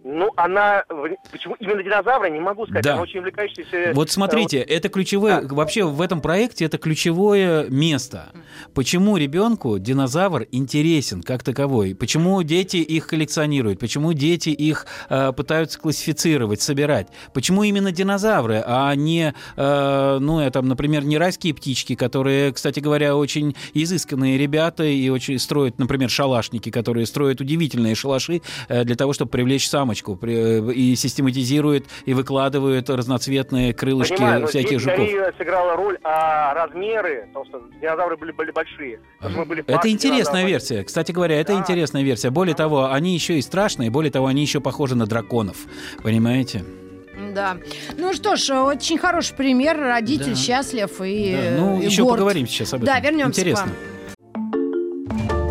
[0.04, 0.84] Ну, она...
[1.32, 2.84] Почему именно динозавры, не могу сказать.
[2.84, 2.94] Да.
[2.94, 3.94] Она очень увлекающаяся...
[3.94, 4.70] Вот смотрите, вот...
[4.70, 5.42] это ключевое...
[5.42, 5.56] Да.
[5.56, 8.30] Вообще в этом проекте это ключевое место.
[8.74, 11.94] Почему ребенку динозавр интересен как таковой?
[11.94, 13.80] Почему дети их коллекционируют?
[13.80, 17.08] Почему дети их э, пытаются классифицировать, собирать?
[17.34, 23.16] Почему именно динозавры, а не, э, ну, там, например, не райские птички, которые, кстати говоря,
[23.16, 29.14] очень изысканные ребята и очень строят, например, шалашники, которые строят удивительные шалаши э, для того,
[29.14, 34.96] чтобы привлечь самых рамочку э, и систематизирует и выкладывают разноцветные крылышки Понимаю, всяких жуков.
[34.96, 39.00] Скорее сыграла роль, а размеры, потому что динозавры были, были большие.
[39.22, 40.84] Мы были это интересная версия.
[40.84, 41.60] Кстати говоря, это да.
[41.60, 42.30] интересная версия.
[42.30, 45.58] Более того, они еще и страшные, более того, они еще похожи на драконов.
[46.04, 46.64] Понимаете?
[47.34, 47.58] Да.
[47.98, 49.78] Ну что ж, очень хороший пример.
[49.78, 50.36] Родитель да.
[50.36, 51.62] счастлив и да.
[51.62, 52.16] Ну, и еще горд.
[52.16, 52.94] поговорим сейчас об этом.
[52.94, 53.66] Да, вернемся Интересно.
[53.66, 55.51] к вам.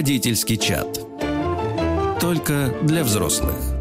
[0.00, 0.98] Родительский чат.
[2.22, 3.79] Только для взрослых.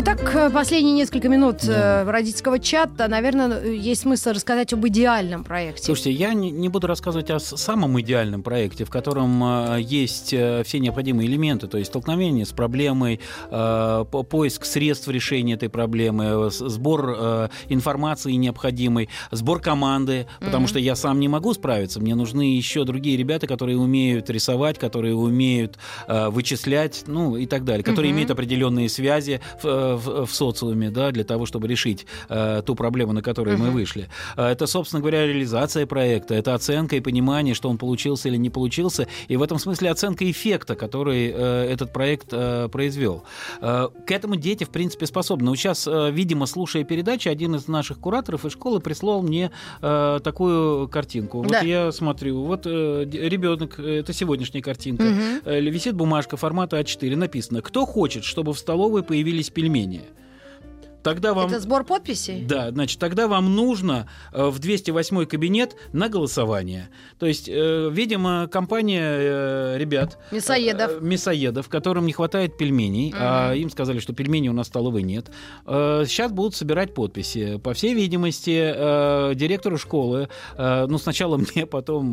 [0.00, 2.02] Итак, э, последние несколько минут да.
[2.02, 5.82] Э, родительского чата, наверное, есть смысл рассказать об идеальном проекте.
[5.82, 11.28] Слушайте, я не, буду рассказывать о самом идеальном проекте, в котором э, есть все необходимые
[11.28, 13.18] элементы, то есть столкновение с проблемой,
[13.50, 20.68] поиск средств решения этой проблемы, сбор информации необходимой, сбор команды, потому mm-hmm.
[20.68, 25.16] что я сам не могу справиться, мне нужны еще другие ребята, которые умеют рисовать, которые
[25.16, 28.14] умеют вычислять, ну и так далее, которые mm-hmm.
[28.14, 33.22] имеют определенные связи в, в социуме, да, для того, чтобы решить э, ту проблему, на
[33.22, 33.60] которую uh-huh.
[33.60, 34.08] мы вышли.
[34.36, 38.50] Э, это, собственно говоря, реализация проекта, это оценка и понимание, что он получился или не
[38.50, 43.24] получился, и в этом смысле оценка эффекта, который э, этот проект э, произвел.
[43.60, 45.50] Э, к этому дети, в принципе, способны.
[45.50, 49.50] Вот сейчас, э, видимо, слушая передачи, один из наших кураторов из школы прислал мне
[49.80, 51.38] э, такую картинку.
[51.38, 51.60] Вот да.
[51.60, 55.50] я смотрю, вот э, ребенок, это сегодняшняя картинка, угу.
[55.50, 60.04] э, висит бумажка формата А4, написано, кто хочет, чтобы в столовой появились пельмени, менее.
[61.08, 61.48] Тогда вам...
[61.48, 62.44] Это сбор подписей?
[62.44, 66.90] Да, значит, тогда вам нужно э, в 208 кабинет на голосование.
[67.18, 70.18] То есть, э, видимо, компания э, ребят...
[70.30, 71.00] Мясоедов.
[71.00, 73.16] Мясоедов, которым не хватает пельменей, угу.
[73.18, 75.30] а им сказали, что пельменей у нас столовой нет.
[75.64, 77.56] Сейчас будут собирать подписи.
[77.56, 78.50] По всей видимости,
[79.34, 80.28] директору школы,
[80.58, 82.12] ну, сначала мне, потом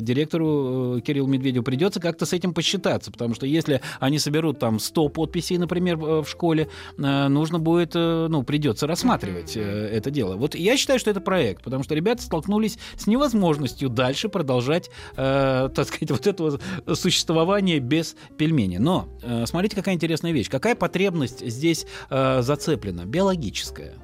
[0.00, 5.10] директору Кириллу Медведеву придется как-то с этим посчитаться, потому что если они соберут там 100
[5.10, 7.94] подписей, например, в школе, нужно будет
[8.28, 9.88] ну, придется рассматривать mm-hmm.
[9.88, 10.36] это дело.
[10.36, 15.70] Вот я считаю, что это проект, потому что ребята столкнулись с невозможностью дальше продолжать, э,
[15.74, 16.60] так сказать, вот этого
[16.94, 18.78] существования без пельмени.
[18.78, 20.48] Но э, смотрите, какая интересная вещь.
[20.48, 23.04] Какая потребность здесь э, зацеплена?
[23.04, 23.94] Биологическая.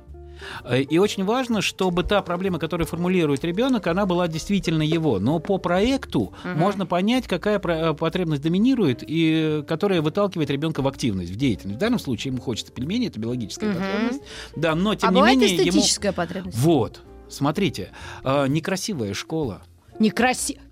[0.65, 5.19] Э, и очень важно, чтобы та проблема, которую формулирует ребенок, она была действительно его.
[5.19, 6.33] Но по проекту угу.
[6.45, 11.77] можно понять, какая э, потребность доминирует и которая выталкивает ребенка в активность, в деятельность.
[11.77, 13.79] В данном случае ему хочется пельмени, это биологическая угу.
[13.79, 14.23] потребность.
[14.57, 16.17] Да, но тем а не менее эстетическая ему...
[16.17, 16.59] потребность.
[16.59, 17.03] Вот.
[17.29, 17.91] Смотрите,
[18.25, 19.63] э, некрасивая школа.
[19.99, 20.72] Некрасивая.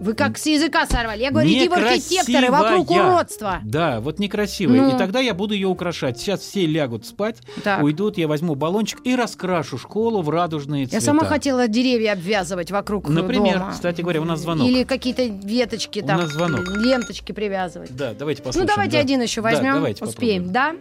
[0.00, 1.20] Вы как с языка сорвали.
[1.22, 3.60] Я говорю, иди в архитекторы, вокруг уродства.
[3.62, 4.80] Да, вот некрасивая.
[4.80, 4.94] Ну.
[4.94, 6.18] И тогда я буду ее украшать.
[6.18, 7.82] Сейчас все лягут спать, так.
[7.82, 10.96] уйдут, я возьму баллончик и раскрашу школу в радужные цвета.
[10.96, 13.72] Я сама хотела деревья обвязывать вокруг Например, дома.
[13.72, 14.66] кстати говоря, у нас звонок.
[14.66, 16.66] Или какие-то веточки там, у нас звонок.
[16.66, 17.94] ленточки привязывать.
[17.94, 18.66] Да, давайте послушаем.
[18.66, 19.00] Ну, давайте да.
[19.00, 20.78] один еще возьмем, да, давайте успеем, попробуем.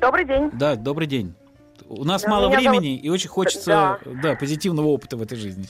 [0.00, 0.50] Добрый день.
[0.54, 1.34] Да, добрый день.
[1.88, 3.04] У нас да, мало времени зовут...
[3.04, 3.98] и очень хочется да.
[4.22, 5.66] Да, позитивного опыта в этой жизни.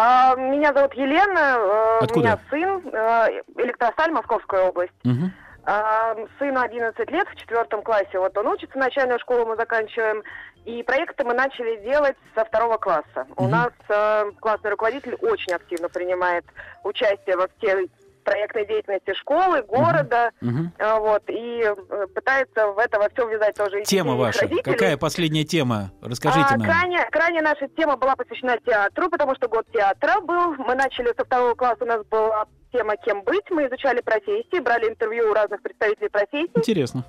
[0.00, 2.18] А, меня зовут Елена, э, Откуда?
[2.18, 4.92] у меня сын, э, Электросталь, Московская область.
[5.04, 5.30] Угу.
[5.64, 8.20] А, сыну 11 лет, в четвертом классе.
[8.20, 10.22] Вот он учится, начальную школу мы заканчиваем.
[10.66, 13.26] И проекты мы начали делать со второго класса.
[13.30, 13.44] Угу.
[13.44, 16.44] У нас э, классный руководитель очень активно принимает
[16.84, 17.90] участие во всей
[18.28, 20.70] проектной деятельности школы, города, угу.
[21.00, 24.42] вот, и э, пытается в это во все ввязать тоже Тема ваша.
[24.42, 24.62] Родителей.
[24.62, 25.90] Какая последняя тема?
[26.02, 26.66] Расскажите а, нам.
[26.68, 30.54] Крайне, крайне наша тема была посвящена театру, потому что год театра был.
[30.56, 33.44] Мы начали со второго класса, у нас была тема «Кем быть?».
[33.50, 36.52] Мы изучали профессии, брали интервью у разных представителей профессий.
[36.54, 37.04] Интересно.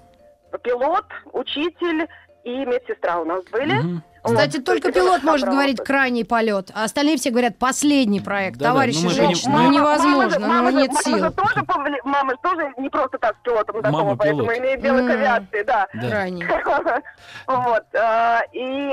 [0.64, 2.08] Пилот, учитель
[2.44, 3.78] и медсестра у нас были.
[3.78, 4.02] Угу.
[4.24, 8.58] Кстати, вот, только пилот может говорить крайний полет, а остальные все говорят последний проект.
[8.58, 11.18] Да, Товарищи да, ну, женщины, ну невозможно, мама, ну нет мама, сил.
[11.18, 11.66] Мама тоже,
[12.04, 15.88] мама тоже не просто так с пилотом знакома, поэтому имеет дело к авиации, да.
[15.92, 16.46] Крайний.
[17.48, 17.84] Вот.
[17.96, 18.92] А, и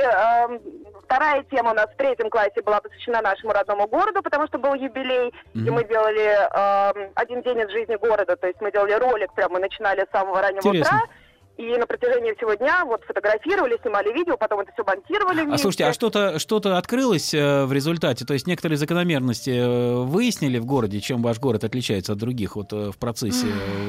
[1.04, 4.74] вторая тема у нас в третьем классе была посвящена нашему родному городу, потому что был
[4.74, 6.36] юбилей, и мы делали
[7.14, 10.40] один день из жизни города, то есть мы делали ролик, прямо мы начинали с самого
[10.42, 11.02] раннего утра.
[11.56, 15.40] И на протяжении всего дня вот фотографировали, снимали видео, потом это все монтировали.
[15.40, 15.54] Вместе.
[15.54, 18.26] А слушайте, а что-то что открылось э, в результате?
[18.26, 22.72] То есть некоторые закономерности э, выяснили в городе, чем ваш город отличается от других вот
[22.72, 23.46] э, в процессе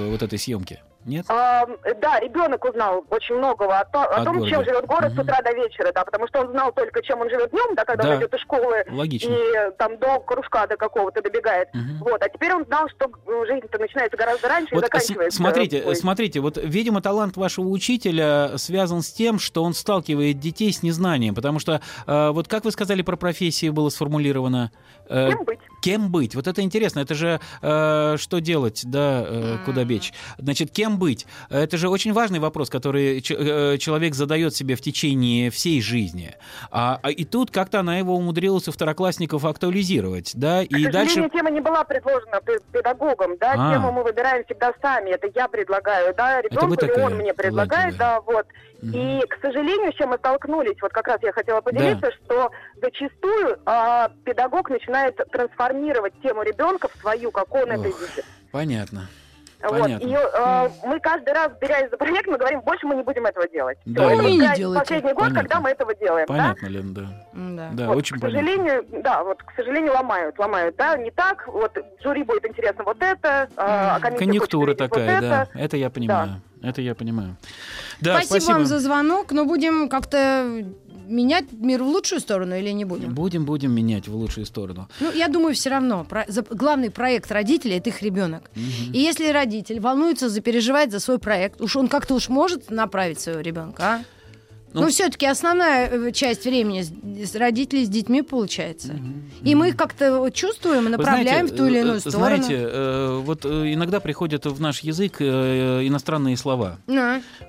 [0.10, 0.80] вот этой съемки?
[1.07, 1.25] Нет?
[1.29, 1.65] А,
[2.01, 4.49] да, ребенок узнал очень многого о, то, о том, города.
[4.49, 5.21] чем живет город угу.
[5.21, 7.85] с утра до вечера, да, потому что он знал только, чем он живет днем, да,
[7.85, 8.09] когда да.
[8.11, 9.29] он идет из школы Логично.
[9.31, 11.69] и там до кружка до какого-то добегает.
[11.73, 12.09] Угу.
[12.09, 13.09] Вот, а теперь он знал, что
[13.47, 15.38] жизнь-то начинается гораздо раньше вот и заканчивается.
[15.38, 15.95] Смотрите, Ой.
[15.95, 21.35] смотрите, вот, видимо, талант вашего учителя связан с тем, что он сталкивает детей с незнанием,
[21.35, 24.71] потому что, э, вот как вы сказали про профессию было сформулировано?
[25.09, 25.59] Э, кем быть?
[25.81, 26.35] Кем быть?
[26.35, 26.99] Вот это интересно.
[26.99, 30.13] Это же э, что делать, да, э, куда бечь?
[30.38, 31.26] Значит, кем быть?
[31.49, 36.36] Это же очень важный вопрос, который э, человек задает себе в течение всей жизни.
[36.72, 41.30] А, а и тут как-то она его умудрилась у второклассников актуализировать, да, и К дальше...
[41.30, 42.41] тема не была предложена
[42.72, 43.74] педагогом, да, а.
[43.74, 48.22] тему мы выбираем всегда сами, это я предлагаю, да, ребенку или он мне предлагает, да,
[48.22, 48.45] вот.
[48.82, 52.11] И, к сожалению, с чем мы столкнулись, вот как раз я хотела поделиться, да.
[52.11, 52.52] что
[52.82, 58.26] зачастую э, педагог начинает трансформировать тему ребенка в свою, как он Ох, это видит.
[58.52, 59.10] Понятно.
[59.63, 59.89] Вот.
[59.89, 63.47] И э, мы каждый раз, берясь за проект, мы говорим, больше мы не будем этого
[63.49, 63.77] делать.
[63.85, 64.79] Да, Все, не делайте.
[64.79, 65.39] Последний год, Понятно.
[65.39, 66.27] когда мы этого делаем.
[66.27, 66.73] Понятно, да?
[66.73, 67.25] Лен, да.
[67.34, 69.01] Да, да вот, очень к сожалению, понятно.
[69.01, 73.49] да, вот, к сожалению, ломают, ломают, да, не так, вот, жюри будет интересно вот это,
[73.57, 75.59] а Конъюнктура такая, вот да, это.
[75.59, 76.27] это я понимаю.
[76.27, 76.69] Да.
[76.69, 77.38] Это я понимаю.
[78.01, 80.65] Да, спасибо, спасибо вам за звонок, но будем как-то
[81.07, 83.13] менять мир в лучшую сторону или не будем?
[83.13, 84.88] Будем, будем менять в лучшую сторону.
[84.99, 86.03] Ну, я думаю, все равно.
[86.03, 88.49] Про, за, главный проект родителей это их ребенок.
[88.55, 88.93] Угу.
[88.93, 93.41] И если родитель волнуется, запереживает за свой проект, уж он как-то уж может направить своего
[93.41, 94.03] ребенка, а?
[94.78, 98.94] Ну, Но все-таки основная э, часть времени с родителей с детьми получается.
[98.94, 102.44] Угу, и мы их как-то чувствуем и направляем знаете, в ту или иную э, сторону.
[102.44, 106.78] Знаете, э, вот иногда приходят в наш язык иностранные слова.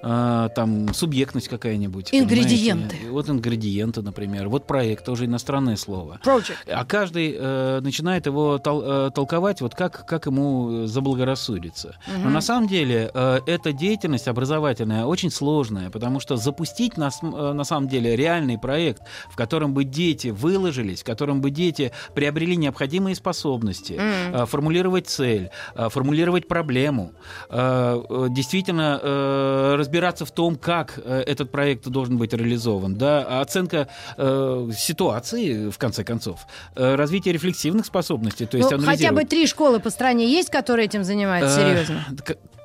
[0.03, 0.49] А.
[0.51, 2.09] Там субъектность какая-нибудь.
[2.13, 2.89] Ингредиенты.
[2.89, 3.11] Понимаете?
[3.11, 4.49] Вот ингредиенты, например.
[4.49, 6.21] Вот проект, тоже иностранное слово.
[6.25, 6.71] Project.
[6.71, 11.97] А каждый начинает его толковать вот как, как ему заблагорассудится.
[12.07, 12.25] Угу.
[12.25, 13.11] Но на самом деле
[13.47, 19.03] эта деятельность образовательная очень сложная, потому что запустить на Э, на самом деле реальный проект,
[19.31, 24.47] в котором бы дети выложились, в котором бы дети приобрели необходимые способности, mm.
[24.47, 27.13] формулировать цель, э, формулировать проблему,
[27.51, 36.05] действительно разбираться в том, как этот проект должен быть реализован, да, оценка ситуации, в конце
[36.05, 40.87] концов, развитие рефлексивных способностей, то есть ну, Хотя бы три школы по стране есть, которые
[40.87, 42.05] этим занимаются серьезно?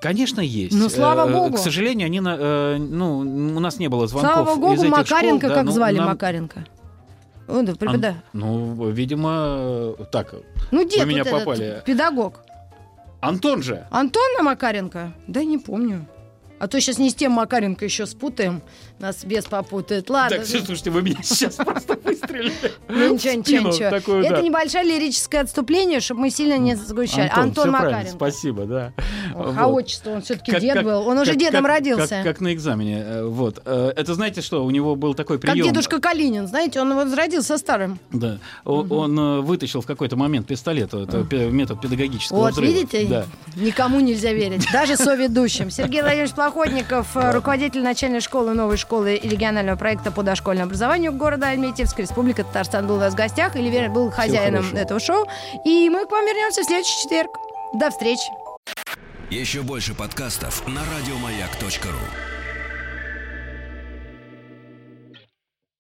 [0.03, 0.75] Конечно, есть.
[0.75, 1.55] Ну, слава богу.
[1.55, 5.55] К сожалению, они, ну, у нас не было звонков Слава богу, из Макаренко, школ, как
[5.55, 6.07] да, ну, звали нам...
[6.07, 6.65] Макаренко?
[7.47, 8.09] О, да, препода...
[8.09, 8.15] Ан...
[8.34, 10.35] Ну, видимо, так.
[10.71, 11.65] Ну, дед вы меня вот попали.
[11.65, 12.41] Этот, педагог.
[13.21, 13.88] Антон же.
[13.91, 15.13] Антон Макаренко?
[15.27, 16.05] Да не помню.
[16.64, 18.61] А то сейчас не с тем Макаренко еще спутаем.
[18.98, 20.10] Нас без попутает.
[20.10, 20.38] Ладно.
[20.38, 22.53] Так, слушайте, вы меня сейчас просто выстрелили.
[22.88, 24.22] Ну, ничего, ничего, ничего.
[24.22, 27.30] Это небольшое лирическое отступление, чтобы мы сильно не сгущали.
[27.35, 28.11] Антон Макаренко.
[28.11, 28.94] Спасибо, да.
[29.35, 31.06] А отчество, он все-таки дед был.
[31.06, 32.22] Он уже дедом родился.
[32.23, 33.03] Как на экзамене.
[33.06, 33.61] Э, вот.
[33.65, 34.64] Э, это знаете что?
[34.64, 35.57] У него был такой прием.
[35.57, 37.99] Как дедушка Калинин, знаете, он возродился старым.
[38.14, 38.38] Да.
[38.64, 40.94] Он э, вытащил в какой-то момент пистолет.
[40.94, 43.26] Это метод педагогического Вот, видите?
[43.57, 44.65] Никому нельзя верить.
[44.72, 45.69] Даже соведущим.
[45.69, 51.47] Сергей Владимирович Плохотников, руководитель начальной школы новой школы и регионального проекта по дошкольному образованию города
[51.47, 55.25] Альметьевск, Республика Татарстан был у нас в гостях, или был хозяином этого шоу.
[55.65, 57.31] И мы к вам вернемся в следующий четверг.
[57.73, 58.30] До встречи.
[59.31, 62.32] Еще больше подкастов на радиомаяк.ру